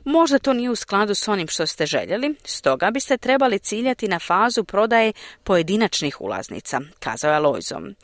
Možda 0.04 0.38
to 0.38 0.52
nije 0.52 0.70
u 0.70 0.76
skladu 0.76 1.14
s 1.14 1.28
onim 1.28 1.48
što 1.48 1.66
ste 1.66 1.86
željeli, 1.86 2.34
stoga 2.44 2.90
biste 2.90 3.16
trebali 3.16 3.58
ciljati 3.58 4.08
na 4.08 4.18
fazu 4.18 4.64
prodaje 4.64 5.12
pojedinačnih 5.44 6.20
ulaznica, 6.20 6.80
kazao 6.98 7.30
je 7.30 7.36
Alojzom. 7.36 7.94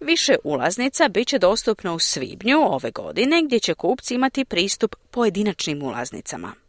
Više 0.00 0.36
ulaznica 0.44 1.08
bit 1.08 1.28
će 1.28 1.38
dostupno 1.38 1.94
u 1.94 1.98
svibnju 1.98 2.58
ove 2.60 2.90
godine 2.90 3.42
gdje 3.44 3.60
će 3.60 3.74
kupci 3.74 4.14
imati 4.14 4.44
pristup 4.44 4.94
pojedinačnim 5.10 5.82
ulaznicama. 5.82 6.67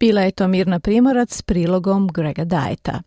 Bila 0.00 0.20
je 0.20 0.30
to 0.30 0.48
Mirna 0.48 0.80
Primorac 0.80 1.32
s 1.32 1.42
prilogom 1.42 2.08
Grega 2.08 2.44
Dajeta. 2.44 3.02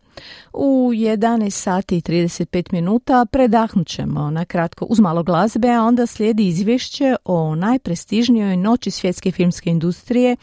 U 0.52 0.90
11 0.92 1.50
sati 1.50 1.96
i 1.96 2.00
35 2.00 2.72
minuta 2.72 3.26
predahnut 3.32 3.86
ćemo 3.86 4.30
na 4.30 4.44
kratko 4.44 4.84
uz 4.84 5.00
malo 5.00 5.22
glazbe, 5.22 5.70
a 5.70 5.82
onda 5.82 6.06
slijedi 6.06 6.46
izvješće 6.46 7.16
o 7.24 7.54
najprestižnijoj 7.54 8.56
noći 8.56 8.90
svjetske 8.90 9.30
filmske 9.30 9.70
industrije 9.70 10.36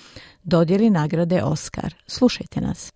dodjeli 0.44 0.90
nagrade 0.90 1.44
Oscar. 1.44 1.96
Slušajte 2.08 2.62
nas. 2.62 2.92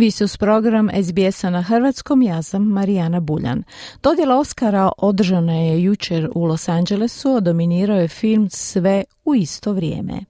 Vi 0.00 0.10
su 0.10 0.28
s 0.28 0.36
program 0.36 0.88
SBS-a 1.04 1.50
na 1.50 1.62
hrvatskom, 1.62 2.22
ja 2.22 2.42
sam 2.42 2.62
Marijana 2.62 3.20
Buljan. 3.20 3.62
Dodjela 4.02 4.38
Oscara 4.38 4.92
održana 4.98 5.52
je 5.52 5.82
jučer 5.82 6.30
u 6.34 6.44
Los 6.44 6.68
Angelesu, 6.68 7.36
a 7.36 7.40
dominirao 7.40 8.00
je 8.00 8.08
film 8.08 8.50
Sve 8.50 9.04
u 9.24 9.34
isto 9.34 9.72
vrijeme. 9.72 10.20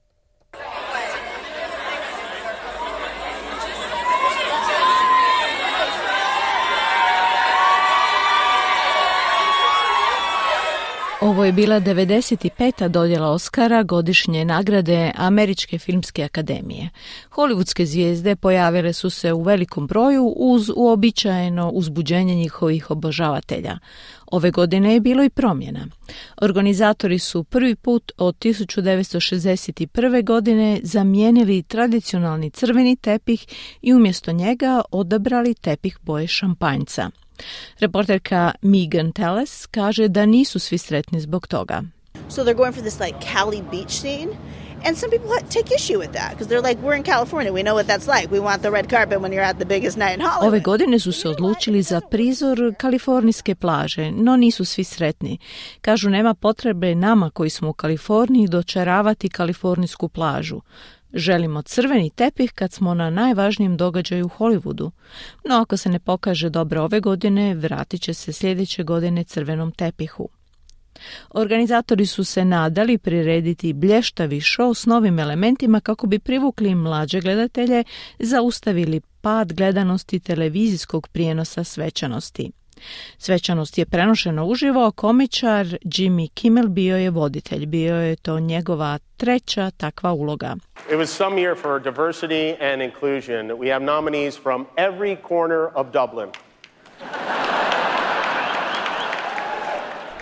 Ovo 11.21 11.45
je 11.45 11.53
bila 11.53 11.81
95. 11.81 12.89
dodjela 12.89 13.29
Oscara 13.29 13.83
godišnje 13.83 14.45
nagrade 14.45 15.13
Američke 15.17 15.79
filmske 15.79 16.25
akademije. 16.25 16.91
Hollywoodske 17.31 17.85
zvijezde 17.85 18.37
pojavile 18.37 18.93
su 18.93 19.11
se 19.11 19.33
u 19.33 19.43
velikom 19.43 19.87
broju 19.87 20.35
uz 20.37 20.71
uobičajeno 20.77 21.71
uzbuđenje 21.71 22.35
njihovih 22.35 22.91
obožavatelja. 22.91 23.79
Ove 24.27 24.51
godine 24.51 24.95
je 24.95 25.01
bilo 25.01 25.25
i 25.25 25.31
promjena. 25.31 25.87
Organizatori 26.41 27.19
su 27.19 27.45
prvi 27.45 27.75
put 27.75 28.13
od 28.17 28.37
1961. 28.39 30.25
godine 30.25 30.81
zamijenili 30.83 31.63
tradicionalni 31.63 32.51
crveni 32.51 32.97
tepih 32.97 33.47
i 33.83 33.95
umjesto 33.95 34.33
njega 34.33 34.83
odabrali 34.91 35.55
tepih 35.55 35.99
boje 36.03 36.27
šampanjca. 36.27 37.11
Reporterka 37.81 38.53
Megan 38.63 39.13
Telles 39.13 39.67
kaže 39.67 40.09
da 40.09 40.27
nisu 40.27 40.59
svi 40.59 40.79
sretni 40.79 41.21
zbog 41.21 41.47
toga. 41.49 41.83
So 42.29 42.45
they're 42.45 42.55
going 42.55 42.73
for 42.73 42.83
this 42.83 43.01
like 43.01 43.21
Cali 43.21 43.63
beach 43.71 44.01
scene. 44.01 44.37
And 44.85 44.97
some 44.97 45.11
people 45.11 45.31
take 45.49 45.75
issue 45.75 45.99
with 45.99 46.13
that 46.13 46.31
because 46.31 46.49
they're 46.49 46.69
like, 46.69 46.83
we're 46.83 46.97
in 46.97 47.03
California, 47.03 47.53
we 47.53 47.63
know 47.63 47.75
what 47.75 47.87
that's 47.87 48.09
like. 48.09 48.33
We 48.33 48.41
want 48.41 48.63
the 48.63 48.71
red 48.71 48.91
carpet 48.91 49.21
when 49.21 49.33
you're 49.33 49.49
at 49.51 49.59
the 49.59 49.65
biggest 49.65 49.97
night 49.99 50.15
in 50.15 50.21
Hollywood. 50.21 50.49
Ove 50.49 50.61
godine 50.61 50.99
su 50.99 51.13
se 51.13 51.29
odlučili 51.29 51.83
za 51.83 52.01
prizor 52.11 52.75
kalifornijske 52.79 53.55
plaže, 53.55 54.11
no 54.11 54.37
nisu 54.37 54.65
svi 54.65 54.85
sretni. 54.85 55.39
Kažu 55.81 56.11
nema 56.11 56.35
potrebe 56.35 56.95
nama 56.95 57.31
koji 57.31 57.51
smo 57.51 57.69
u 57.69 57.73
Kaliforniji 57.73 58.49
dočaravati 58.49 59.29
kalifornijsku 59.29 60.09
plažu. 60.09 60.61
Želimo 61.15 61.63
crveni 61.63 62.11
tepih 62.11 62.53
kad 62.53 62.73
smo 62.73 62.95
na 62.95 63.11
najvažnijem 63.11 63.77
događaju 63.77 64.27
u 64.27 64.29
Hollywoodu, 64.29 64.91
no 65.45 65.61
ako 65.61 65.77
se 65.77 65.89
ne 65.89 65.99
pokaže 65.99 66.51
dobro 66.51 66.83
ove 66.83 67.01
godine, 67.01 67.55
vratit 67.55 68.03
će 68.03 68.15
se 68.15 68.33
sljedeće 68.33 68.83
godine 68.83 69.25
crvenom 69.25 69.73
tepihu. 69.73 70.29
Organizatori 71.31 72.07
su 72.07 72.25
se 72.25 72.45
nadali 72.45 72.99
prirediti 72.99 73.73
blještavi 73.73 74.41
show 74.41 74.75
s 74.75 74.87
novim 74.87 75.19
elementima 75.19 75.81
kako 75.81 76.07
bi 76.07 76.19
privukli 76.19 76.75
mlađe 76.75 77.21
gledatelje, 77.21 77.85
zaustavili 78.19 79.01
pad 79.21 79.53
gledanosti 79.53 80.21
televizijskog 80.21 81.09
prijenosa 81.09 81.65
svečanosti. 81.65 82.51
Svečanost 83.19 83.79
je 83.79 83.87
prenošena 83.87 84.45
uživo, 84.45 84.91
komičar 84.91 85.67
Jimmy 85.67 86.29
Kimmel 86.35 86.69
bio 86.69 86.97
je 86.97 87.11
voditelj, 87.11 87.67
bio 87.67 87.97
je 87.97 88.17
to 88.17 88.41
njegova 88.41 88.99
treća 89.17 89.71
takva 89.71 90.13
uloga. 90.13 90.57
It 90.91 90.97
was 90.97 91.07
some 91.07 91.37
year 91.37 91.57
for 91.63 91.83
diversity 91.83 92.73
and 92.73 92.83
inclusion. 92.83 93.59
We 93.59 93.73
have 93.73 93.85
nominees 93.85 94.39
from 94.43 94.67
every 94.77 95.17
corner 95.29 95.69
of 95.75 95.87
Dublin. 95.93 96.29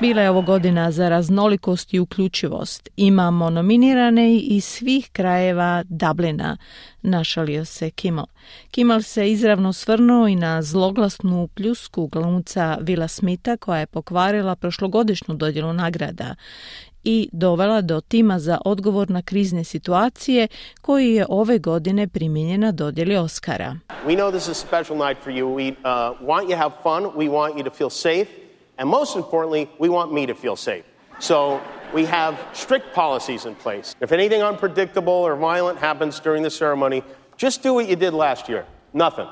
Bila 0.01 0.23
je 0.23 0.31
ovo 0.31 0.43
godina 0.43 0.91
za 0.91 1.09
raznolikost 1.09 1.95
i 1.95 1.99
uključivost. 1.99 2.89
Imamo 2.97 3.51
nominirane 3.51 4.37
iz 4.37 4.65
svih 4.65 5.11
krajeva 5.13 5.85
Dublina, 5.89 6.57
našalio 7.03 7.65
se 7.65 7.91
Kimmel. 7.91 8.25
Kimmel 8.71 9.03
se 9.03 9.31
izravno 9.31 9.73
svrnuo 9.73 10.29
i 10.29 10.37
na 10.37 10.63
zloglasnu 10.63 11.49
pljusku 11.55 12.07
glumca 12.07 12.79
Vila 12.81 13.09
Smitha 13.09 13.57
koja 13.57 13.81
je 13.81 13.87
pokvarila 13.87 14.57
prošlogodišnju 14.57 15.35
dodjelu 15.35 15.73
nagrada 15.73 16.35
i 17.05 17.29
dovela 17.33 17.81
do 17.81 18.01
tima 18.01 18.39
za 18.39 18.59
odgovor 18.65 19.11
na 19.11 19.23
krizne 19.23 19.65
situacije 19.65 20.49
koji 20.81 21.15
je 21.15 21.27
ove 21.29 21.59
godine 21.59 22.09
primijenjen 22.09 22.61
na 22.61 22.73
dodjeli 22.73 23.17
Oscara. 23.17 23.77
We 24.07 24.17
know 24.17 24.31
this 24.31 24.43
is 24.43 24.49
a 24.49 24.67
special 24.67 25.09
night 25.09 25.25
for 25.25 25.33
you. 25.33 25.47
We 25.47 25.71
uh, 25.71 26.29
want 26.29 26.43
you 26.43 26.51
to 26.51 26.57
have 26.57 26.75
fun. 26.83 27.05
We 27.05 27.31
want 27.31 27.59
you. 27.59 28.48
And 28.79 28.89
most 28.89 29.17
importantly, 29.17 29.69
we 29.79 29.89
want 29.89 30.13
me 30.13 30.27
to 30.27 30.35
feel 30.35 30.57
safe. 30.57 30.85
So 31.19 31.61
we 31.93 32.05
have 32.05 32.39
strict 32.53 32.95
policies 32.95 33.45
in 33.45 33.55
place. 33.57 33.97
If 34.01 34.13
anything 34.13 34.43
unpredictable 34.43 35.13
or 35.13 35.35
violent 35.37 35.79
happens 35.79 36.21
during 36.21 36.43
the 36.43 36.51
ceremony, 36.51 37.03
just 37.37 37.63
do 37.63 37.75
what 37.75 37.89
you 37.89 37.97
did 37.97 38.15
last 38.15 38.49
year 38.49 38.67
nothing. 38.95 39.29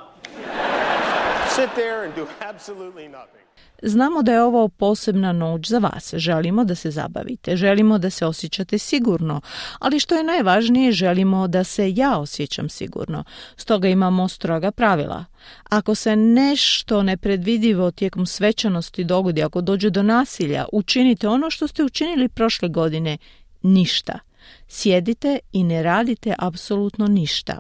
Sit 1.49 1.75
there 1.75 2.05
and 2.05 2.15
do 2.15 2.29
absolutely 2.41 3.09
nothing. 3.09 3.36
Znamo 3.83 4.23
da 4.23 4.33
je 4.33 4.43
ovo 4.43 4.69
posebna 4.69 5.33
noć 5.33 5.69
za 5.69 5.79
vas. 5.79 6.15
Želimo 6.17 6.65
da 6.65 6.75
se 6.75 6.91
zabavite, 6.91 7.57
želimo 7.57 7.99
da 7.99 8.11
se 8.11 8.27
osjećate 8.27 8.79
sigurno, 8.79 9.41
ali 9.79 10.01
što 10.01 10.15
je 10.15 10.25
najvažnije, 10.25 10.93
želimo 10.93 11.49
da 11.49 11.65
se 11.65 11.93
ja 11.97 12.19
osjećam 12.19 12.69
sigurno. 12.69 13.25
Stoga 13.57 13.89
imamo 13.89 14.29
stroga 14.29 14.71
pravila. 14.71 15.25
Ako 15.71 15.95
se 15.95 16.17
nešto 16.17 17.03
nepredvidivo 17.03 17.91
tijekom 17.91 18.27
svečanosti 18.27 19.05
dogodi, 19.05 19.43
ako 19.43 19.61
dođe 19.61 19.91
do 19.91 20.03
nasilja, 20.03 20.67
učinite 20.73 21.29
ono 21.29 21.51
što 21.51 21.69
ste 21.69 21.85
učinili 21.85 22.29
prošle 22.29 22.69
godine, 22.69 23.19
ništa. 23.63 24.19
Sjedite 24.69 25.39
i 25.53 25.65
ne 25.65 25.83
radite 25.83 26.35
apsolutno 26.39 27.07
ništa. 27.07 27.59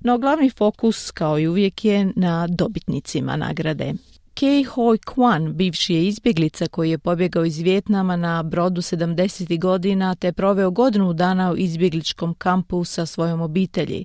No 0.00 0.18
glavni 0.18 0.50
fokus, 0.50 1.10
kao 1.10 1.38
i 1.38 1.48
uvijek, 1.48 1.84
je 1.84 2.12
na 2.16 2.46
dobitnicima 2.46 3.36
nagrade. 3.36 3.94
Kei 4.40 4.62
Hoi 4.64 4.98
Kwan, 4.98 5.52
bivši 5.52 5.94
je 5.94 6.06
izbjeglica 6.06 6.68
koji 6.68 6.90
je 6.90 6.98
pobjegao 6.98 7.44
iz 7.44 7.58
Vjetnama 7.58 8.16
na 8.16 8.42
brodu 8.42 8.80
70. 8.80 9.60
godina 9.60 10.14
te 10.14 10.32
proveo 10.32 10.70
godinu 10.70 11.12
dana 11.12 11.52
u 11.52 11.56
izbjegličkom 11.56 12.34
kampu 12.34 12.84
sa 12.84 13.06
svojom 13.06 13.40
obitelji. 13.40 14.04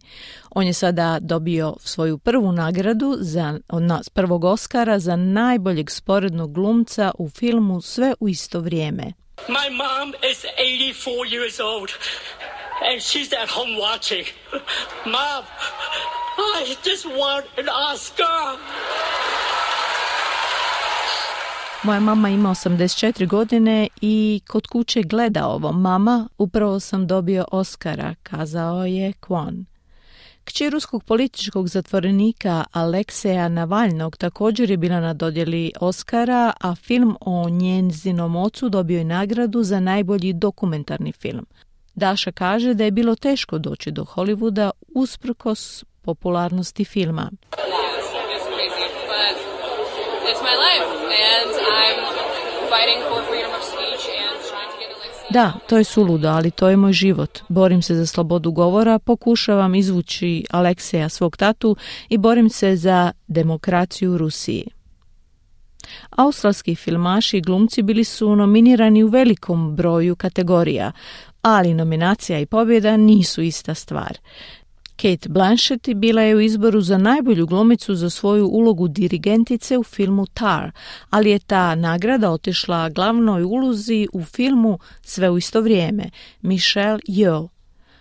On 0.50 0.68
je 0.68 0.74
sada 0.74 1.20
dobio 1.22 1.76
svoju 1.80 2.18
prvu 2.18 2.52
nagradu 2.52 3.18
za 3.20 3.60
prvog 4.14 4.44
Oscara 4.44 5.00
za 5.00 5.16
najboljeg 5.16 5.92
sporednog 5.92 6.54
glumca 6.54 7.12
u 7.20 7.30
filmu 7.30 7.82
Sve 7.82 8.14
u 8.20 8.30
isto 8.30 8.60
vrijeme. 8.60 9.14
My 9.48 9.70
mom 9.70 10.14
is 10.32 10.46
84 10.60 11.30
years 11.36 11.64
old 11.64 11.90
and 12.90 13.02
she's 13.02 13.44
at 13.44 13.50
home 13.50 13.74
watching. 13.80 14.26
Mom, 15.06 15.44
I 16.62 16.76
just 16.90 17.06
want 17.06 17.46
an 17.58 17.70
Oscar. 17.94 18.58
Moja 21.86 22.00
mama 22.00 22.30
ima 22.30 22.50
84 22.50 23.28
godine 23.28 23.88
i 24.02 24.42
kod 24.48 24.68
kuće 24.68 25.04
gleda 25.04 25.48
ovo. 25.48 25.72
Mama, 25.72 26.28
upravo 26.38 26.80
sam 26.80 27.08
dobio 27.08 27.46
Oscara, 27.52 28.16
kazao 28.24 28.86
je 28.86 29.14
Kwon. 29.14 29.64
Kći 30.44 30.70
ruskog 30.70 31.04
političkog 31.04 31.68
zatvorenika 31.68 32.64
Alekseja 32.72 33.50
Navalnog 33.50 34.18
također 34.18 34.72
je 34.72 34.78
bila 34.78 35.00
na 35.00 35.14
dodjeli 35.14 35.72
Oscara, 35.80 36.54
a 36.62 36.76
film 36.76 37.18
o 37.22 37.50
njenzinom 37.50 38.36
ocu 38.36 38.70
dobio 38.70 38.98
je 38.98 39.04
nagradu 39.04 39.64
za 39.64 39.80
najbolji 39.80 40.34
dokumentarni 40.34 41.12
film. 41.12 41.46
Daša 41.96 42.32
kaže 42.32 42.74
da 42.74 42.84
je 42.84 42.92
bilo 42.92 43.16
teško 43.16 43.58
doći 43.58 43.92
do 43.92 44.04
Hollywooda 44.04 44.70
usprkos 44.88 45.84
popularnosti 46.02 46.86
filma. 46.86 47.32
Da, 55.30 55.54
to 55.68 55.78
je 55.78 55.84
suludo, 55.84 56.30
ali 56.30 56.52
to 56.52 56.70
je 56.70 56.78
moj 56.78 56.94
život. 56.94 57.40
Borim 57.50 57.82
se 57.82 57.96
za 57.96 58.06
slobodu 58.06 58.52
govora, 58.52 59.00
pokušavam 59.00 59.76
izvući 59.76 60.46
Alekseja 60.52 61.10
svog 61.10 61.38
tatu 61.38 61.76
i 62.10 62.18
borim 62.18 62.50
se 62.50 62.76
za 62.76 63.12
demokraciju 63.28 64.12
u 64.12 64.18
Rusiji. 64.18 64.68
Australski 66.10 66.76
filmaši 66.76 67.38
i 67.38 67.42
glumci 67.42 67.82
bili 67.82 68.04
su 68.04 68.36
nominirani 68.36 69.04
u 69.04 69.08
velikom 69.08 69.76
broju 69.76 70.16
kategorija, 70.16 70.92
ali 71.42 71.74
nominacija 71.74 72.40
i 72.40 72.46
pobjeda 72.46 72.98
nisu 72.98 73.42
ista 73.42 73.74
stvar. 73.74 74.18
Kate 74.98 75.30
Blanchett 75.30 75.90
bila 75.96 76.22
je 76.22 76.36
u 76.36 76.40
izboru 76.40 76.82
za 76.82 76.98
najbolju 76.98 77.48
glumicu 77.48 77.96
za 77.96 78.10
svoju 78.10 78.48
ulogu 78.48 78.88
dirigentice 78.88 79.78
u 79.78 79.84
filmu 79.84 80.26
Tar, 80.34 80.72
ali 81.10 81.30
je 81.30 81.40
ta 81.40 81.76
nagrada 81.76 82.32
otišla 82.32 82.90
glavnoj 82.90 83.44
ulozi 83.44 84.08
u 84.14 84.24
filmu 84.24 84.80
Sve 85.02 85.30
u 85.30 85.38
isto 85.38 85.62
vrijeme, 85.62 86.10
Michelle 86.42 87.00
Yeoh. 87.08 87.48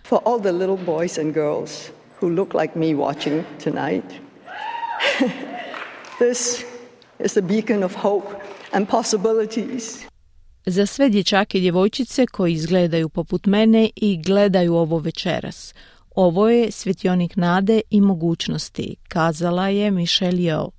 For 0.08 0.18
all 0.24 0.40
the 0.40 0.52
little 0.52 0.84
boys 0.86 1.18
and 1.18 1.34
girls 1.34 1.90
who 2.20 2.28
look 2.28 2.54
like 2.54 2.78
me 2.78 2.94
watching 2.94 3.44
tonight, 3.64 4.04
this 6.18 6.64
is 7.18 7.36
a 7.36 7.42
beacon 7.42 7.82
of 7.82 7.94
hope 7.94 8.28
and 8.72 8.88
possibilities. 8.88 10.04
Za 10.66 10.86
sve 10.86 11.08
dječake 11.08 11.58
i 11.58 11.60
djevojčice 11.60 12.26
koji 12.26 12.52
izgledaju 12.52 13.08
poput 13.08 13.46
mene 13.46 13.90
i 13.96 14.22
gledaju 14.22 14.74
ovo 14.74 14.98
večeras– 14.98 15.74
ovo 16.14 16.48
je 16.48 16.70
svjetionik 16.70 17.36
nade 17.36 17.80
i 17.90 18.00
mogućnosti, 18.00 18.96
kazala 19.08 19.68
je 19.68 19.90
Michelle 19.90 20.38
Yeoh. 20.38 20.70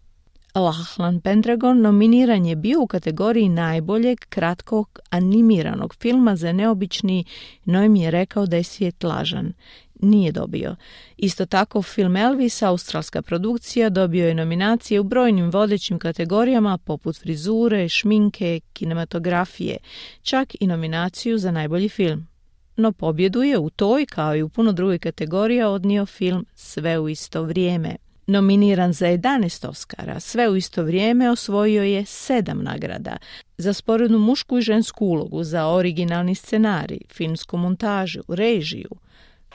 Lachlan 0.56 1.22
Pendragon 1.22 1.82
nominiran 1.82 2.46
je 2.46 2.56
bio 2.56 2.82
u 2.82 2.88
kategoriji 2.88 3.50
najboljeg 3.50 4.20
kratkog 4.30 5.00
animiranog 5.10 5.96
filma 5.96 6.36
za 6.36 6.52
neobični, 6.52 7.26
no 7.66 7.84
im 7.84 7.96
je 7.96 8.12
rekao 8.12 8.46
da 8.46 8.58
je 8.58 8.64
svijet 8.64 9.04
lažan. 9.04 9.54
Nije 10.02 10.32
dobio. 10.32 10.76
Isto 11.18 11.46
tako 11.46 11.82
film 11.82 12.16
Elvis, 12.16 12.62
australska 12.62 13.22
produkcija, 13.22 13.90
dobio 13.90 14.28
je 14.28 14.36
nominacije 14.36 15.00
u 15.00 15.04
brojnim 15.04 15.52
vodećim 15.52 16.00
kategorijama 16.00 16.78
poput 16.78 17.20
frizure, 17.20 17.90
šminke, 17.90 18.60
kinematografije, 18.74 19.78
čak 20.22 20.56
i 20.60 20.68
nominaciju 20.68 21.38
za 21.38 21.52
najbolji 21.52 21.90
film 21.90 22.28
no 22.76 22.92
pobjedu 22.92 23.44
je 23.44 23.58
u 23.58 23.70
toj 23.70 24.06
kao 24.06 24.36
i 24.36 24.42
u 24.42 24.50
puno 24.50 24.72
drugih 24.72 25.02
kategorija 25.02 25.70
odnio 25.70 26.06
film 26.06 26.46
Sve 26.56 27.00
u 27.00 27.10
isto 27.10 27.44
vrijeme. 27.44 27.96
Nominiran 28.28 28.94
za 28.94 29.06
11 29.06 29.68
Oscara, 29.68 30.20
sve 30.20 30.50
u 30.50 30.56
isto 30.56 30.84
vrijeme 30.84 31.30
osvojio 31.30 31.84
je 31.84 32.06
sedam 32.06 32.64
nagrada. 32.64 33.18
Za 33.58 33.74
sporednu 33.74 34.20
mušku 34.20 34.58
i 34.58 34.62
žensku 34.62 35.06
ulogu, 35.06 35.44
za 35.44 35.68
originalni 35.68 36.36
scenarij, 36.36 37.00
filmsku 37.14 37.58
montažu, 37.58 38.22
režiju, 38.28 38.90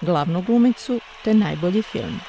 glavnu 0.00 0.42
glumicu 0.42 1.00
te 1.24 1.34
najbolji 1.34 1.82
film. 1.82 2.20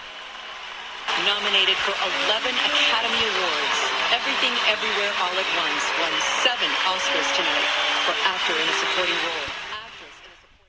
Nominated 1.31 1.77
for 1.85 1.95
11 2.07 2.55
Academy 2.71 3.21
Awards, 3.31 3.79
Everything 4.17 4.55
Everywhere 4.73 5.13
All 5.23 5.35
at 5.43 5.49
Once 5.65 5.85
won 6.01 6.13
seven 6.43 6.71
Oscars 6.93 7.29
tonight 7.37 7.69
for 8.05 8.15
actor 8.33 8.55
in 8.61 8.67
a 8.73 8.75
supporting 8.81 9.21
role. 9.27 9.50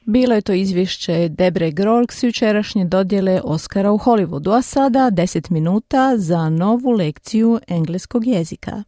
Bilo 0.05 0.34
je 0.34 0.40
to 0.40 0.53
izvješće 0.53 1.28
Debre 1.28 1.70
Grolk 1.70 2.12
s 2.12 2.22
jučerašnje 2.22 2.84
dodjele 2.84 3.40
Oscara 3.44 3.92
u 3.92 3.98
Hollywoodu, 3.98 4.59
a 4.59 4.62
sada 4.62 5.11
10 5.12 5.50
minuta 5.50 6.14
za 6.16 6.48
novu 6.48 6.90
lekciju 6.90 7.61
engleskog 7.68 8.26
jezika. 8.26 8.82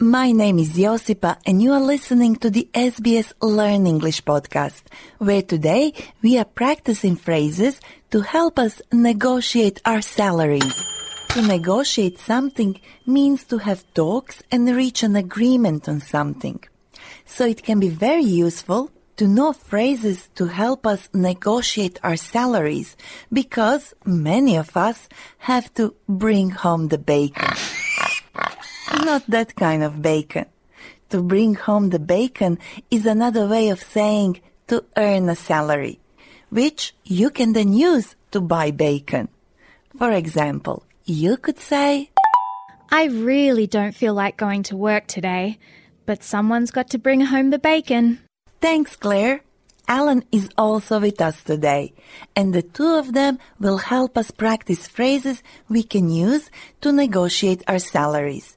My 0.00 0.32
name 0.36 0.62
is 0.62 0.68
Josipa 0.76 1.34
and 1.46 1.60
you 1.62 1.72
are 1.72 1.84
listening 1.84 2.38
to 2.38 2.50
the 2.50 2.64
SBS 2.74 3.32
Learn 3.56 3.86
English 3.86 4.22
podcast, 4.24 4.82
where 5.18 5.42
today 5.42 5.92
we 6.22 6.38
are 6.38 6.48
practicing 6.54 7.16
phrases 7.16 7.80
to 8.08 8.18
help 8.20 8.58
us 8.66 8.80
negotiate 8.92 9.80
our 9.84 10.02
salaries. 10.02 10.74
To 11.34 11.42
negotiate 11.42 12.18
something 12.26 12.80
means 13.06 13.44
to 13.44 13.58
have 13.58 13.80
talks 13.92 14.42
and 14.52 14.76
reach 14.76 15.04
an 15.04 15.16
agreement 15.16 15.88
on 15.88 16.00
something 16.00 16.58
so 17.28 17.46
it 17.46 17.62
can 17.62 17.78
be 17.78 17.90
very 17.90 18.24
useful 18.24 18.90
to 19.18 19.28
know 19.28 19.52
phrases 19.52 20.28
to 20.34 20.46
help 20.46 20.86
us 20.86 21.08
negotiate 21.12 22.00
our 22.02 22.16
salaries 22.16 22.96
because 23.32 23.92
many 24.04 24.56
of 24.56 24.76
us 24.76 25.08
have 25.38 25.72
to 25.74 25.94
bring 26.08 26.50
home 26.50 26.88
the 26.88 26.98
bacon. 26.98 27.54
Not 29.04 29.26
that 29.28 29.54
kind 29.54 29.82
of 29.82 30.00
bacon. 30.00 30.46
To 31.10 31.22
bring 31.22 31.54
home 31.54 31.90
the 31.90 31.98
bacon 31.98 32.58
is 32.90 33.06
another 33.06 33.46
way 33.46 33.68
of 33.68 33.82
saying 33.82 34.40
to 34.68 34.84
earn 34.96 35.28
a 35.28 35.36
salary, 35.36 36.00
which 36.50 36.94
you 37.04 37.30
can 37.30 37.52
then 37.52 37.72
use 37.72 38.14
to 38.30 38.40
buy 38.40 38.70
bacon. 38.70 39.28
For 39.96 40.12
example, 40.12 40.84
you 41.04 41.36
could 41.36 41.58
say, 41.58 42.10
I 42.90 43.06
really 43.06 43.66
don't 43.66 43.94
feel 43.94 44.14
like 44.14 44.36
going 44.36 44.62
to 44.64 44.76
work 44.76 45.06
today, 45.06 45.58
but 46.08 46.24
someone's 46.24 46.70
got 46.70 46.88
to 46.88 46.96
bring 46.96 47.20
home 47.20 47.50
the 47.50 47.58
bacon. 47.58 48.18
Thanks, 48.62 48.96
Claire. 48.96 49.42
Alan 49.86 50.24
is 50.32 50.48
also 50.56 51.00
with 51.00 51.20
us 51.20 51.42
today, 51.42 51.92
and 52.34 52.54
the 52.54 52.62
two 52.62 52.94
of 52.96 53.12
them 53.12 53.38
will 53.60 53.76
help 53.76 54.16
us 54.16 54.30
practice 54.30 54.88
phrases 54.88 55.42
we 55.68 55.82
can 55.82 56.08
use 56.08 56.50
to 56.80 56.92
negotiate 56.92 57.62
our 57.68 57.78
salaries. 57.78 58.56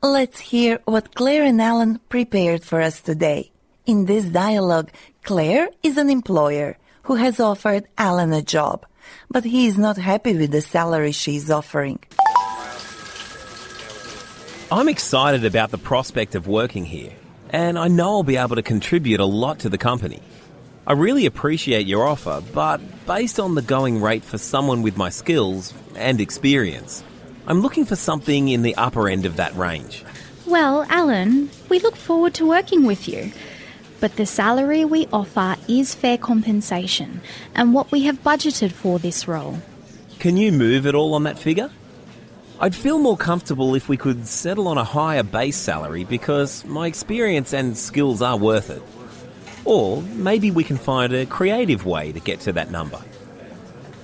Let's 0.00 0.38
hear 0.38 0.78
what 0.84 1.16
Claire 1.16 1.42
and 1.42 1.60
Alan 1.60 1.98
prepared 2.08 2.62
for 2.62 2.80
us 2.80 3.00
today. 3.00 3.50
In 3.84 4.06
this 4.06 4.26
dialogue, 4.26 4.90
Claire 5.24 5.68
is 5.82 5.96
an 5.98 6.08
employer 6.08 6.78
who 7.02 7.16
has 7.16 7.40
offered 7.40 7.88
Alan 7.98 8.32
a 8.32 8.42
job, 8.42 8.86
but 9.28 9.42
he 9.42 9.66
is 9.66 9.76
not 9.76 9.96
happy 9.96 10.34
with 10.34 10.52
the 10.52 10.60
salary 10.60 11.10
she 11.10 11.34
is 11.34 11.50
offering. 11.50 11.98
I'm 14.70 14.88
excited 14.88 15.44
about 15.44 15.70
the 15.70 15.78
prospect 15.78 16.34
of 16.34 16.48
working 16.48 16.84
here, 16.84 17.12
and 17.50 17.78
I 17.78 17.86
know 17.86 18.16
I'll 18.16 18.22
be 18.24 18.36
able 18.36 18.56
to 18.56 18.64
contribute 18.64 19.20
a 19.20 19.24
lot 19.24 19.60
to 19.60 19.68
the 19.68 19.78
company. 19.78 20.20
I 20.88 20.94
really 20.94 21.24
appreciate 21.24 21.86
your 21.86 22.04
offer, 22.04 22.42
but 22.52 22.80
based 23.06 23.38
on 23.38 23.54
the 23.54 23.62
going 23.62 24.02
rate 24.02 24.24
for 24.24 24.38
someone 24.38 24.82
with 24.82 24.96
my 24.96 25.08
skills 25.08 25.72
and 25.94 26.20
experience, 26.20 27.04
I'm 27.46 27.60
looking 27.60 27.84
for 27.84 27.94
something 27.94 28.48
in 28.48 28.62
the 28.62 28.74
upper 28.74 29.08
end 29.08 29.24
of 29.24 29.36
that 29.36 29.54
range. 29.54 30.04
Well, 30.46 30.84
Alan, 30.88 31.48
we 31.68 31.78
look 31.78 31.94
forward 31.94 32.34
to 32.34 32.48
working 32.48 32.84
with 32.84 33.06
you. 33.06 33.30
But 34.00 34.16
the 34.16 34.26
salary 34.26 34.84
we 34.84 35.06
offer 35.12 35.56
is 35.68 35.94
fair 35.94 36.18
compensation 36.18 37.20
and 37.54 37.72
what 37.72 37.92
we 37.92 38.02
have 38.02 38.22
budgeted 38.24 38.72
for 38.72 38.98
this 38.98 39.28
role. 39.28 39.60
Can 40.18 40.36
you 40.36 40.50
move 40.50 40.86
at 40.86 40.94
all 40.96 41.14
on 41.14 41.22
that 41.22 41.38
figure? 41.38 41.70
I'd 42.58 42.74
feel 42.74 42.98
more 42.98 43.18
comfortable 43.18 43.74
if 43.74 43.86
we 43.86 43.98
could 43.98 44.26
settle 44.26 44.66
on 44.68 44.78
a 44.78 44.84
higher 44.84 45.22
base 45.22 45.58
salary 45.58 46.04
because 46.04 46.64
my 46.64 46.86
experience 46.86 47.52
and 47.52 47.76
skills 47.76 48.22
are 48.22 48.38
worth 48.38 48.70
it. 48.70 48.82
Or 49.66 50.00
maybe 50.00 50.50
we 50.50 50.64
can 50.64 50.78
find 50.78 51.12
a 51.12 51.26
creative 51.26 51.84
way 51.84 52.12
to 52.12 52.20
get 52.20 52.40
to 52.40 52.52
that 52.54 52.70
number. 52.70 53.02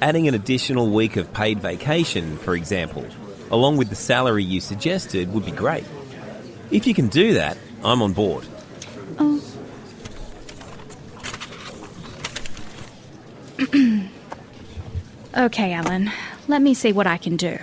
Adding 0.03 0.29
an 0.29 0.35
additional 0.35 0.91
week 0.91 1.17
of 1.17 1.33
paid 1.33 1.61
vacation, 1.61 2.37
for 2.37 2.55
example, 2.55 3.07
along 3.51 3.79
with 3.79 3.89
the 3.89 3.95
salary 3.95 4.45
you 4.45 4.61
suggested, 4.61 5.33
would 5.33 5.47
be 5.47 5.53
great. 5.53 5.85
If 6.71 6.87
you 6.87 6.93
can 6.93 7.09
do 7.09 7.33
that, 7.35 7.57
I'm 7.83 8.03
on 8.03 8.13
board. 8.13 8.45
Oh. 9.19 9.43
okay, 15.39 15.73
Alan. 15.73 16.13
Let 16.49 16.61
me 16.61 16.75
see 16.75 16.93
what 16.93 17.07
I 17.07 17.17
can 17.17 17.39
do. 17.39 17.59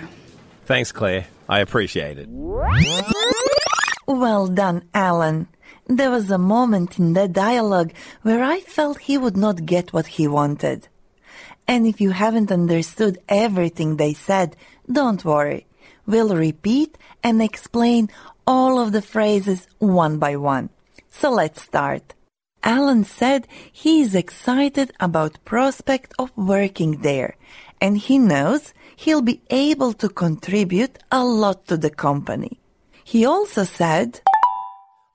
Thanks, 0.70 0.92
Claire. 0.92 1.26
I 1.48 1.58
appreciate 1.58 2.16
it. 2.16 2.28
Well 4.06 4.46
done, 4.46 4.84
Alan. 4.94 5.48
There 5.88 6.12
was 6.12 6.30
a 6.30 6.38
moment 6.38 6.96
in 6.96 7.14
that 7.14 7.32
dialogue 7.32 7.92
where 8.22 8.44
I 8.44 8.60
felt 8.60 8.98
he 8.98 9.18
would 9.18 9.36
not 9.36 9.66
get 9.66 9.92
what 9.92 10.06
he 10.06 10.28
wanted. 10.28 10.86
And 11.66 11.88
if 11.88 12.00
you 12.00 12.10
haven't 12.10 12.52
understood 12.52 13.18
everything 13.28 13.96
they 13.96 14.12
said, 14.12 14.54
don't 14.86 15.24
worry. 15.24 15.66
We'll 16.06 16.36
repeat 16.36 16.96
and 17.24 17.42
explain 17.42 18.08
all 18.46 18.78
of 18.78 18.92
the 18.92 19.02
phrases 19.02 19.66
one 19.80 20.18
by 20.18 20.36
one. 20.36 20.70
So 21.10 21.32
let's 21.32 21.62
start. 21.62 22.14
Alan 22.62 23.02
said 23.02 23.48
he 23.72 24.02
is 24.02 24.14
excited 24.14 24.92
about 25.00 25.44
prospect 25.44 26.14
of 26.16 26.30
working 26.36 27.00
there 27.02 27.34
and 27.80 27.98
he 27.98 28.18
knows 28.18 28.72
he'll 29.00 29.22
be 29.22 29.40
able 29.48 29.94
to 29.94 30.10
contribute 30.10 30.98
a 31.10 31.24
lot 31.24 31.66
to 31.66 31.76
the 31.78 31.88
company. 31.88 32.60
He 33.02 33.24
also 33.24 33.64
said, 33.64 34.20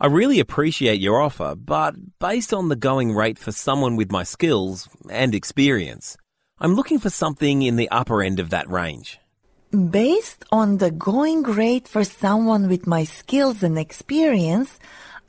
I 0.02 0.08
really 0.08 0.40
appreciate 0.40 1.00
your 1.00 1.22
offer, 1.22 1.56
but 1.56 1.94
based 2.20 2.52
on 2.52 2.70
the 2.70 2.76
going 2.76 3.14
rate 3.14 3.38
for 3.38 3.52
someone 3.52 3.96
with 3.96 4.12
my 4.12 4.24
skills 4.24 4.90
and 5.12 5.36
experience, 5.36 6.18
I'm 6.60 6.74
looking 6.74 6.98
for 6.98 7.12
something 7.12 7.62
in 7.62 7.76
the 7.76 7.90
upper 7.92 8.24
end 8.24 8.40
of 8.40 8.50
that 8.50 8.68
range. 8.70 9.20
Based 9.70 10.44
on 10.52 10.78
the 10.78 10.90
going 10.90 11.44
rate 11.44 11.88
for 11.88 12.04
someone 12.04 12.68
with 12.68 12.88
my 12.88 13.04
skills 13.04 13.62
and 13.62 13.78
experience, 13.78 14.80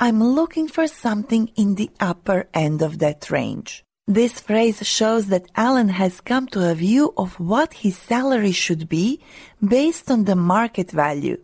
I'm 0.01 0.23
looking 0.25 0.69
for 0.69 0.89
something 0.89 1.51
in 1.57 1.75
the 1.75 1.91
upper 2.01 2.49
end 2.55 2.81
of 2.81 3.01
that 3.01 3.31
range. 3.31 3.85
This 4.09 4.39
phrase 4.39 4.87
shows 4.87 5.27
that 5.29 5.51
Alan 5.57 5.89
has 5.89 6.21
come 6.21 6.47
to 6.49 6.71
a 6.71 6.77
view 6.77 7.13
of 7.17 7.41
what 7.41 7.83
his 7.83 7.99
salary 7.99 8.53
should 8.53 8.89
be 8.89 9.19
based 9.61 10.13
on 10.13 10.25
the 10.25 10.37
market 10.37 10.93
value. 10.93 11.39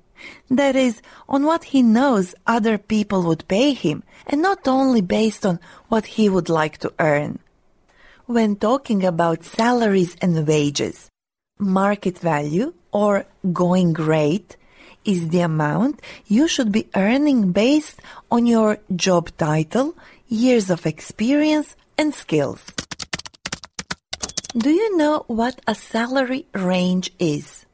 That 0.48 0.76
is, 0.76 1.02
on 1.28 1.42
what 1.44 1.64
he 1.64 1.82
knows 1.82 2.36
other 2.46 2.78
people 2.78 3.24
would 3.24 3.48
pay 3.48 3.72
him, 3.72 4.04
and 4.28 4.40
not 4.40 4.68
only 4.68 5.00
based 5.00 5.44
on 5.44 5.58
what 5.88 6.06
he 6.06 6.28
would 6.28 6.48
like 6.48 6.78
to 6.78 6.92
earn. 7.00 7.40
When 8.26 8.54
talking 8.54 9.04
about 9.04 9.44
salaries 9.44 10.16
and 10.22 10.46
wages, 10.46 11.10
market 11.58 12.20
value 12.20 12.74
or 12.92 13.26
going 13.52 13.94
rate 13.94 14.56
is 15.04 15.30
the 15.30 15.40
amount 15.40 16.00
you 16.26 16.46
should 16.46 16.70
be 16.70 16.88
earning 16.94 17.50
based 17.50 18.00
on 18.30 18.46
your 18.46 18.78
job 18.94 19.36
title, 19.36 19.96
years 20.28 20.70
of 20.70 20.86
experience, 20.86 21.74
and 22.02 22.12
skills. 22.12 22.62
Do 24.58 24.70
you 24.70 24.96
know 24.96 25.22
what 25.28 25.60
a 25.68 25.74
salary 25.74 26.46
range 26.52 27.12
is? 27.20 27.64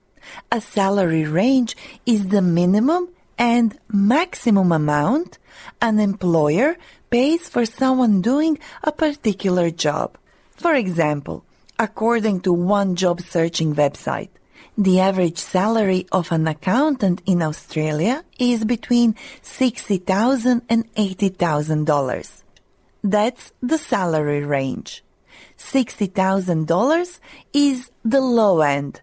A 0.53 0.61
salary 0.61 1.25
range 1.25 1.75
is 2.05 2.29
the 2.29 2.43
minimum 2.43 3.09
and 3.39 3.79
maximum 3.89 4.71
amount 4.71 5.39
an 5.81 5.99
employer 5.99 6.77
pays 7.09 7.49
for 7.49 7.65
someone 7.65 8.21
doing 8.21 8.59
a 8.85 8.93
particular 8.93 9.71
job. 9.71 10.19
For 10.63 10.75
example, 10.75 11.39
according 11.79 12.43
to 12.43 12.53
one 12.53 12.97
job 12.97 13.23
searching 13.23 13.75
website, 13.75 14.33
the 14.77 15.01
average 15.01 15.39
salary 15.39 16.07
of 16.13 16.31
an 16.33 16.47
accountant 16.47 17.23
in 17.25 17.41
Australia 17.41 18.23
is 18.39 18.67
between 18.67 19.15
$60,000 19.43 20.61
and 20.69 20.83
$80,000. 20.95 22.43
That's 23.03 23.53
the 23.63 23.79
salary 23.79 24.45
range. 24.45 25.05
$60,000 25.57 27.21
is 27.53 27.91
the 28.05 28.21
low 28.21 28.61
end, 28.61 29.01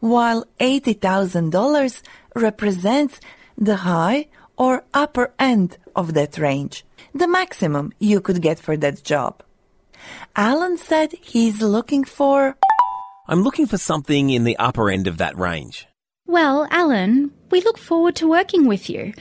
while 0.00 0.46
$80,000 0.60 2.02
represents 2.34 3.20
the 3.56 3.76
high 3.76 4.28
or 4.56 4.84
upper 4.92 5.32
end 5.38 5.78
of 5.94 6.14
that 6.14 6.38
range, 6.38 6.84
the 7.14 7.28
maximum 7.28 7.92
you 7.98 8.20
could 8.20 8.42
get 8.42 8.58
for 8.58 8.76
that 8.76 9.02
job. 9.02 9.42
Alan 10.36 10.76
said 10.76 11.12
he's 11.20 11.62
looking 11.62 12.04
for. 12.04 12.56
I'm 13.26 13.42
looking 13.42 13.66
for 13.66 13.78
something 13.78 14.30
in 14.30 14.44
the 14.44 14.56
upper 14.56 14.90
end 14.90 15.06
of 15.06 15.18
that 15.18 15.36
range. 15.36 15.86
Well, 16.26 16.66
Alan, 16.70 17.32
we 17.50 17.60
look 17.62 17.78
forward 17.78 18.16
to 18.16 18.28
working 18.28 18.66
with 18.66 18.90
you. 18.90 19.12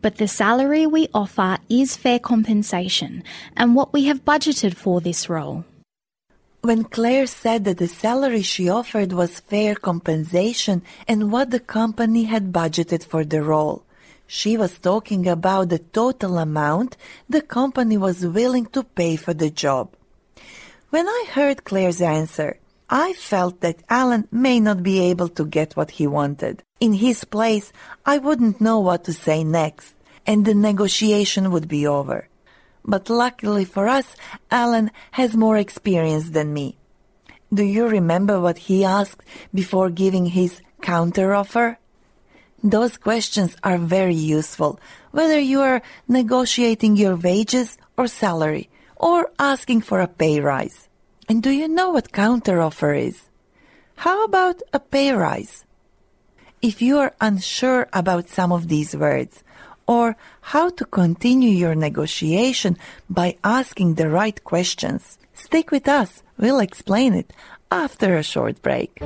But 0.00 0.16
the 0.16 0.28
salary 0.28 0.86
we 0.86 1.08
offer 1.12 1.58
is 1.68 1.96
fair 1.96 2.18
compensation 2.18 3.24
and 3.56 3.74
what 3.74 3.92
we 3.92 4.04
have 4.04 4.24
budgeted 4.24 4.74
for 4.74 5.00
this 5.00 5.28
role. 5.28 5.64
When 6.60 6.84
Claire 6.84 7.26
said 7.26 7.64
that 7.64 7.78
the 7.78 7.88
salary 7.88 8.42
she 8.42 8.68
offered 8.68 9.12
was 9.12 9.40
fair 9.40 9.74
compensation 9.74 10.82
and 11.06 11.32
what 11.32 11.50
the 11.50 11.60
company 11.60 12.24
had 12.24 12.52
budgeted 12.52 13.04
for 13.04 13.24
the 13.24 13.42
role, 13.42 13.84
she 14.26 14.56
was 14.56 14.78
talking 14.78 15.26
about 15.26 15.68
the 15.68 15.78
total 15.78 16.38
amount 16.38 16.96
the 17.28 17.42
company 17.42 17.96
was 17.96 18.26
willing 18.26 18.66
to 18.66 18.82
pay 18.84 19.16
for 19.16 19.32
the 19.34 19.50
job. 19.50 19.94
When 20.90 21.08
I 21.08 21.26
heard 21.32 21.64
Claire's 21.64 22.00
answer, 22.00 22.58
I 22.90 23.12
felt 23.12 23.60
that 23.60 23.82
Alan 23.90 24.28
may 24.32 24.60
not 24.60 24.82
be 24.82 25.00
able 25.00 25.28
to 25.30 25.44
get 25.44 25.76
what 25.76 25.90
he 25.90 26.06
wanted. 26.06 26.62
In 26.80 26.94
his 26.94 27.24
place, 27.24 27.70
I 28.06 28.16
wouldn't 28.16 28.62
know 28.62 28.78
what 28.78 29.04
to 29.04 29.12
say 29.12 29.44
next, 29.44 29.94
and 30.26 30.44
the 30.44 30.54
negotiation 30.54 31.50
would 31.50 31.68
be 31.68 31.86
over. 31.86 32.28
But 32.84 33.10
luckily 33.10 33.66
for 33.66 33.88
us, 33.88 34.16
Alan 34.50 34.90
has 35.10 35.36
more 35.36 35.58
experience 35.58 36.30
than 36.30 36.54
me. 36.54 36.78
Do 37.52 37.62
you 37.62 37.86
remember 37.88 38.40
what 38.40 38.56
he 38.56 38.84
asked 38.84 39.22
before 39.52 39.90
giving 39.90 40.24
his 40.24 40.62
counteroffer? 40.80 41.76
Those 42.64 42.96
questions 42.96 43.54
are 43.62 43.78
very 43.78 44.14
useful, 44.14 44.80
whether 45.10 45.38
you 45.38 45.60
are 45.60 45.82
negotiating 46.08 46.96
your 46.96 47.16
wages 47.16 47.76
or 47.98 48.06
salary, 48.06 48.70
or 48.96 49.30
asking 49.38 49.82
for 49.82 50.00
a 50.00 50.08
pay 50.08 50.40
rise. 50.40 50.87
And 51.28 51.42
do 51.42 51.50
you 51.50 51.68
know 51.68 51.90
what 51.90 52.12
counteroffer 52.12 52.98
is? 52.98 53.28
How 53.96 54.24
about 54.24 54.62
a 54.72 54.80
pay 54.80 55.12
rise? 55.12 55.66
If 56.62 56.80
you 56.80 56.98
are 56.98 57.14
unsure 57.20 57.86
about 57.92 58.28
some 58.30 58.50
of 58.50 58.68
these 58.68 58.96
words, 58.96 59.44
or 59.86 60.16
how 60.40 60.70
to 60.70 60.84
continue 60.84 61.50
your 61.50 61.74
negotiation 61.74 62.78
by 63.10 63.36
asking 63.44 63.94
the 63.94 64.08
right 64.08 64.42
questions, 64.44 65.18
stick 65.34 65.70
with 65.70 65.86
us. 65.86 66.22
We'll 66.38 66.60
explain 66.60 67.14
it 67.14 67.32
after 67.70 68.16
a 68.16 68.22
short 68.22 68.62
break. 68.62 69.00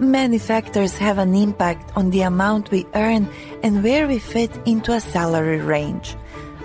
Many 0.00 0.38
factors 0.38 0.96
have 0.96 1.18
an 1.18 1.34
impact 1.34 1.92
on 1.96 2.10
the 2.10 2.22
amount 2.22 2.70
we 2.70 2.86
earn 2.94 3.28
and 3.62 3.82
where 3.84 4.06
we 4.06 4.18
fit 4.18 4.50
into 4.64 4.92
a 4.92 5.00
salary 5.00 5.60
range, 5.60 6.16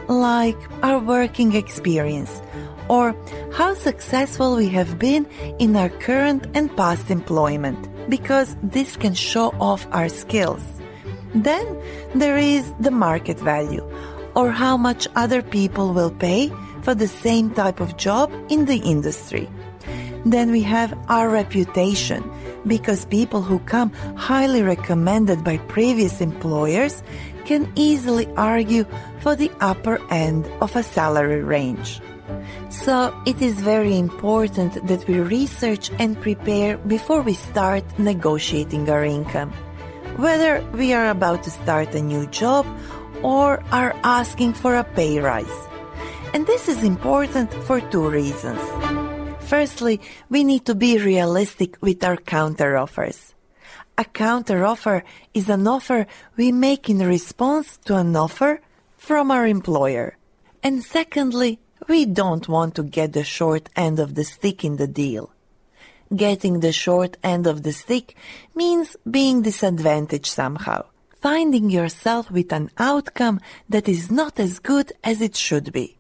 like 0.08 0.58
our 0.82 1.00
working 1.00 1.56
experience 1.56 2.42
or 2.90 3.16
how 3.54 3.74
successful 3.74 4.56
we 4.56 4.70
have 4.70 5.00
been 5.00 5.26
in 5.60 5.76
our 5.76 5.90
current 5.90 6.48
and 6.54 6.76
past 6.76 7.10
employment, 7.10 7.90
because 8.10 8.56
this 8.64 8.98
can 8.98 9.14
show 9.14 9.50
off 9.60 9.88
our 9.92 10.10
skills. 10.10 10.64
Then 11.36 11.66
there 12.14 12.38
is 12.38 12.72
the 12.80 12.92
market 12.92 13.40
value, 13.40 13.84
or 14.36 14.52
how 14.52 14.78
much 14.78 15.08
other 15.16 15.42
people 15.42 15.94
will 15.94 16.12
pay 16.12 16.52
for 16.84 16.94
the 16.94 17.08
same 17.08 17.52
type 17.52 17.80
of 17.80 17.98
job 17.98 18.32
in 18.50 18.66
the 18.66 18.78
industry. 18.78 19.50
Then 20.26 20.52
we 20.52 20.62
have 20.64 20.98
our 21.10 21.30
reputation, 21.30 22.24
because 22.66 23.06
people 23.06 23.42
who 23.42 23.60
come 23.60 23.92
highly 24.16 24.62
recommended 24.64 25.44
by 25.44 25.58
previous 25.68 26.22
employers 26.22 27.04
can 27.46 27.72
easily 27.76 28.28
argue 28.38 28.86
for 29.20 29.36
the 29.36 29.52
upper 29.60 30.00
end 30.10 30.48
of 30.62 30.76
a 30.76 30.84
salary 30.84 31.44
range. 31.44 32.00
So 32.70 33.14
it 33.26 33.42
is 33.42 33.62
very 33.62 33.98
important 33.98 34.86
that 34.88 35.08
we 35.08 35.20
research 35.20 35.92
and 36.00 36.20
prepare 36.20 36.78
before 36.78 37.22
we 37.22 37.34
start 37.34 37.84
negotiating 38.00 38.90
our 38.90 39.04
income. 39.04 39.52
Whether 40.18 40.62
we 40.74 40.94
are 40.94 41.10
about 41.10 41.44
to 41.44 41.52
start 41.52 41.96
a 41.96 42.02
new 42.02 42.28
job 42.28 42.66
or 43.24 43.64
are 43.72 43.96
asking 44.04 44.54
for 44.54 44.76
a 44.76 44.84
pay 44.84 45.20
rise. 45.20 45.68
And 46.34 46.46
this 46.48 46.68
is 46.68 46.84
important 46.84 47.54
for 47.66 47.80
two 47.80 48.10
reasons. 48.10 48.62
Firstly, 49.42 50.02
we 50.30 50.44
need 50.44 50.66
to 50.66 50.76
be 50.76 50.98
realistic 50.98 51.78
with 51.82 52.04
our 52.04 52.18
counteroffers. 52.18 53.34
A 53.98 54.04
counteroffer 54.04 55.04
is 55.34 55.50
an 55.50 55.68
offer 55.68 56.08
we 56.36 56.52
make 56.52 56.90
in 56.90 57.00
response 57.00 57.78
to 57.86 57.96
an 57.96 58.16
offer 58.16 58.62
from 58.98 59.30
our 59.30 59.46
employer. 59.46 60.18
And 60.64 60.84
secondly, 60.84 61.60
we 61.88 62.06
don't 62.06 62.48
want 62.48 62.76
to 62.76 62.84
get 62.84 63.14
the 63.14 63.24
short 63.24 63.70
end 63.76 64.00
of 64.00 64.16
the 64.16 64.24
stick 64.24 64.64
in 64.64 64.78
the 64.78 64.88
deal. 64.88 65.32
Getting 66.16 66.60
the 66.60 66.72
short 66.72 67.18
end 67.24 67.48
of 67.48 67.64
the 67.64 67.74
stick 67.74 68.16
means 68.54 68.96
being 69.10 69.42
disadvantaged 69.42 70.28
somehow, 70.28 70.86
finding 71.20 71.70
yourself 71.70 72.30
with 72.30 72.52
an 72.54 72.70
outcome 72.78 73.40
that 73.70 73.88
is 73.88 74.12
not 74.12 74.40
as 74.40 74.60
good 74.60 74.92
as 75.04 75.22
it 75.22 75.36
should 75.36 75.72
be. 75.74 75.98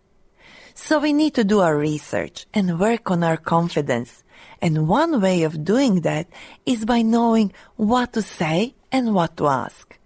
So 0.75 0.99
we 0.99 1.13
need 1.13 1.33
to 1.35 1.43
do 1.43 1.59
our 1.59 1.77
research 1.77 2.45
and 2.53 2.79
work 2.79 3.09
on 3.11 3.23
our 3.23 3.37
confidence. 3.37 4.23
And 4.61 4.87
one 4.87 5.21
way 5.21 5.43
of 5.43 5.63
doing 5.63 6.01
that 6.01 6.27
is 6.65 6.85
by 6.85 7.01
knowing 7.01 7.53
what 7.75 8.13
to 8.13 8.21
say 8.21 8.75
and 8.91 9.13
what 9.13 9.37
to 9.37 9.47
ask. 9.47 9.97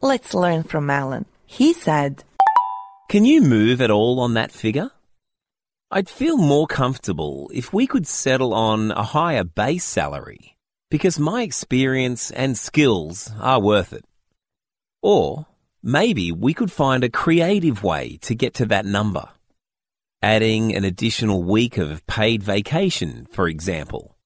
Let's 0.00 0.34
learn 0.34 0.62
from 0.62 0.90
Alan. 0.90 1.26
He 1.46 1.72
said, 1.72 2.24
Can 3.08 3.24
you 3.24 3.40
move 3.40 3.80
at 3.80 3.90
all 3.90 4.20
on 4.20 4.34
that 4.34 4.52
figure? 4.52 4.90
I'd 5.88 6.08
feel 6.08 6.36
more 6.36 6.66
comfortable 6.66 7.48
if 7.54 7.72
we 7.72 7.86
could 7.86 8.08
settle 8.08 8.52
on 8.52 8.90
a 8.90 9.04
higher 9.04 9.44
base 9.44 9.84
salary 9.84 10.56
because 10.90 11.18
my 11.18 11.42
experience 11.42 12.32
and 12.32 12.58
skills 12.58 13.30
are 13.40 13.60
worth 13.60 13.92
it. 13.92 14.04
Or 15.00 15.46
maybe 15.84 16.32
we 16.32 16.54
could 16.54 16.72
find 16.72 17.04
a 17.04 17.08
creative 17.08 17.84
way 17.84 18.18
to 18.22 18.34
get 18.34 18.54
to 18.54 18.66
that 18.66 18.84
number. 18.84 19.28
Adding 20.22 20.74
an 20.74 20.84
additional 20.84 21.44
week 21.44 21.78
of 21.78 22.04
paid 22.08 22.42
vacation, 22.42 23.26
for 23.30 23.46
example, 23.46 24.16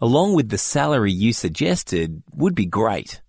along 0.00 0.34
with 0.34 0.50
the 0.50 0.58
salary 0.58 1.12
you 1.12 1.32
suggested 1.32 2.22
would 2.34 2.54
be 2.54 2.66
great. 2.66 3.22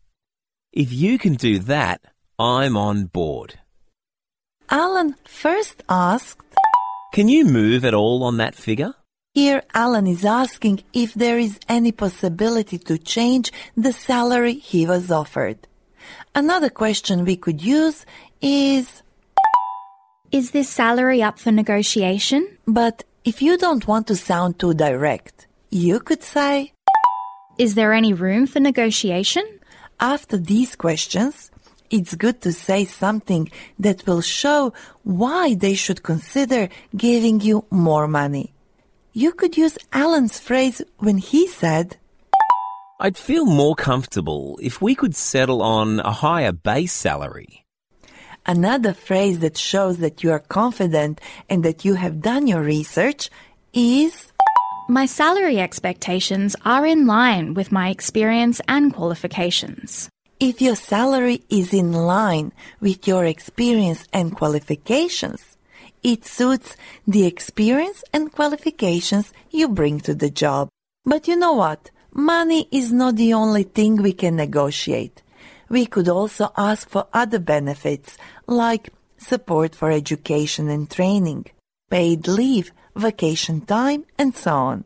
If 0.74 0.92
you 0.92 1.18
can 1.18 1.36
do 1.36 1.60
that, 1.60 2.02
I'm 2.38 2.76
on 2.76 3.06
board. 3.06 3.60
Alan 4.70 5.16
first 5.24 5.84
asked, 5.88 6.47
can 7.18 7.28
you 7.28 7.46
move 7.46 7.84
at 7.84 7.96
all 7.96 8.24
on 8.24 8.38
that 8.38 8.54
figure? 8.54 8.94
Here, 9.34 9.64
Alan 9.74 10.06
is 10.06 10.24
asking 10.24 10.84
if 10.94 11.16
there 11.16 11.40
is 11.40 11.58
any 11.68 11.92
possibility 11.92 12.78
to 12.78 13.00
change 13.00 13.52
the 13.76 13.92
salary 13.92 14.54
he 14.54 14.86
was 14.86 15.10
offered. 15.10 15.58
Another 16.36 16.70
question 16.70 17.26
we 17.26 17.36
could 17.36 17.60
use 17.64 18.06
is 18.40 19.02
Is 20.32 20.52
this 20.52 20.70
salary 20.70 21.24
up 21.24 21.40
for 21.40 21.52
negotiation? 21.52 22.56
But 22.68 23.04
if 23.26 23.42
you 23.42 23.58
don't 23.58 23.88
want 23.88 24.06
to 24.08 24.16
sound 24.16 24.60
too 24.60 24.76
direct, 24.76 25.48
you 25.72 26.00
could 26.00 26.22
say 26.22 26.72
Is 27.58 27.74
there 27.74 27.94
any 27.94 28.14
room 28.14 28.46
for 28.46 28.60
negotiation? 28.60 29.46
After 30.00 30.38
these 30.38 30.76
questions, 30.76 31.50
it's 31.90 32.16
good 32.16 32.42
to 32.42 32.52
say 32.52 32.86
something 32.86 33.50
that 33.80 34.06
will 34.06 34.22
show 34.22 34.74
why 35.04 35.56
they 35.56 35.74
should 35.74 36.04
consider 36.04 36.70
giving 36.96 37.40
you 37.42 37.66
more 37.70 38.08
money. 38.08 38.54
You 39.14 39.32
could 39.32 39.58
use 39.58 39.78
Alan's 39.92 40.40
phrase 40.40 40.82
when 40.98 41.18
he 41.18 41.48
said, 41.48 41.98
I'd 43.00 43.18
feel 43.18 43.46
more 43.46 43.76
comfortable 43.76 44.60
if 44.62 44.82
we 44.82 44.96
could 44.96 45.16
settle 45.16 45.62
on 45.62 46.00
a 46.00 46.12
higher 46.12 46.52
base 46.52 46.94
salary. 46.94 47.64
Another 48.46 48.94
phrase 48.94 49.40
that 49.40 49.58
shows 49.58 49.98
that 49.98 50.24
you 50.24 50.32
are 50.32 50.40
confident 50.40 51.20
and 51.50 51.64
that 51.64 51.84
you 51.84 51.96
have 51.96 52.22
done 52.22 52.48
your 52.48 52.62
research 52.62 53.30
is 53.74 54.32
My 54.90 55.06
salary 55.06 55.60
expectations 55.60 56.56
are 56.64 56.86
in 56.86 57.06
line 57.08 57.54
with 57.54 57.74
my 57.74 57.90
experience 57.90 58.62
and 58.68 58.94
qualifications. 58.94 60.10
If 60.40 60.62
your 60.62 60.76
salary 60.76 61.42
is 61.50 61.74
in 61.74 61.92
line 61.92 62.52
with 62.80 63.08
your 63.08 63.26
experience 63.26 64.08
and 64.14 64.36
qualifications, 64.36 65.58
it 66.04 66.26
suits 66.26 66.78
the 67.08 67.26
experience 67.26 68.04
and 68.14 68.32
qualifications 68.32 69.34
you 69.50 69.68
bring 69.68 70.00
to 70.02 70.14
the 70.14 70.30
job. 70.30 70.70
But 71.04 71.28
you 71.28 71.38
know 71.38 71.54
what? 71.54 71.90
Money 72.12 72.68
is 72.72 72.94
not 72.94 73.16
the 73.16 73.34
only 73.34 73.64
thing 73.64 73.96
we 73.96 74.14
can 74.14 74.36
negotiate. 74.36 75.24
We 75.70 75.88
could 75.88 76.08
also 76.08 76.52
ask 76.56 76.88
for 76.88 77.08
other 77.14 77.40
benefits 77.40 78.16
like 78.46 78.94
support 79.18 79.74
for 79.74 79.90
education 79.90 80.70
and 80.70 80.88
training, 80.88 81.48
paid 81.90 82.28
leave, 82.28 82.72
vacation 82.96 83.62
time, 83.62 84.06
and 84.20 84.36
so 84.36 84.52
on. 84.52 84.84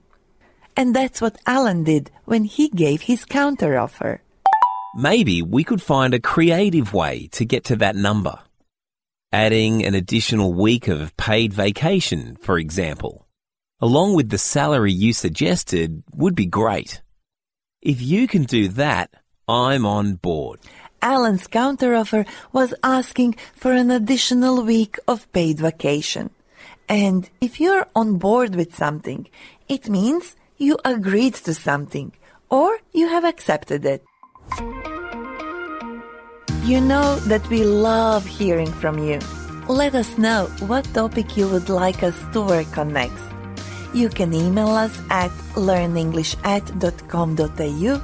And 0.77 0.95
that's 0.95 1.19
what 1.19 1.41
Alan 1.45 1.83
did 1.83 2.09
when 2.23 2.45
he 2.45 2.69
gave 2.69 3.01
his 3.01 3.25
counteroffer. 3.25 4.19
Maybe 4.93 5.41
we 5.41 5.63
could 5.63 5.81
find 5.81 6.13
a 6.13 6.19
creative 6.19 6.93
way 6.93 7.29
to 7.33 7.45
get 7.45 7.63
to 7.65 7.77
that 7.77 7.95
number. 7.95 8.39
Adding 9.31 9.85
an 9.85 9.95
additional 9.95 10.53
week 10.53 10.89
of 10.89 11.15
paid 11.15 11.53
vacation, 11.53 12.35
for 12.41 12.57
example, 12.57 13.25
along 13.79 14.15
with 14.15 14.29
the 14.29 14.37
salary 14.37 14.91
you 14.91 15.13
suggested 15.13 16.03
would 16.13 16.35
be 16.35 16.45
great. 16.45 17.01
If 17.81 18.01
you 18.01 18.27
can 18.27 18.43
do 18.43 18.67
that, 18.69 19.11
I'm 19.47 19.85
on 19.85 20.15
board. 20.15 20.59
Alan's 21.01 21.47
counteroffer 21.47 22.27
was 22.51 22.73
asking 22.83 23.35
for 23.55 23.71
an 23.71 23.91
additional 23.91 24.61
week 24.63 24.99
of 25.07 25.31
paid 25.31 25.57
vacation. 25.57 26.31
And 26.89 27.29
if 27.39 27.61
you're 27.61 27.87
on 27.95 28.17
board 28.17 28.55
with 28.55 28.75
something, 28.75 29.29
it 29.69 29.87
means 29.87 30.35
you 30.57 30.77
agreed 30.83 31.35
to 31.35 31.53
something 31.53 32.11
or 32.49 32.77
you 32.91 33.07
have 33.07 33.23
accepted 33.23 33.85
it. 33.85 34.03
You 36.63 36.79
know 36.79 37.17
that 37.27 37.47
we 37.49 37.63
love 37.63 38.23
hearing 38.25 38.71
from 38.71 38.99
you. 38.99 39.19
Let 39.67 39.95
us 39.95 40.17
know 40.17 40.45
what 40.67 40.85
topic 40.93 41.35
you 41.35 41.49
would 41.49 41.67
like 41.69 42.03
us 42.03 42.15
to 42.33 42.41
work 42.41 42.77
on 42.77 42.93
next. 42.93 43.23
You 43.93 44.09
can 44.09 44.33
email 44.33 44.69
us 44.69 45.01
at 45.09 45.31
learnenglishat.com.au 45.55 48.01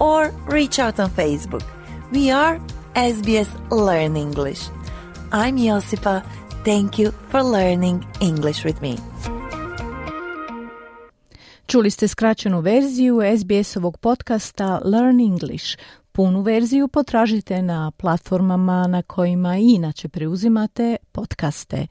or 0.00 0.30
reach 0.46 0.78
out 0.78 1.00
on 1.00 1.10
Facebook. 1.10 1.64
We 2.10 2.30
are 2.30 2.58
SBS 2.94 3.50
Learn 3.70 4.16
English. 4.16 4.68
I'm 5.30 5.58
Josipa. 5.58 6.24
Thank 6.64 6.98
you 6.98 7.12
for 7.30 7.42
learning 7.42 8.06
English 8.20 8.64
with 8.64 8.80
me. 8.82 8.98
Čuli 11.70 11.90
ste 11.90 12.08
skraćenu 12.08 12.60
verziju 12.60 13.20
SBS-ovog 13.38 13.96
podcasta 13.96 14.80
Learn 14.84 15.20
English. 15.20 15.78
Punu 16.12 16.42
verziju 16.42 16.88
potražite 16.88 17.62
na 17.62 17.90
platformama 17.90 18.86
na 18.86 19.02
kojima 19.02 19.56
inače 19.56 20.08
preuzimate 20.08 20.96
podcaste. 21.12 21.86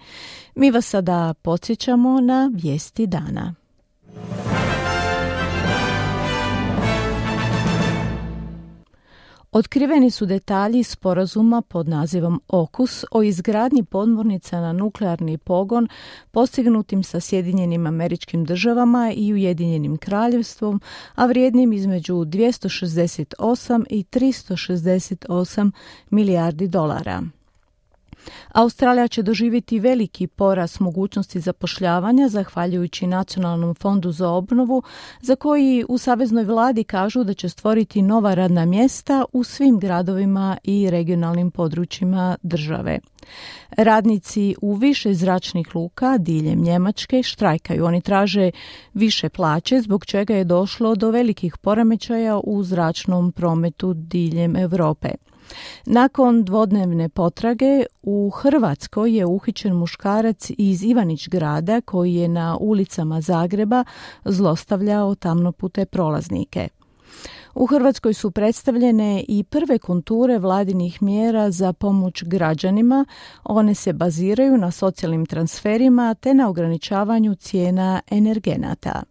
Mi 0.55 0.71
vas 0.71 0.85
sada 0.85 1.33
podsjećamo 1.41 2.21
na 2.21 2.51
vijesti 2.53 3.07
dana. 3.07 3.55
Otkriveni 9.51 10.11
su 10.11 10.25
detalji 10.25 10.83
sporazuma 10.83 11.61
pod 11.61 11.87
nazivom 11.87 12.41
OKUS 12.47 13.05
o 13.11 13.23
izgradnji 13.23 13.83
podmornica 13.83 14.61
na 14.61 14.73
nuklearni 14.73 15.37
pogon 15.37 15.87
postignutim 16.31 17.03
sa 17.03 17.19
Sjedinjenim 17.19 17.87
američkim 17.87 18.45
državama 18.45 19.11
i 19.15 19.33
Ujedinjenim 19.33 19.97
kraljevstvom, 19.97 20.81
a 21.15 21.25
vrijednim 21.25 21.73
između 21.73 22.13
268 22.13 23.85
i 23.89 24.03
368 24.03 25.71
milijardi 26.09 26.67
dolara. 26.67 27.23
Australija 28.51 29.07
će 29.07 29.23
doživjeti 29.23 29.79
veliki 29.79 30.27
porast 30.27 30.79
mogućnosti 30.79 31.39
zapošljavanja 31.39 32.29
zahvaljujući 32.29 33.07
Nacionalnom 33.07 33.75
fondu 33.75 34.11
za 34.11 34.29
obnovu 34.29 34.83
za 35.21 35.35
koji 35.35 35.85
u 35.89 35.97
saveznoj 35.97 36.43
vladi 36.43 36.83
kažu 36.83 37.23
da 37.23 37.33
će 37.33 37.49
stvoriti 37.49 38.01
nova 38.01 38.33
radna 38.33 38.65
mjesta 38.65 39.25
u 39.33 39.43
svim 39.43 39.79
gradovima 39.79 40.57
i 40.63 40.89
regionalnim 40.89 41.51
područjima 41.51 42.37
države. 42.43 42.99
Radnici 43.77 44.55
u 44.61 44.73
više 44.73 45.13
zračnih 45.13 45.75
luka 45.75 46.17
diljem 46.17 46.61
Njemačke 46.61 47.23
štrajkaju. 47.23 47.85
Oni 47.85 48.01
traže 48.01 48.51
više 48.93 49.29
plaće 49.29 49.81
zbog 49.81 50.05
čega 50.05 50.35
je 50.35 50.43
došlo 50.43 50.95
do 50.95 51.11
velikih 51.11 51.57
poremećaja 51.57 52.39
u 52.43 52.63
zračnom 52.63 53.31
prometu 53.31 53.93
diljem 53.93 54.55
Europe. 54.55 55.09
Nakon 55.85 56.43
dvodnevne 56.43 57.09
potrage 57.09 57.85
u 58.01 58.29
Hrvatskoj 58.29 59.17
je 59.17 59.25
uhićen 59.25 59.73
muškarac 59.73 60.51
iz 60.57 60.83
Ivanić 60.83 61.29
grada 61.29 61.81
koji 61.81 62.13
je 62.13 62.27
na 62.27 62.57
ulicama 62.59 63.21
Zagreba 63.21 63.83
zlostavljao 64.25 65.15
tamnopute 65.15 65.85
prolaznike. 65.85 66.67
U 67.55 67.65
Hrvatskoj 67.65 68.13
su 68.13 68.31
predstavljene 68.31 69.23
i 69.27 69.43
prve 69.43 69.77
konture 69.77 70.39
vladinih 70.39 71.03
mjera 71.03 71.51
za 71.51 71.73
pomoć 71.73 72.23
građanima. 72.23 73.05
One 73.43 73.75
se 73.75 73.93
baziraju 73.93 74.57
na 74.57 74.71
socijalnim 74.71 75.25
transferima 75.25 76.13
te 76.13 76.33
na 76.33 76.49
ograničavanju 76.49 77.35
cijena 77.35 78.01
energenata. 78.11 79.03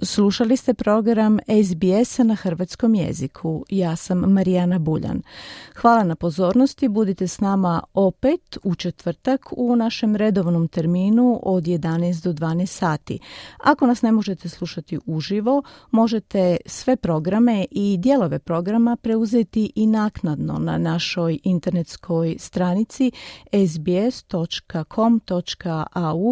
Slušali 0.00 0.56
ste 0.56 0.74
program 0.74 1.38
SBS 1.64 2.18
na 2.18 2.34
hrvatskom 2.34 2.94
jeziku. 2.94 3.64
Ja 3.68 3.96
sam 3.96 4.18
Marijana 4.18 4.78
Buljan. 4.78 5.22
Hvala 5.76 6.04
na 6.04 6.16
pozornosti. 6.16 6.88
Budite 6.88 7.28
s 7.28 7.40
nama 7.40 7.82
opet 7.94 8.58
u 8.62 8.74
četvrtak 8.74 9.52
u 9.56 9.76
našem 9.76 10.16
redovnom 10.16 10.68
terminu 10.68 11.40
od 11.42 11.64
11 11.64 12.24
do 12.24 12.32
12 12.32 12.66
sati. 12.66 13.18
Ako 13.58 13.86
nas 13.86 14.02
ne 14.02 14.12
možete 14.12 14.48
slušati 14.48 14.98
uživo, 15.06 15.62
možete 15.90 16.56
sve 16.66 16.96
programe 16.96 17.66
i 17.70 17.96
dijelove 17.98 18.38
programa 18.38 18.96
preuzeti 18.96 19.72
i 19.74 19.86
naknadno 19.86 20.58
na 20.58 20.78
našoj 20.78 21.38
internetskoj 21.44 22.36
stranici 22.38 23.12
sbs.com.au 23.68 24.74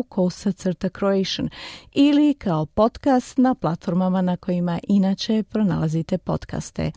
kosa 0.09 0.53
crta 0.53 0.89
Croatian 0.89 1.49
ili 1.93 2.35
kao 2.35 2.67
podcast 2.67 3.39
na 3.39 3.55
platformama 3.65 4.23
na 4.23 4.37
kojima 4.37 4.79
inače 4.89 5.43
pronalazite 5.43 6.19
podcaste. 6.19 6.91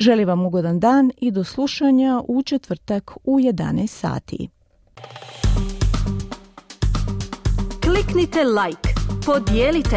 Želim 0.00 0.28
vam 0.28 0.46
ugodan 0.46 0.80
dan 0.80 1.10
i 1.16 1.30
do 1.30 1.44
slušanja 1.44 2.22
u 2.28 2.42
četvrtak 2.42 3.10
u 3.24 3.38
11 3.38 3.86
sati. 3.86 4.48
Kliknite 7.84 8.44
like, 8.44 8.88
podijelite, 9.26 9.96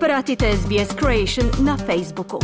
pratite 0.00 0.46
SBS 0.56 0.96
Creation 0.98 1.66
na 1.66 1.76
Facebooku. 1.76 2.38